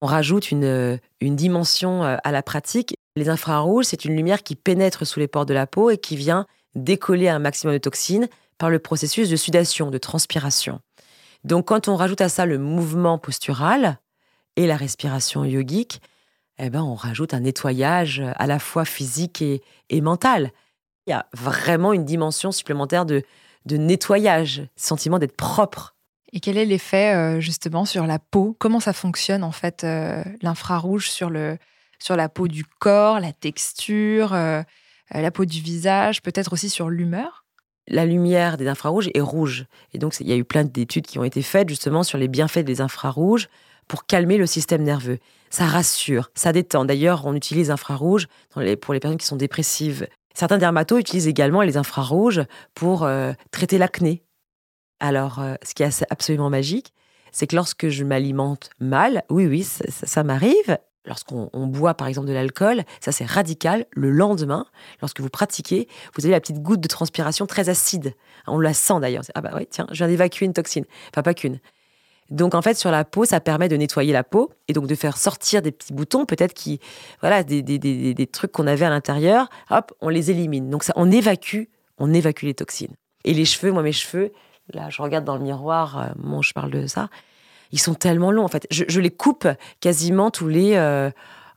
On 0.02 0.08
rajoute 0.08 0.52
une, 0.52 1.00
une 1.22 1.36
dimension 1.36 2.04
à 2.04 2.32
la 2.32 2.44
pratique 2.44 2.94
les 3.18 3.30
infrarouges, 3.30 3.86
c'est 3.86 4.06
une 4.06 4.16
lumière 4.16 4.44
qui 4.44 4.56
pénètre 4.56 5.06
sous 5.06 5.20
les 5.20 5.28
pores 5.28 5.46
de 5.46 5.54
la 5.54 5.68
peau 5.68 5.90
et 5.90 5.98
qui 5.98 6.16
vient 6.16 6.46
décoller 6.76 7.28
un 7.28 7.40
maximum 7.40 7.74
de 7.74 7.80
toxines 7.80 8.30
par 8.58 8.70
le 8.70 8.80
processus 8.80 9.30
de 9.30 9.36
sudation, 9.36 9.92
de 9.92 9.98
transpiration. 9.98 10.80
Donc 11.44 11.68
quand 11.68 11.88
on 11.88 11.96
rajoute 11.96 12.22
à 12.22 12.30
ça 12.30 12.46
le 12.46 12.58
mouvement 12.58 13.18
postural 13.18 14.00
et 14.58 14.68
la 14.68 14.76
respiration 14.76 15.46
yogique, 15.46 16.02
eh 16.58 16.70
ben 16.70 16.84
on 16.84 16.96
rajoute 16.96 17.34
un 17.34 17.40
nettoyage 17.40 18.22
à 18.36 18.48
la 18.48 18.60
fois 18.60 18.84
physique 18.84 19.42
et, 19.42 20.02
mental. 20.02 20.52
Il 21.06 21.12
y 21.12 21.14
a 21.14 21.28
vraiment 21.34 21.94
une 21.94 22.04
dimension 22.04 22.52
supplémentaire 22.52 23.06
de, 23.06 23.24
de 23.66 23.78
nettoyage, 23.78 24.64
sentiment 24.76 25.20
d'être 25.20 25.38
propre. 25.38 25.96
Et 26.34 26.42
quel 26.42 26.58
est 26.58 26.66
l'effet 26.66 27.16
euh, 27.16 27.40
justement 27.40 27.86
sur 27.86 28.06
la 28.06 28.20
peau? 28.20 28.56
Comment 28.60 28.82
ça 28.82 28.92
fonctionne 28.92 29.44
en 29.44 29.54
fait 29.54 29.86
euh, 29.86 30.24
l'infrarouge 30.42 31.10
sur 31.10 31.30
le, 31.30 31.58
sur 32.00 32.16
la 32.16 32.28
peau 32.28 32.48
du 32.48 32.66
corps, 32.66 33.20
la 33.20 33.32
texture, 33.32 34.34
euh, 34.34 34.62
euh, 35.16 35.22
la 35.22 35.32
peau 35.32 35.46
du 35.46 35.62
visage, 35.62 36.22
peut-être 36.22 36.52
aussi 36.52 36.70
sur 36.70 36.90
l'humeur? 36.90 37.46
La 37.88 38.06
lumière 38.06 38.58
des 38.58 38.68
infrarouges 38.68 39.10
est 39.14 39.22
rouge. 39.22 39.66
Et 39.94 40.00
donc, 40.00 40.20
il 40.20 40.28
y 40.28 40.34
a 40.34 40.36
eu 40.36 40.44
plein 40.44 40.66
d'études 40.66 41.08
qui 41.08 41.20
ont 41.20 41.24
été 41.24 41.42
faites 41.42 41.70
justement 41.70 42.04
sur 42.04 42.18
les 42.18 42.28
bienfaits 42.28 42.60
des 42.60 42.82
infrarouges 42.82 43.48
pour 43.88 44.06
calmer 44.06 44.38
le 44.38 44.46
système 44.46 44.84
nerveux. 44.84 45.20
Ça 45.50 45.66
rassure, 45.66 46.30
ça 46.36 46.52
détend. 46.52 46.86
D'ailleurs, 46.86 47.26
on 47.26 47.34
utilise 47.34 47.72
infrarouges 47.72 48.28
pour 48.52 48.62
les 48.94 49.00
personnes 49.00 49.18
qui 49.18 49.26
sont 49.26 49.36
dépressives. 49.38 50.08
Certains 50.34 50.58
dermatos 50.58 51.00
utilisent 51.00 51.28
également 51.28 51.62
les 51.62 51.78
infrarouges 51.78 52.44
pour 52.76 53.04
euh, 53.04 53.32
traiter 53.52 53.78
l'acné. 53.78 54.24
Alors, 55.00 55.42
ce 55.64 55.74
qui 55.74 55.84
est 55.84 56.06
absolument 56.10 56.50
magique, 56.50 56.92
c'est 57.32 57.48
que 57.48 57.56
lorsque 57.56 57.90
je 57.90 58.04
m'alimente 58.04 58.72
mal, 58.80 59.24
oui, 59.30 59.46
oui, 59.46 59.64
ça 59.64 60.24
m'arrive, 60.24 60.78
lorsqu'on 61.08 61.68
boit 61.68 61.94
par 61.94 62.08
exemple 62.08 62.28
de 62.28 62.34
l'alcool, 62.34 62.84
ça 63.00 63.12
c'est 63.12 63.26
radical. 63.26 63.86
Le 63.92 64.12
lendemain, 64.12 64.66
lorsque 65.02 65.22
vous 65.22 65.30
pratiquez, 65.30 65.88
vous 66.16 66.26
avez 66.26 66.34
la 66.34 66.40
petite 66.40 66.62
goutte 66.62 66.82
de 66.82 66.88
transpiration 66.88 67.46
très 67.46 67.70
acide. 67.70 68.14
On 68.46 68.60
la 68.60 68.74
sent 68.74 69.00
d'ailleurs. 69.02 69.24
Ah 69.34 69.42
bah 69.42 69.52
oui, 69.56 69.68
tiens, 69.70 69.88
je 69.92 69.98
viens 69.98 70.08
d'évacuer 70.08 70.46
une 70.46 70.54
toxine. 70.54 70.86
Enfin, 71.12 71.24
pas 71.24 71.34
qu'une. 71.34 71.60
Donc 72.30 72.56
en 72.56 72.62
fait, 72.62 72.76
sur 72.76 72.92
la 72.92 73.06
peau, 73.06 73.26
ça 73.26 73.40
permet 73.40 73.70
de 73.70 73.78
nettoyer 73.78 74.14
la 74.14 74.24
peau 74.24 74.52
et 74.68 74.74
donc 74.74 74.88
de 74.88 74.96
faire 74.96 75.18
sortir 75.18 75.62
des 75.62 75.72
petits 75.72 75.94
boutons, 75.94 76.26
peut-être 76.26 76.54
qui, 76.54 76.80
voilà, 77.22 77.44
des, 77.44 77.62
des, 77.62 78.28
trucs 78.28 78.52
qu'on 78.52 78.68
avait 78.68 78.86
à 78.86 78.90
l'intérieur. 78.90 79.50
Hop, 79.70 79.94
on 80.02 80.10
les 80.10 80.32
élimine. 80.32 80.70
Donc 80.70 80.84
ça, 80.84 80.94
on 80.96 81.10
évacue, 81.12 81.64
on 81.98 82.14
évacue 82.14 82.44
les 82.44 82.54
toxines. 82.54 82.96
Et 83.24 83.34
les 83.34 83.46
cheveux, 83.46 83.72
moi 83.72 83.84
mes 83.84 83.92
cheveux, 83.92 84.32
là, 84.74 84.90
je 84.90 85.02
regarde 85.02 85.26
dans 85.26 85.38
le 85.38 85.44
miroir, 85.44 86.00
euh, 86.00 86.42
je 86.42 86.54
parle 86.54 86.72
de 86.72 86.88
ça 86.88 87.10
ils 87.72 87.80
sont 87.80 87.94
tellement 87.94 88.32
longs 88.32 88.46
en 88.46 88.48
fait. 88.48 88.68
Je, 88.72 89.00
les 89.00 89.10
coupe 89.10 89.48
quasiment 89.80 90.32
tous 90.32 90.48
les 90.48 90.76
euh, 90.76 91.12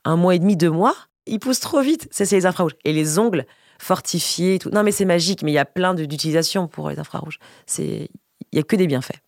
un 0.05 0.15
mois 0.15 0.35
et 0.35 0.39
demi, 0.39 0.55
deux 0.55 0.69
mois. 0.69 0.95
Ils 1.25 1.39
poussent 1.39 1.59
trop 1.59 1.81
vite. 1.81 2.07
Ça, 2.11 2.25
c'est 2.25 2.35
les 2.35 2.45
infrarouges. 2.45 2.75
Et 2.83 2.93
les 2.93 3.19
ongles 3.19 3.45
fortifiés, 3.79 4.59
tout. 4.59 4.69
Non, 4.69 4.83
mais 4.83 4.91
c'est 4.91 5.05
magique. 5.05 5.43
Mais 5.43 5.51
il 5.51 5.55
y 5.55 5.59
a 5.59 5.65
plein 5.65 5.93
d'utilisations 5.93 6.67
pour 6.67 6.89
les 6.89 6.99
infrarouges. 6.99 7.39
C'est, 7.65 8.09
il 8.51 8.55
y 8.55 8.59
a 8.59 8.63
que 8.63 8.75
des 8.75 8.87
bienfaits. 8.87 9.19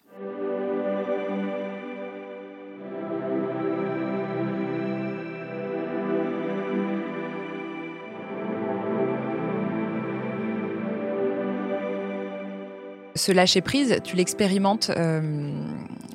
Ce 13.23 13.31
lâcher 13.31 13.61
prise, 13.61 13.99
tu 14.03 14.17
l'expérimentes. 14.17 14.91
Euh, 14.97 15.49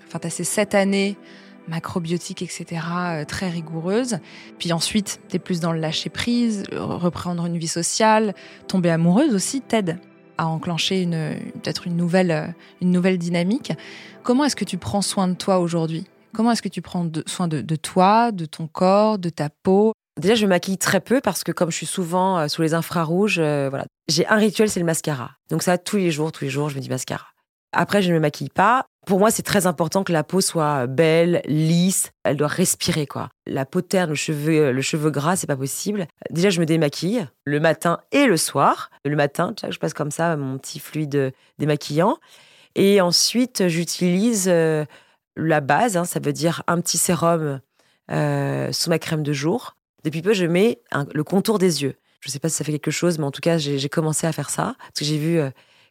enfin, 0.07 0.19
tu 0.19 0.27
as 0.27 0.31
ces 0.31 0.45
sept 0.45 0.75
années 0.75 1.17
macrobiotiques, 1.67 2.43
etc., 2.43 2.83
euh, 2.99 3.25
très 3.25 3.49
rigoureuses. 3.49 4.19
Puis 4.59 4.75
ensuite, 4.75 5.19
tu 5.31 5.37
es 5.37 5.39
plus 5.39 5.61
dans 5.61 5.73
le 5.73 5.81
lâcher 5.81 6.11
prise, 6.11 6.65
reprendre 6.71 7.47
une 7.47 7.57
vie 7.57 7.67
sociale, 7.67 8.35
tomber 8.67 8.91
amoureuse 8.91 9.35
aussi 9.35 9.63
t'aide 9.63 9.97
à 10.37 10.49
enclencher 10.49 11.01
une, 11.01 11.35
peut-être 11.63 11.87
une 11.87 11.97
nouvelle, 11.97 12.31
euh, 12.31 12.47
une 12.83 12.91
nouvelle 12.91 13.17
dynamique. 13.17 13.73
Comment 14.23 14.45
est-ce 14.45 14.57
que 14.57 14.67
tu 14.67 14.77
prends 14.77 15.01
soin 15.01 15.29
de 15.29 15.35
toi 15.35 15.61
aujourd'hui? 15.61 16.05
Comment 16.35 16.53
est-ce 16.53 16.61
que 16.61 16.69
tu 16.69 16.83
prends 16.83 17.09
soin 17.25 17.49
de, 17.49 17.63
toi, 17.77 18.33
de 18.33 18.45
ton 18.45 18.67
corps, 18.67 19.19
de 19.19 19.31
ta 19.31 19.49
peau? 19.49 19.95
Déjà, 20.19 20.35
je 20.35 20.45
me 20.45 20.51
maquille 20.51 20.79
très 20.79 21.01
peu 21.01 21.21
parce 21.21 21.45
que 21.45 21.53
comme 21.53 21.71
je 21.71 21.77
suis 21.77 21.87
souvent 21.87 22.39
euh, 22.39 22.49
sous 22.49 22.63
les 22.63 22.75
infrarouges, 22.75 23.39
voilà, 23.39 23.85
j'ai 24.09 24.27
un 24.27 24.37
rituel, 24.37 24.69
c'est 24.69 24.81
le 24.81 24.87
mascara. 24.87 25.33
Donc 25.51 25.63
ça, 25.63 25.79
tous 25.79 25.97
les 25.97 26.11
jours, 26.11 26.33
tous 26.33 26.45
les 26.45 26.51
jours, 26.51 26.69
je 26.69 26.77
me 26.77 26.81
dis 26.81 26.89
mascara. 26.89 27.27
Après, 27.73 28.03
je 28.03 28.09
ne 28.09 28.15
me 28.15 28.21
maquille 28.21 28.49
pas. 28.49 28.87
Pour 29.07 29.19
moi, 29.19 29.31
c'est 29.31 29.43
très 29.43 29.67
important 29.67 30.05
que 30.05 30.13
la 30.13 30.25
peau 30.25 30.41
soit 30.41 30.87
belle, 30.87 31.43
lisse. 31.47 32.11
Elle 32.25 32.37
doit 32.37 32.49
respirer, 32.49 33.07
quoi. 33.07 33.29
La 33.47 33.65
peau 33.65 33.81
terne, 33.81 34.11
le 34.11 34.15
cheveu, 34.15 34.73
le 34.73 34.83
cheveu 34.83 35.11
gras, 35.11 35.37
c'est 35.37 35.47
pas 35.47 35.57
possible. 35.57 36.07
Déjà, 36.31 36.51
je 36.51 36.61
me 36.61 36.67
démaquille 36.67 37.27
le 37.45 37.61
matin 37.61 38.01
et 38.13 38.27
le 38.27 38.37
soir. 38.37 38.91
Le 39.05 39.17
matin, 39.17 39.55
je 39.71 39.79
passe 39.79 39.95
comme 39.95 40.11
ça 40.11 40.37
mon 40.37 40.59
petit 40.59 40.79
fluide 40.79 41.33
démaquillant. 41.59 42.19
Et 42.75 43.01
ensuite, 43.01 43.69
j'utilise 43.69 44.47
euh, 44.49 44.85
la 45.37 45.61
base, 45.61 45.97
hein, 45.97 46.05
ça 46.05 46.21
veut 46.21 46.33
dire 46.33 46.63
un 46.67 46.81
petit 46.81 46.99
sérum 46.99 47.61
euh, 48.11 48.73
sous 48.73 48.91
ma 48.91 48.99
crème 48.99 49.23
de 49.23 49.33
jour. 49.33 49.75
Depuis 50.05 50.23
peu, 50.23 50.33
je 50.33 50.47
mets 50.47 50.81
le 51.13 51.25
contour 51.25 51.59
des 51.59 51.83
yeux. 51.83 51.97
Je 52.21 52.29
ne 52.29 52.33
sais 52.33 52.39
pas 52.39 52.49
si 52.49 52.57
ça 52.57 52.65
fait 52.65 52.73
quelque 52.73 52.91
chose, 52.91 53.19
mais 53.19 53.25
en 53.25 53.31
tout 53.31 53.41
cas, 53.41 53.59
j'ai 53.59 53.89
commencé 53.89 54.27
à 54.27 54.33
faire 54.33 54.51
ça. 54.51 54.75
Parce 54.79 55.01
que 55.01 55.05
j'ai 55.05 55.19
vu 55.19 55.39
euh, 55.39 55.51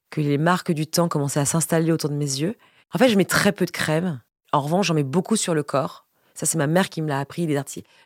que 0.10 0.22
les 0.22 0.38
marques 0.38 0.72
du 0.72 0.88
temps 0.88 1.08
commençaient 1.08 1.40
à 1.40 1.46
s'installer 1.46 1.92
autour 1.92 2.10
de 2.10 2.16
mes 2.16 2.26
yeux. 2.26 2.56
En 2.94 2.98
fait, 2.98 3.10
je 3.10 3.18
mets 3.18 3.26
très 3.26 3.52
peu 3.52 3.66
de 3.66 3.72
crème. 3.72 4.22
En 4.52 4.62
revanche, 4.62 4.88
j'en 4.88 4.94
mets 4.94 5.04
beaucoup 5.04 5.36
sur 5.36 5.54
le 5.54 5.64
corps. 5.64 6.06
Ça, 6.34 6.46
c'est 6.46 6.58
ma 6.58 6.68
mère 6.68 6.90
qui 6.90 7.02
me 7.02 7.08
l'a 7.08 7.20
appris, 7.20 7.48
les, 7.48 7.60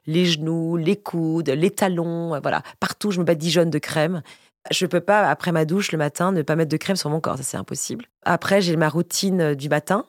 les 0.06 0.26
genoux, 0.26 0.78
les 0.78 0.96
coudes, 0.96 1.50
les 1.50 1.72
talons, 1.72 2.36
euh, 2.36 2.40
voilà. 2.40 2.64
Partout, 2.80 3.12
je 3.12 3.20
me 3.20 3.26
badigeonne 3.26 3.70
de 3.70 3.80
crème. 3.80 4.22
Je 4.70 4.86
ne 4.86 4.90
peux 4.90 5.02
pas, 5.02 5.28
après 5.28 5.52
ma 5.52 5.66
douche 5.66 5.92
le 5.92 5.98
matin, 5.98 6.32
ne 6.32 6.44
pas 6.44 6.56
mettre 6.56 6.70
de 6.70 6.78
crème 6.78 6.96
sur 6.96 7.10
mon 7.10 7.20
corps. 7.20 7.38
Ça, 7.38 7.44
c'est 7.44 7.58
impossible. 7.58 8.06
Après, 8.24 8.62
j'ai 8.62 8.76
ma 8.76 8.90
routine 8.90 9.42
euh, 9.42 9.56
du 9.56 9.70
matin, 9.70 10.06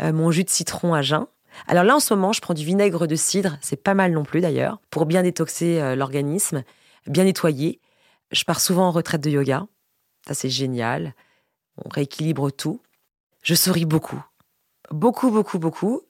mon 0.00 0.30
jus 0.30 0.44
de 0.44 0.50
citron 0.50 0.94
à 0.94 1.02
jeun. 1.02 1.26
Alors 1.66 1.84
là, 1.84 1.96
en 1.96 2.00
ce 2.00 2.14
moment, 2.14 2.32
je 2.32 2.40
prends 2.40 2.54
du 2.54 2.64
vinaigre 2.64 3.06
de 3.06 3.16
cidre. 3.16 3.58
C'est 3.60 3.82
pas 3.82 3.94
mal 3.94 4.12
non 4.12 4.24
plus, 4.24 4.40
d'ailleurs, 4.40 4.80
pour 4.90 5.06
bien 5.06 5.22
détoxer 5.22 5.96
l'organisme, 5.96 6.62
bien 7.06 7.24
nettoyer. 7.24 7.80
Je 8.30 8.44
pars 8.44 8.60
souvent 8.60 8.88
en 8.88 8.90
retraite 8.90 9.22
de 9.22 9.30
yoga. 9.30 9.66
Ça, 10.26 10.34
c'est 10.34 10.50
génial. 10.50 11.14
On 11.84 11.88
rééquilibre 11.88 12.52
tout. 12.52 12.82
Je 13.42 13.54
souris 13.54 13.86
beaucoup. 13.86 14.22
Beaucoup, 14.90 15.30
beaucoup, 15.30 15.58
beaucoup. 15.58 16.02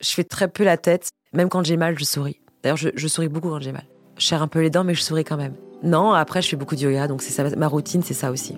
Je 0.00 0.10
fais 0.10 0.24
très 0.24 0.48
peu 0.48 0.64
la 0.64 0.76
tête. 0.76 1.10
Même 1.32 1.48
quand 1.48 1.64
j'ai 1.64 1.76
mal, 1.76 1.98
je 1.98 2.04
souris. 2.04 2.40
D'ailleurs, 2.62 2.76
je, 2.76 3.08
souris 3.08 3.28
beaucoup 3.28 3.50
quand 3.50 3.60
j'ai 3.60 3.72
mal. 3.72 3.86
Je 4.16 4.26
serre 4.26 4.42
un 4.42 4.48
peu 4.48 4.60
les 4.60 4.70
dents, 4.70 4.84
mais 4.84 4.94
je 4.94 5.02
souris 5.02 5.24
quand 5.24 5.36
même. 5.36 5.54
Non, 5.82 6.12
après, 6.12 6.42
je 6.42 6.48
fais 6.48 6.56
beaucoup 6.56 6.74
de 6.74 6.80
yoga, 6.80 7.06
donc 7.06 7.22
c'est 7.22 7.56
ma 7.56 7.68
routine, 7.68 8.02
c'est 8.02 8.14
ça 8.14 8.30
aussi. 8.30 8.56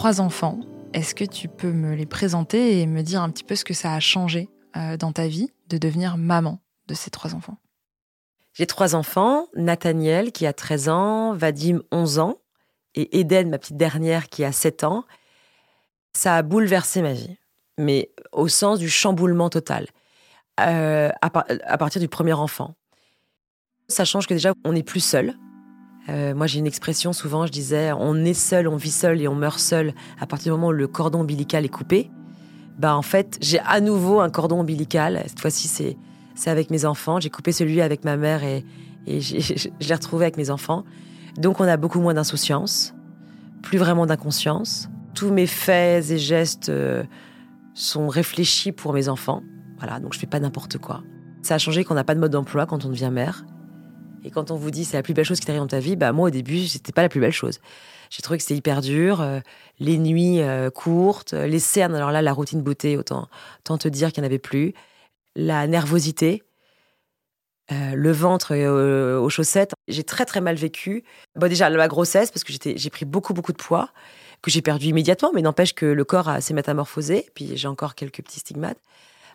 Trois 0.00 0.22
enfants. 0.22 0.58
Est-ce 0.94 1.14
que 1.14 1.26
tu 1.26 1.46
peux 1.46 1.72
me 1.72 1.94
les 1.94 2.06
présenter 2.06 2.80
et 2.80 2.86
me 2.86 3.02
dire 3.02 3.20
un 3.20 3.28
petit 3.28 3.44
peu 3.44 3.54
ce 3.54 3.66
que 3.66 3.74
ça 3.74 3.92
a 3.92 4.00
changé 4.00 4.48
euh, 4.74 4.96
dans 4.96 5.12
ta 5.12 5.28
vie 5.28 5.52
de 5.68 5.76
devenir 5.76 6.16
maman 6.16 6.62
de 6.88 6.94
ces 6.94 7.10
trois 7.10 7.34
enfants? 7.34 7.58
J'ai 8.54 8.64
trois 8.64 8.94
enfants, 8.94 9.48
Nathaniel 9.56 10.32
qui 10.32 10.46
a 10.46 10.54
13 10.54 10.88
ans, 10.88 11.34
Vadim 11.34 11.82
11 11.92 12.18
ans 12.18 12.38
et 12.94 13.20
Eden, 13.20 13.50
ma 13.50 13.58
petite 13.58 13.76
dernière, 13.76 14.30
qui 14.30 14.42
a 14.42 14.52
7 14.52 14.84
ans. 14.84 15.04
Ça 16.14 16.34
a 16.34 16.40
bouleversé 16.40 17.02
ma 17.02 17.12
vie, 17.12 17.36
mais 17.76 18.10
au 18.32 18.48
sens 18.48 18.78
du 18.78 18.88
chamboulement 18.88 19.50
total, 19.50 19.86
euh, 20.60 21.10
à, 21.20 21.26
à 21.26 21.76
partir 21.76 22.00
du 22.00 22.08
premier 22.08 22.32
enfant. 22.32 22.74
Ça 23.88 24.06
change 24.06 24.26
que 24.26 24.32
déjà, 24.32 24.54
on 24.64 24.72
n'est 24.72 24.82
plus 24.82 25.00
seul. 25.04 25.36
Euh, 26.10 26.34
moi, 26.34 26.46
j'ai 26.46 26.58
une 26.58 26.66
expression 26.66 27.12
souvent, 27.12 27.46
je 27.46 27.52
disais, 27.52 27.92
on 27.92 28.16
est 28.16 28.34
seul, 28.34 28.66
on 28.66 28.76
vit 28.76 28.90
seul 28.90 29.20
et 29.20 29.28
on 29.28 29.34
meurt 29.34 29.60
seul 29.60 29.94
à 30.20 30.26
partir 30.26 30.52
du 30.52 30.58
moment 30.58 30.68
où 30.68 30.72
le 30.72 30.88
cordon 30.88 31.20
ombilical 31.20 31.64
est 31.64 31.68
coupé. 31.68 32.10
Bah, 32.78 32.96
en 32.96 33.02
fait, 33.02 33.38
j'ai 33.40 33.60
à 33.60 33.80
nouveau 33.80 34.20
un 34.20 34.30
cordon 34.30 34.60
ombilical. 34.60 35.22
Cette 35.26 35.40
fois-ci, 35.40 35.68
c'est, 35.68 35.96
c'est 36.34 36.50
avec 36.50 36.70
mes 36.70 36.84
enfants. 36.84 37.20
J'ai 37.20 37.30
coupé 37.30 37.52
celui 37.52 37.80
avec 37.80 38.04
ma 38.04 38.16
mère 38.16 38.42
et, 38.42 38.64
je 39.06 39.68
l'ai 39.80 39.94
retrouvé 39.94 40.24
avec 40.24 40.36
mes 40.36 40.50
enfants. 40.50 40.84
Donc, 41.36 41.60
on 41.60 41.64
a 41.64 41.76
beaucoup 41.76 42.00
moins 42.00 42.14
d'insouciance, 42.14 42.94
plus 43.62 43.78
vraiment 43.78 44.06
d'inconscience. 44.06 44.88
Tous 45.14 45.30
mes 45.30 45.46
faits 45.46 46.10
et 46.10 46.18
gestes 46.18 46.70
euh, 46.70 47.04
sont 47.74 48.08
réfléchis 48.08 48.72
pour 48.72 48.92
mes 48.92 49.08
enfants. 49.08 49.42
Voilà, 49.78 50.00
donc 50.00 50.12
je 50.12 50.18
fais 50.18 50.26
pas 50.26 50.40
n'importe 50.40 50.78
quoi. 50.78 51.02
Ça 51.42 51.54
a 51.54 51.58
changé 51.58 51.84
qu'on 51.84 51.94
n'a 51.94 52.04
pas 52.04 52.14
de 52.14 52.20
mode 52.20 52.32
d'emploi 52.32 52.66
quand 52.66 52.84
on 52.84 52.88
devient 52.88 53.10
mère. 53.10 53.44
Et 54.24 54.30
quand 54.30 54.50
on 54.50 54.56
vous 54.56 54.70
dit 54.70 54.84
c'est 54.84 54.96
la 54.96 55.02
plus 55.02 55.14
belle 55.14 55.24
chose 55.24 55.40
qui 55.40 55.46
t'arrive 55.46 55.62
dans 55.62 55.68
ta 55.68 55.80
vie, 55.80 55.96
bah 55.96 56.12
moi 56.12 56.28
au 56.28 56.30
début 56.30 56.66
c'était 56.66 56.92
pas 56.92 57.02
la 57.02 57.08
plus 57.08 57.20
belle 57.20 57.32
chose. 57.32 57.60
J'ai 58.10 58.22
trouvé 58.22 58.38
que 58.38 58.42
c'était 58.42 58.56
hyper 58.56 58.80
dur, 58.80 59.20
euh, 59.20 59.40
les 59.78 59.96
nuits 59.96 60.40
euh, 60.42 60.68
courtes, 60.70 61.32
les 61.32 61.58
cernes. 61.60 61.94
Alors 61.94 62.10
là 62.10 62.22
la 62.22 62.32
routine 62.32 62.60
beauté, 62.60 62.96
autant, 62.96 63.28
te 63.64 63.88
dire 63.88 64.12
qu'il 64.12 64.22
n'y 64.22 64.26
en 64.26 64.30
avait 64.30 64.38
plus. 64.38 64.74
La 65.36 65.66
nervosité, 65.66 66.42
euh, 67.70 67.94
le 67.94 68.10
ventre 68.10 68.56
aux 68.56 69.30
chaussettes. 69.30 69.72
J'ai 69.88 70.04
très 70.04 70.24
très 70.24 70.40
mal 70.40 70.56
vécu. 70.56 71.04
Bon 71.36 71.48
déjà 71.48 71.70
la 71.70 71.88
grossesse 71.88 72.30
parce 72.30 72.44
que 72.44 72.52
j'ai 72.52 72.90
pris 72.90 73.04
beaucoup 73.04 73.32
beaucoup 73.32 73.52
de 73.52 73.58
poids 73.58 73.90
que 74.42 74.50
j'ai 74.50 74.62
perdu 74.62 74.86
immédiatement, 74.86 75.30
mais 75.34 75.42
n'empêche 75.42 75.74
que 75.74 75.86
le 75.86 76.04
corps 76.04 76.30
s'est 76.40 76.54
métamorphosé. 76.54 77.26
Puis 77.34 77.56
j'ai 77.56 77.68
encore 77.68 77.94
quelques 77.94 78.22
petits 78.22 78.40
stigmates. 78.40 78.78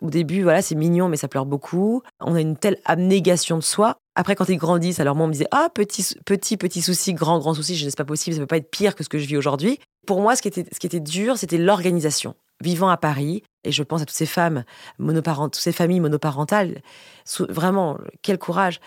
Au 0.02 0.10
début, 0.10 0.42
voilà, 0.42 0.62
c'est 0.62 0.74
mignon, 0.74 1.08
mais 1.08 1.16
ça 1.16 1.28
pleure 1.28 1.46
beaucoup. 1.46 2.02
On 2.20 2.34
a 2.34 2.40
une 2.40 2.56
telle 2.56 2.78
abnégation 2.84 3.56
de 3.56 3.62
soi. 3.62 3.96
Après, 4.14 4.34
quand 4.34 4.48
ils 4.48 4.56
grandissent, 4.56 5.00
alors 5.00 5.14
moi, 5.14 5.24
on 5.24 5.28
me 5.28 5.32
disait 5.32 5.48
Ah, 5.50 5.68
petit, 5.72 6.16
petit, 6.24 6.56
petit 6.56 6.82
souci, 6.82 7.14
grand, 7.14 7.38
grand 7.38 7.54
souci. 7.54 7.76
Je 7.76 7.84
ne 7.84 7.90
sais 7.90 7.96
pas 7.96 8.04
possible, 8.04 8.34
ça 8.34 8.40
ne 8.40 8.44
peut 8.44 8.48
pas 8.48 8.56
être 8.58 8.70
pire 8.70 8.94
que 8.94 9.04
ce 9.04 9.08
que 9.08 9.18
je 9.18 9.26
vis 9.26 9.36
aujourd'hui. 9.36 9.78
Pour 10.06 10.20
moi, 10.20 10.36
ce 10.36 10.42
qui 10.42 10.48
était, 10.48 10.64
ce 10.72 10.78
qui 10.78 10.86
était 10.86 11.00
dur, 11.00 11.36
c'était 11.36 11.58
l'organisation. 11.58 12.34
Vivant 12.62 12.88
à 12.88 12.96
Paris, 12.96 13.42
et 13.64 13.72
je 13.72 13.82
pense 13.82 14.00
à 14.00 14.06
toutes 14.06 14.16
ces 14.16 14.24
femmes 14.24 14.64
monoparentales, 14.98 15.50
toutes 15.50 15.62
ces 15.62 15.72
familles 15.72 16.00
monoparentales, 16.00 16.80
vraiment, 17.50 17.98
quel 18.22 18.38
courage. 18.38 18.80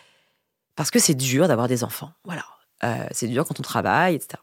Parce 0.75 0.89
que 0.89 0.97
c'est 0.97 1.13
dur 1.13 1.47
d'avoir 1.47 1.67
des 1.67 1.83
enfants. 1.83 2.11
Voilà. 2.23 2.45
Euh, 2.83 3.05
c'est 3.11 3.27
dur 3.27 3.45
quand 3.45 3.59
on 3.59 3.63
travaille, 3.63 4.15
etc. 4.15 4.41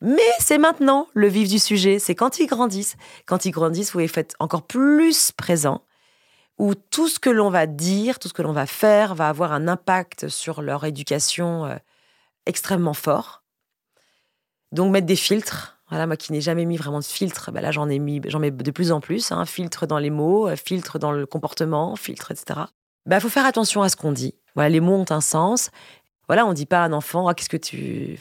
Mais 0.00 0.30
c'est 0.38 0.58
maintenant 0.58 1.08
le 1.14 1.28
vif 1.28 1.48
du 1.48 1.58
sujet, 1.58 1.98
c'est 1.98 2.14
quand 2.14 2.38
ils 2.38 2.46
grandissent. 2.46 2.96
Quand 3.26 3.44
ils 3.44 3.50
grandissent, 3.50 3.92
vous 3.92 3.98
les 3.98 4.08
faites 4.08 4.34
encore 4.38 4.66
plus 4.66 5.32
présents, 5.32 5.84
où 6.58 6.74
tout 6.74 7.08
ce 7.08 7.18
que 7.18 7.30
l'on 7.30 7.50
va 7.50 7.66
dire, 7.66 8.18
tout 8.18 8.28
ce 8.28 8.32
que 8.32 8.42
l'on 8.42 8.52
va 8.52 8.66
faire 8.66 9.14
va 9.14 9.28
avoir 9.28 9.52
un 9.52 9.68
impact 9.68 10.28
sur 10.28 10.62
leur 10.62 10.84
éducation 10.84 11.66
euh, 11.66 11.76
extrêmement 12.46 12.94
fort. 12.94 13.42
Donc 14.72 14.90
mettre 14.92 15.06
des 15.06 15.16
filtres. 15.16 15.78
Voilà, 15.90 16.06
moi 16.06 16.16
qui 16.16 16.32
n'ai 16.32 16.40
jamais 16.40 16.66
mis 16.66 16.76
vraiment 16.76 17.00
de 17.00 17.04
filtre, 17.04 17.50
ben 17.50 17.60
là 17.60 17.72
j'en 17.72 17.88
ai 17.88 17.98
mis, 17.98 18.20
j'en 18.26 18.38
mets 18.38 18.52
de 18.52 18.70
plus 18.70 18.92
en 18.92 19.00
plus. 19.00 19.32
Hein, 19.32 19.44
filtre 19.44 19.86
dans 19.86 19.98
les 19.98 20.10
mots, 20.10 20.48
euh, 20.48 20.56
filtre 20.56 20.98
dans 20.98 21.12
le 21.12 21.26
comportement, 21.26 21.96
filtre, 21.96 22.30
etc. 22.30 22.60
Il 23.06 23.10
ben, 23.10 23.20
faut 23.20 23.28
faire 23.28 23.46
attention 23.46 23.82
à 23.82 23.88
ce 23.88 23.96
qu'on 23.96 24.12
dit. 24.12 24.34
Voilà, 24.54 24.70
les 24.70 24.80
mots 24.80 24.94
ont 24.94 25.10
un 25.10 25.20
sens. 25.20 25.70
Voilà, 26.28 26.46
on 26.46 26.52
dit 26.52 26.66
pas 26.66 26.82
à 26.82 26.84
un 26.84 26.92
enfant, 26.92 27.26
ah, 27.26 27.34
qu'est-ce 27.34 27.48
que 27.48 27.56
tu, 27.56 28.16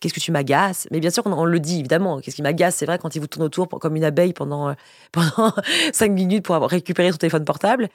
qu'est-ce 0.00 0.14
que 0.14 0.20
tu 0.20 0.32
m'agaces? 0.32 0.86
Mais 0.90 1.00
bien 1.00 1.10
sûr 1.10 1.22
qu'on 1.22 1.44
le 1.44 1.60
dit, 1.60 1.80
évidemment. 1.80 2.20
Qu'est-ce 2.20 2.36
qui 2.36 2.42
m'agace? 2.42 2.76
C'est 2.76 2.86
vrai 2.86 2.98
quand 2.98 3.14
il 3.14 3.20
vous 3.20 3.26
tourne 3.26 3.44
autour 3.44 3.68
comme 3.68 3.96
une 3.96 4.04
abeille 4.04 4.32
pendant, 4.32 4.68
euh, 4.68 4.74
pendant 5.12 5.52
cinq 5.92 6.12
minutes 6.12 6.44
pour 6.44 6.54
avoir 6.54 6.70
récupéré 6.70 7.10
son 7.12 7.18
téléphone 7.18 7.44
portable. 7.44 7.88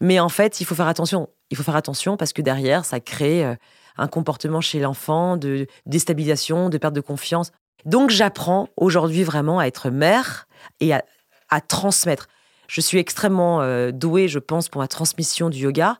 Mais 0.00 0.18
en 0.18 0.28
fait, 0.28 0.60
il 0.60 0.64
faut 0.64 0.74
faire 0.74 0.88
attention. 0.88 1.28
Il 1.50 1.56
faut 1.56 1.62
faire 1.62 1.76
attention 1.76 2.16
parce 2.16 2.32
que 2.32 2.42
derrière, 2.42 2.84
ça 2.84 3.00
crée 3.00 3.44
euh, 3.44 3.54
un 3.96 4.08
comportement 4.08 4.60
chez 4.60 4.80
l'enfant 4.80 5.36
de 5.36 5.66
déstabilisation, 5.86 6.68
de 6.68 6.78
perte 6.78 6.94
de 6.94 7.00
confiance. 7.00 7.52
Donc, 7.84 8.10
j'apprends 8.10 8.68
aujourd'hui 8.76 9.22
vraiment 9.22 9.58
à 9.58 9.66
être 9.66 9.90
mère 9.90 10.48
et 10.80 10.92
à, 10.92 11.02
transmettre. 11.68 12.26
Je 12.66 12.80
suis 12.80 12.98
extrêmement 12.98 13.60
euh, 13.60 13.92
douée, 13.92 14.26
je 14.26 14.40
pense, 14.40 14.68
pour 14.68 14.80
ma 14.80 14.88
transmission 14.88 15.50
du 15.50 15.58
yoga. 15.58 15.98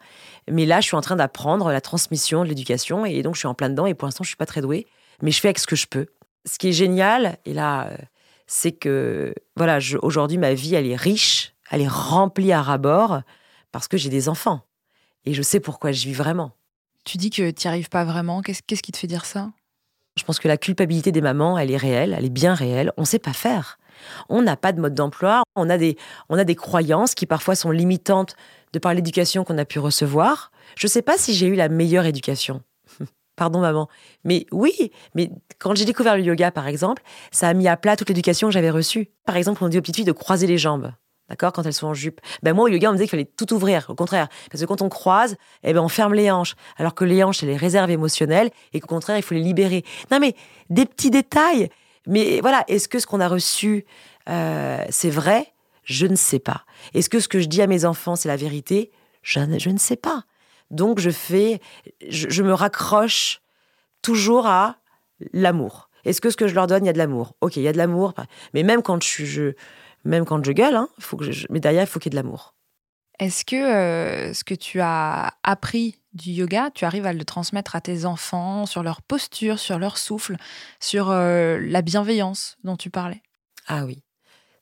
Mais 0.51 0.67
là, 0.67 0.81
je 0.81 0.87
suis 0.87 0.97
en 0.97 1.01
train 1.01 1.15
d'apprendre 1.15 1.71
la 1.71 1.81
transmission 1.81 2.43
de 2.43 2.49
l'éducation 2.49 3.07
et 3.07 3.23
donc 3.23 3.35
je 3.35 3.41
suis 3.41 3.47
en 3.47 3.55
plein 3.55 3.71
dedans 3.71 3.87
et 3.87 3.95
pour 3.95 4.07
l'instant, 4.07 4.25
je 4.25 4.29
suis 4.29 4.37
pas 4.37 4.47
très 4.47 4.63
douée 4.63 4.87
mais 5.23 5.31
je 5.31 5.41
fais 5.41 5.49
avec 5.49 5.59
ce 5.59 5.67
que 5.67 5.77
je 5.77 5.87
peux. 5.87 6.07
Ce 6.45 6.59
qui 6.59 6.69
est 6.69 6.73
génial, 6.73 7.39
et 7.45 7.55
là, 7.55 7.89
euh, 7.89 7.97
c'est 8.47 8.73
que 8.73 9.35
voilà, 9.57 9.79
aujourd'hui, 10.03 10.39
ma 10.39 10.55
vie, 10.55 10.75
elle 10.75 10.87
est 10.87 10.97
riche, 10.97 11.55
elle 11.71 11.81
est 11.81 11.89
remplie 11.89 12.53
à 12.53 12.63
ras-bord 12.63 13.23
parce 13.73 13.89
que 13.89 13.97
j'ai 13.97 14.11
des 14.11 14.29
enfants 14.29 14.61
et 15.25 15.35
je 15.35 15.43
sais 15.43 15.61
pourquoi 15.61 15.93
je 15.93 16.07
vis 16.07 16.13
vraiment. 16.13 16.53
Tu 17.05 17.19
dis 17.19 17.31
que 17.31 17.51
tu 17.51 17.67
n'y 17.67 17.69
arrives 17.69 17.89
pas 17.89 18.05
vraiment. 18.05 18.43
Qu'est-ce 18.43 18.83
qui 18.83 18.93
te 18.93 18.99
fait 18.99 19.07
dire 19.07 19.25
ça? 19.25 19.51
Je 20.17 20.23
pense 20.23 20.39
que 20.39 20.49
la 20.49 20.57
culpabilité 20.57 21.13
des 21.13 21.21
mamans, 21.21 21.59
elle 21.59 21.71
est 21.71 21.77
réelle, 21.77 22.15
elle 22.17 22.25
est 22.25 22.31
bien 22.31 22.55
réelle. 22.55 22.93
On 22.97 23.03
ne 23.03 23.07
sait 23.07 23.19
pas 23.19 23.33
faire. 23.33 23.79
On 24.29 24.43
n'a 24.43 24.57
pas 24.57 24.73
de 24.73 24.81
mode 24.81 24.95
d'emploi. 24.95 25.43
On 25.57 25.69
a 25.69 25.77
des, 25.77 25.97
on 26.29 26.39
a 26.39 26.45
des 26.45 26.55
croyances 26.55 27.15
qui 27.15 27.27
parfois 27.27 27.57
sont 27.57 27.71
limitantes 27.71 28.37
de 28.73 28.79
par 28.79 28.95
l'éducation 28.95 29.45
qu'on 29.45 29.59
a 29.59 29.65
pu 29.65 29.79
recevoir. 29.79 30.53
Je 30.77 30.87
ne 30.87 30.91
sais 30.91 31.03
pas 31.03 31.19
si 31.19 31.35
j'ai 31.35 31.47
eu 31.47 31.55
la 31.55 31.69
meilleure 31.69 32.07
éducation. 32.07 32.63
Pardon 33.37 33.61
maman. 33.61 33.89
Mais 34.25 34.47
oui, 34.53 34.93
mais 35.15 35.31
quand 35.59 35.75
j'ai 35.75 35.85
découvert 35.85 36.17
le 36.17 36.23
yoga, 36.23 36.51
par 36.51 36.69
exemple, 36.69 37.03
ça 37.33 37.49
a 37.49 37.55
mis 37.55 37.67
à 37.69 37.77
plat 37.77 37.97
toute 37.97 38.09
l'éducation 38.09 38.49
que 38.49 38.53
j'avais 38.53 38.71
reçue. 38.71 39.11
Par 39.27 39.37
exemple, 39.37 39.65
on 39.65 39.69
dit 39.69 39.79
aux 39.79 39.81
petites 39.81 39.97
filles 39.97 40.05
de 40.05 40.13
croiser 40.13 40.47
les 40.47 40.59
jambes. 40.59 40.93
D'accord 41.29 41.53
Quand 41.53 41.65
elles 41.65 41.73
sont 41.73 41.87
en 41.87 41.95
jupe. 41.95 42.21
Ben 42.43 42.53
moi, 42.53 42.65
au 42.65 42.69
yoga, 42.69 42.89
on 42.89 42.93
me 42.93 42.97
disait 42.97 43.07
qu'il 43.07 43.13
fallait 43.13 43.25
tout 43.25 43.53
ouvrir. 43.55 43.87
Au 43.89 43.95
contraire. 43.95 44.29
Parce 44.51 44.61
que 44.61 44.67
quand 44.67 44.83
on 44.83 44.89
croise, 44.89 45.37
eh 45.63 45.73
ben, 45.73 45.81
on 45.81 45.89
ferme 45.89 46.15
les 46.15 46.31
hanches. 46.31 46.55
Alors 46.77 46.95
que 46.95 47.05
les 47.05 47.25
hanches, 47.25 47.39
c'est 47.39 47.47
les 47.47 47.57
réserves 47.57 47.91
émotionnelles. 47.91 48.51
Et 48.73 48.81
qu'au 48.81 48.89
contraire, 48.89 49.17
il 49.17 49.23
faut 49.23 49.35
les 49.35 49.41
libérer. 49.41 49.85
Non, 50.11 50.21
mais 50.21 50.35
des 50.69 50.85
petits 50.85 51.11
détails. 51.11 51.71
Mais 52.07 52.41
voilà, 52.41 52.65
est-ce 52.69 52.89
que 52.89 52.99
ce 52.99 53.07
qu'on 53.07 53.21
a 53.21 53.29
reçu, 53.29 53.87
euh, 54.29 54.85
c'est 54.91 55.11
vrai? 55.11 55.55
Je 55.85 56.07
ne 56.07 56.17
sais 56.17 56.39
pas. 56.39 56.65
Est-ce 56.93 57.09
que 57.09 57.21
ce 57.21 57.29
que 57.29 57.41
je 57.41 57.47
dis 57.47 57.63
à 57.63 57.67
mes 57.67 57.87
enfants, 57.87 58.17
c'est 58.17 58.29
la 58.29 58.37
vérité? 58.37 58.91
Je 59.23 59.41
ne 59.41 59.79
sais 59.79 59.97
pas. 59.97 60.25
Donc 60.75 60.99
je 60.99 61.11
fais, 61.11 61.61
je, 62.09 62.43
me 62.43 62.53
raccroche 62.53 63.41
toujours 64.03 64.47
à 64.47 64.77
l'amour. 65.33 65.89
Est-ce 66.05 66.21
que 66.21 66.31
ce 66.31 66.37
que 66.37 66.49
je 66.49 66.55
leur 66.55 66.67
donne, 66.67 66.85
il 66.85 66.87
y 66.87 66.91
a 66.91 66.93
de 66.93 66.99
l'amour? 66.99 67.35
Ok, 67.41 67.57
il 67.57 67.63
y 67.63 67.69
a 67.69 67.73
de 67.73 67.79
l'amour, 67.79 68.13
mais 68.53 68.63
même 68.63 68.83
quand 68.83 69.03
je, 69.03 69.25
je 69.25 69.53
même 70.05 70.25
quand 70.25 70.45
je 70.45 70.53
gueule, 70.53 70.75
hein, 70.75 70.89
faut 70.99 71.17
que 71.17 71.31
je, 71.31 71.47
mais 71.49 71.61
derrière, 71.61 71.85
il 71.85 71.87
faut 71.87 71.99
qu'il 71.99 72.13
y 72.13 72.17
ait 72.17 72.21
de 72.21 72.23
l'amour. 72.23 72.55
Est-ce 73.21 73.45
que 73.45 73.57
euh, 73.57 74.35
ce 74.35 74.43
que 74.43 74.55
tu 74.55 74.81
as 74.81 75.35
appris 75.45 76.01
du 76.13 76.31
yoga, 76.31 76.71
tu 76.75 76.85
arrives 76.85 77.07
à 77.07 77.13
le 77.13 77.25
transmettre 77.25 77.77
à 77.77 77.81
tes 77.81 78.05
enfants 78.05 78.67
sur 78.67 78.83
leur 78.83 79.03
posture, 79.03 79.59
sur 79.59 79.79
leur 79.79 79.99
souffle, 79.99 80.37
sur 80.81 81.11
euh, 81.11 81.59
la 81.61 81.83
bienveillance 81.83 82.57
dont 82.65 82.77
tu 82.77 82.91
parlais? 82.91 83.23
Ah 83.69 83.85
oui, 83.85 84.03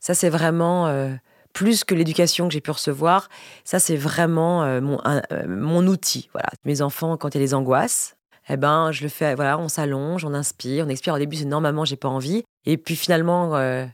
ça 0.00 0.14
c'est 0.14 0.28
vraiment 0.28 0.86
euh, 0.86 1.14
plus 1.52 1.84
que 1.84 1.94
l'éducation 1.94 2.48
que 2.48 2.54
j'ai 2.54 2.60
pu 2.60 2.70
recevoir, 2.70 3.28
ça 3.64 3.78
c'est 3.78 3.96
vraiment 3.96 4.62
euh, 4.64 4.80
mon, 4.80 4.98
euh, 5.06 5.20
mon 5.46 5.86
outil. 5.86 6.28
Voilà. 6.32 6.48
Mes 6.64 6.82
enfants, 6.82 7.16
quand 7.16 7.34
il 7.34 7.38
y 7.38 7.42
a 7.42 7.44
des 7.44 7.54
angoisses, 7.54 8.16
eh 8.48 8.56
ben, 8.56 8.90
je 8.90 9.02
le 9.02 9.08
fais, 9.08 9.34
voilà, 9.34 9.58
on 9.58 9.68
s'allonge, 9.68 10.24
on 10.24 10.34
inspire, 10.34 10.86
on 10.86 10.88
expire. 10.88 11.14
Au 11.14 11.18
début, 11.18 11.36
c'est 11.36 11.44
normalement, 11.44 11.84
j'ai 11.84 11.96
pas 11.96 12.08
envie. 12.08 12.42
Et 12.64 12.76
puis 12.76 12.96
finalement, 12.96 13.56
euh, 13.56 13.86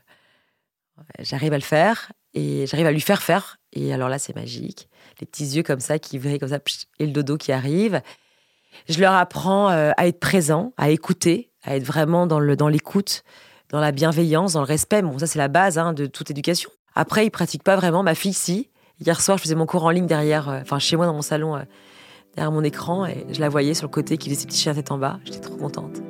j'arrive 1.19 1.53
à 1.53 1.59
le 1.59 1.63
faire 1.63 2.13
et 2.35 2.67
j'arrive 2.67 2.87
à 2.87 2.93
lui 2.93 3.01
faire 3.01 3.23
faire. 3.23 3.57
Et 3.73 3.93
alors 3.93 4.09
là, 4.09 4.19
c'est 4.19 4.35
magique. 4.35 4.89
Les 5.21 5.27
petits 5.27 5.57
yeux 5.57 5.63
comme 5.63 5.81
ça 5.81 5.99
qui 5.99 6.19
vrillent 6.19 6.39
comme 6.39 6.49
ça, 6.49 6.61
et 6.99 7.07
le 7.07 7.13
dodo 7.13 7.37
qui 7.37 7.53
arrive. 7.53 8.01
Je 8.89 9.01
leur 9.01 9.15
apprends 9.15 9.69
à 9.69 10.07
être 10.07 10.21
présent, 10.21 10.73
à 10.77 10.91
écouter, 10.91 11.51
à 11.65 11.77
être 11.77 11.85
vraiment 11.85 12.27
dans 12.27 12.39
l'écoute, 12.69 13.25
dans, 13.71 13.79
dans 13.79 13.83
la 13.83 13.93
bienveillance, 13.93 14.53
dans 14.53 14.61
le 14.61 14.67
respect. 14.67 15.03
Bon, 15.03 15.19
ça, 15.19 15.27
c'est 15.27 15.39
la 15.39 15.49
base 15.49 15.79
hein, 15.79 15.93
de 15.93 16.07
toute 16.07 16.31
éducation. 16.31 16.71
Après, 16.99 17.25
il 17.25 17.31
pratique 17.31 17.63
pas 17.63 17.77
vraiment. 17.77 18.03
Ma 18.03 18.17
fille, 18.17 18.33
si. 18.33 18.71
Hier 19.01 19.21
soir, 19.21 19.39
je 19.39 19.45
faisais 19.45 19.55
mon 19.55 19.67
cours 19.67 19.85
en 19.85 19.91
ligne 19.91 20.07
derrière, 20.07 20.49
euh, 20.49 20.61
enfin 20.63 20.81
chez 20.81 20.97
moi 20.97 21.07
dans 21.07 21.15
mon 21.15 21.23
salon, 21.23 21.55
euh, 21.55 21.63
derrière 22.35 22.51
mon 22.51 22.65
écran, 22.65 23.07
et 23.07 23.25
je 23.31 23.39
la 23.39 23.49
voyais 23.49 23.73
sur 23.73 23.87
le 23.87 23.93
côté 23.93 24.19
qui 24.19 24.29
faisait 24.29 24.41
ses 24.41 24.47
petits 24.49 24.59
chiens 24.59 24.75
tête 24.75 24.91
en 24.91 24.99
bas. 24.99 25.21
J'étais 25.25 25.39
trop 25.39 25.55
contente. 25.55 26.03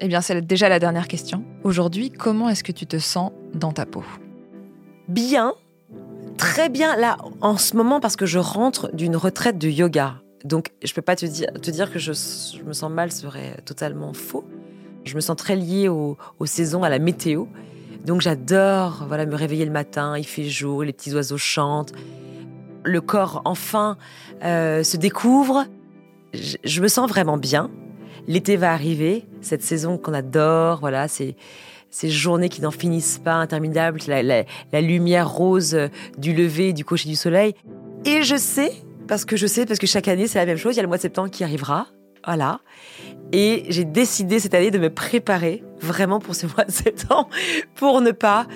Eh 0.00 0.08
bien, 0.08 0.22
c'est 0.22 0.40
déjà 0.40 0.70
la 0.70 0.78
dernière 0.78 1.06
question. 1.06 1.44
Aujourd'hui, 1.62 2.10
comment 2.10 2.48
est-ce 2.48 2.64
que 2.64 2.72
tu 2.72 2.86
te 2.86 2.98
sens 2.98 3.30
dans 3.52 3.72
ta 3.72 3.84
peau? 3.84 4.04
Bien, 5.06 5.52
très 6.38 6.70
bien 6.70 6.96
là 6.96 7.18
en 7.42 7.58
ce 7.58 7.76
moment 7.76 8.00
parce 8.00 8.16
que 8.16 8.24
je 8.24 8.38
rentre 8.38 8.90
d'une 8.94 9.16
retraite 9.16 9.58
de 9.58 9.68
yoga. 9.68 10.23
Donc, 10.44 10.72
je 10.84 10.92
peux 10.92 11.02
pas 11.02 11.16
te 11.16 11.24
dire, 11.24 11.50
te 11.60 11.70
dire 11.70 11.90
que 11.90 11.98
je, 11.98 12.10
me 12.62 12.72
sens 12.74 12.90
mal 12.90 13.10
serait 13.10 13.56
totalement 13.64 14.12
faux. 14.12 14.44
Je 15.04 15.14
me 15.16 15.20
sens 15.20 15.36
très 15.36 15.56
liée 15.56 15.88
aux, 15.88 16.16
saisons, 16.44 16.82
à 16.82 16.90
la 16.90 16.98
météo. 16.98 17.46
Donc, 18.04 18.20
j'adore 18.20 19.04
voilà, 19.08 19.24
me 19.24 19.34
réveiller 19.34 19.64
le 19.64 19.70
matin, 19.70 20.18
il 20.18 20.26
fait 20.26 20.44
jour, 20.44 20.84
les 20.84 20.92
petits 20.92 21.14
oiseaux 21.14 21.38
chantent. 21.38 21.92
Le 22.84 23.00
corps, 23.00 23.40
enfin, 23.46 23.96
euh, 24.44 24.82
se 24.82 24.98
découvre. 24.98 25.64
Je, 26.34 26.82
me 26.82 26.88
sens 26.88 27.08
vraiment 27.08 27.38
bien. 27.38 27.70
L'été 28.26 28.56
va 28.56 28.72
arriver, 28.72 29.24
cette 29.40 29.62
saison 29.62 29.96
qu'on 29.96 30.12
adore, 30.12 30.80
voilà, 30.80 31.08
c'est 31.08 31.36
ces 31.88 32.10
journées 32.10 32.48
qui 32.48 32.60
n'en 32.60 32.70
finissent 32.70 33.20
pas, 33.22 33.34
interminables, 33.34 34.00
la, 34.08 34.22
la, 34.22 34.80
lumière 34.80 35.30
rose 35.30 35.78
du 36.18 36.34
lever, 36.34 36.72
du 36.72 36.84
coucher 36.84 37.08
du 37.08 37.14
soleil. 37.14 37.54
Et 38.04 38.22
je 38.22 38.36
sais 38.36 38.72
parce 39.06 39.24
que 39.24 39.36
je 39.36 39.46
sais, 39.46 39.66
parce 39.66 39.78
que 39.78 39.86
chaque 39.86 40.08
année, 40.08 40.26
c'est 40.26 40.38
la 40.38 40.46
même 40.46 40.56
chose. 40.56 40.74
Il 40.74 40.76
y 40.76 40.80
a 40.80 40.82
le 40.82 40.88
mois 40.88 40.96
de 40.96 41.02
septembre 41.02 41.30
qui 41.30 41.44
arrivera. 41.44 41.86
Voilà. 42.26 42.60
Et 43.32 43.64
j'ai 43.68 43.84
décidé 43.84 44.38
cette 44.38 44.54
année 44.54 44.70
de 44.70 44.78
me 44.78 44.90
préparer 44.90 45.62
vraiment 45.80 46.20
pour 46.20 46.34
ce 46.34 46.46
mois 46.54 46.64
de 46.64 46.70
septembre 46.70 47.28
pour 47.74 48.00
ne 48.00 48.12
pas 48.12 48.46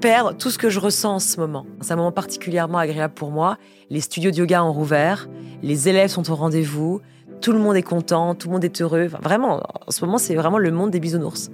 perdre 0.00 0.36
tout 0.36 0.50
ce 0.50 0.58
que 0.58 0.68
je 0.68 0.80
ressens 0.80 1.14
en 1.14 1.18
ce 1.18 1.38
moment. 1.40 1.66
C'est 1.80 1.92
un 1.92 1.96
moment 1.96 2.12
particulièrement 2.12 2.78
agréable 2.78 3.14
pour 3.14 3.30
moi. 3.30 3.56
Les 3.90 4.00
studios 4.00 4.30
de 4.30 4.36
yoga 4.36 4.62
ont 4.62 4.72
rouvert, 4.72 5.28
les 5.62 5.88
élèves 5.88 6.10
sont 6.10 6.30
au 6.30 6.34
rendez-vous, 6.34 7.00
tout 7.40 7.52
le 7.52 7.58
monde 7.58 7.76
est 7.76 7.82
content, 7.82 8.34
tout 8.34 8.48
le 8.48 8.54
monde 8.54 8.64
est 8.64 8.82
heureux. 8.82 9.06
vraiment, 9.06 9.62
en 9.86 9.90
ce 9.90 10.04
moment, 10.04 10.18
c'est 10.18 10.34
vraiment 10.34 10.58
le 10.58 10.70
monde 10.70 10.90
des 10.90 11.00
bisounours. 11.00 11.50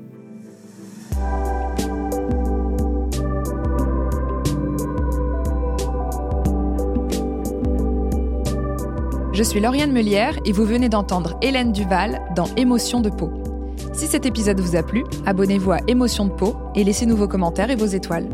Je 9.41 9.45
suis 9.47 9.61
Lauriane 9.61 9.91
Melière 9.91 10.38
et 10.45 10.53
vous 10.53 10.66
venez 10.66 10.91
d'entendre 10.91 11.38
Hélène 11.41 11.72
Duval 11.72 12.20
dans 12.36 12.45
Émotion 12.59 13.01
de 13.01 13.09
peau. 13.09 13.30
Si 13.95 14.07
cet 14.07 14.26
épisode 14.26 14.61
vous 14.61 14.76
a 14.76 14.82
plu, 14.82 15.03
abonnez-vous 15.24 15.72
à 15.72 15.78
Émotion 15.88 16.26
de 16.26 16.30
peau 16.30 16.57
et 16.74 16.84
laissez-nous 16.84 17.16
vos 17.16 17.26
commentaires 17.26 17.70
et 17.70 17.74
vos 17.74 17.86
étoiles. 17.86 18.28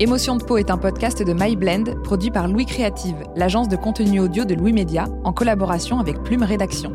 Émotion 0.00 0.34
de 0.34 0.42
peau 0.42 0.56
est 0.56 0.72
un 0.72 0.76
podcast 0.76 1.22
de 1.22 1.32
MyBlend 1.32 2.02
produit 2.02 2.32
par 2.32 2.48
Louis 2.48 2.66
Créative, 2.66 3.14
l'agence 3.36 3.68
de 3.68 3.76
contenu 3.76 4.18
audio 4.18 4.44
de 4.44 4.56
Louis 4.56 4.72
Média, 4.72 5.04
en 5.22 5.32
collaboration 5.32 6.00
avec 6.00 6.20
Plume 6.24 6.42
Rédaction. 6.42 6.92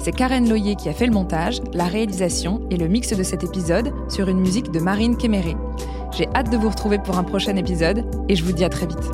C'est 0.00 0.10
Karen 0.10 0.48
Loyer 0.48 0.74
qui 0.74 0.88
a 0.88 0.94
fait 0.94 1.06
le 1.06 1.12
montage, 1.12 1.60
la 1.74 1.84
réalisation 1.84 2.66
et 2.72 2.76
le 2.76 2.88
mix 2.88 3.16
de 3.16 3.22
cet 3.22 3.44
épisode 3.44 3.92
sur 4.08 4.28
une 4.28 4.40
musique 4.40 4.72
de 4.72 4.80
Marine 4.80 5.16
Kéméré. 5.16 5.56
J'ai 6.10 6.26
hâte 6.34 6.50
de 6.50 6.56
vous 6.56 6.70
retrouver 6.70 6.98
pour 6.98 7.18
un 7.18 7.24
prochain 7.24 7.54
épisode 7.54 8.04
et 8.28 8.34
je 8.34 8.42
vous 8.42 8.52
dis 8.52 8.64
à 8.64 8.68
très 8.68 8.86
vite. 8.86 9.12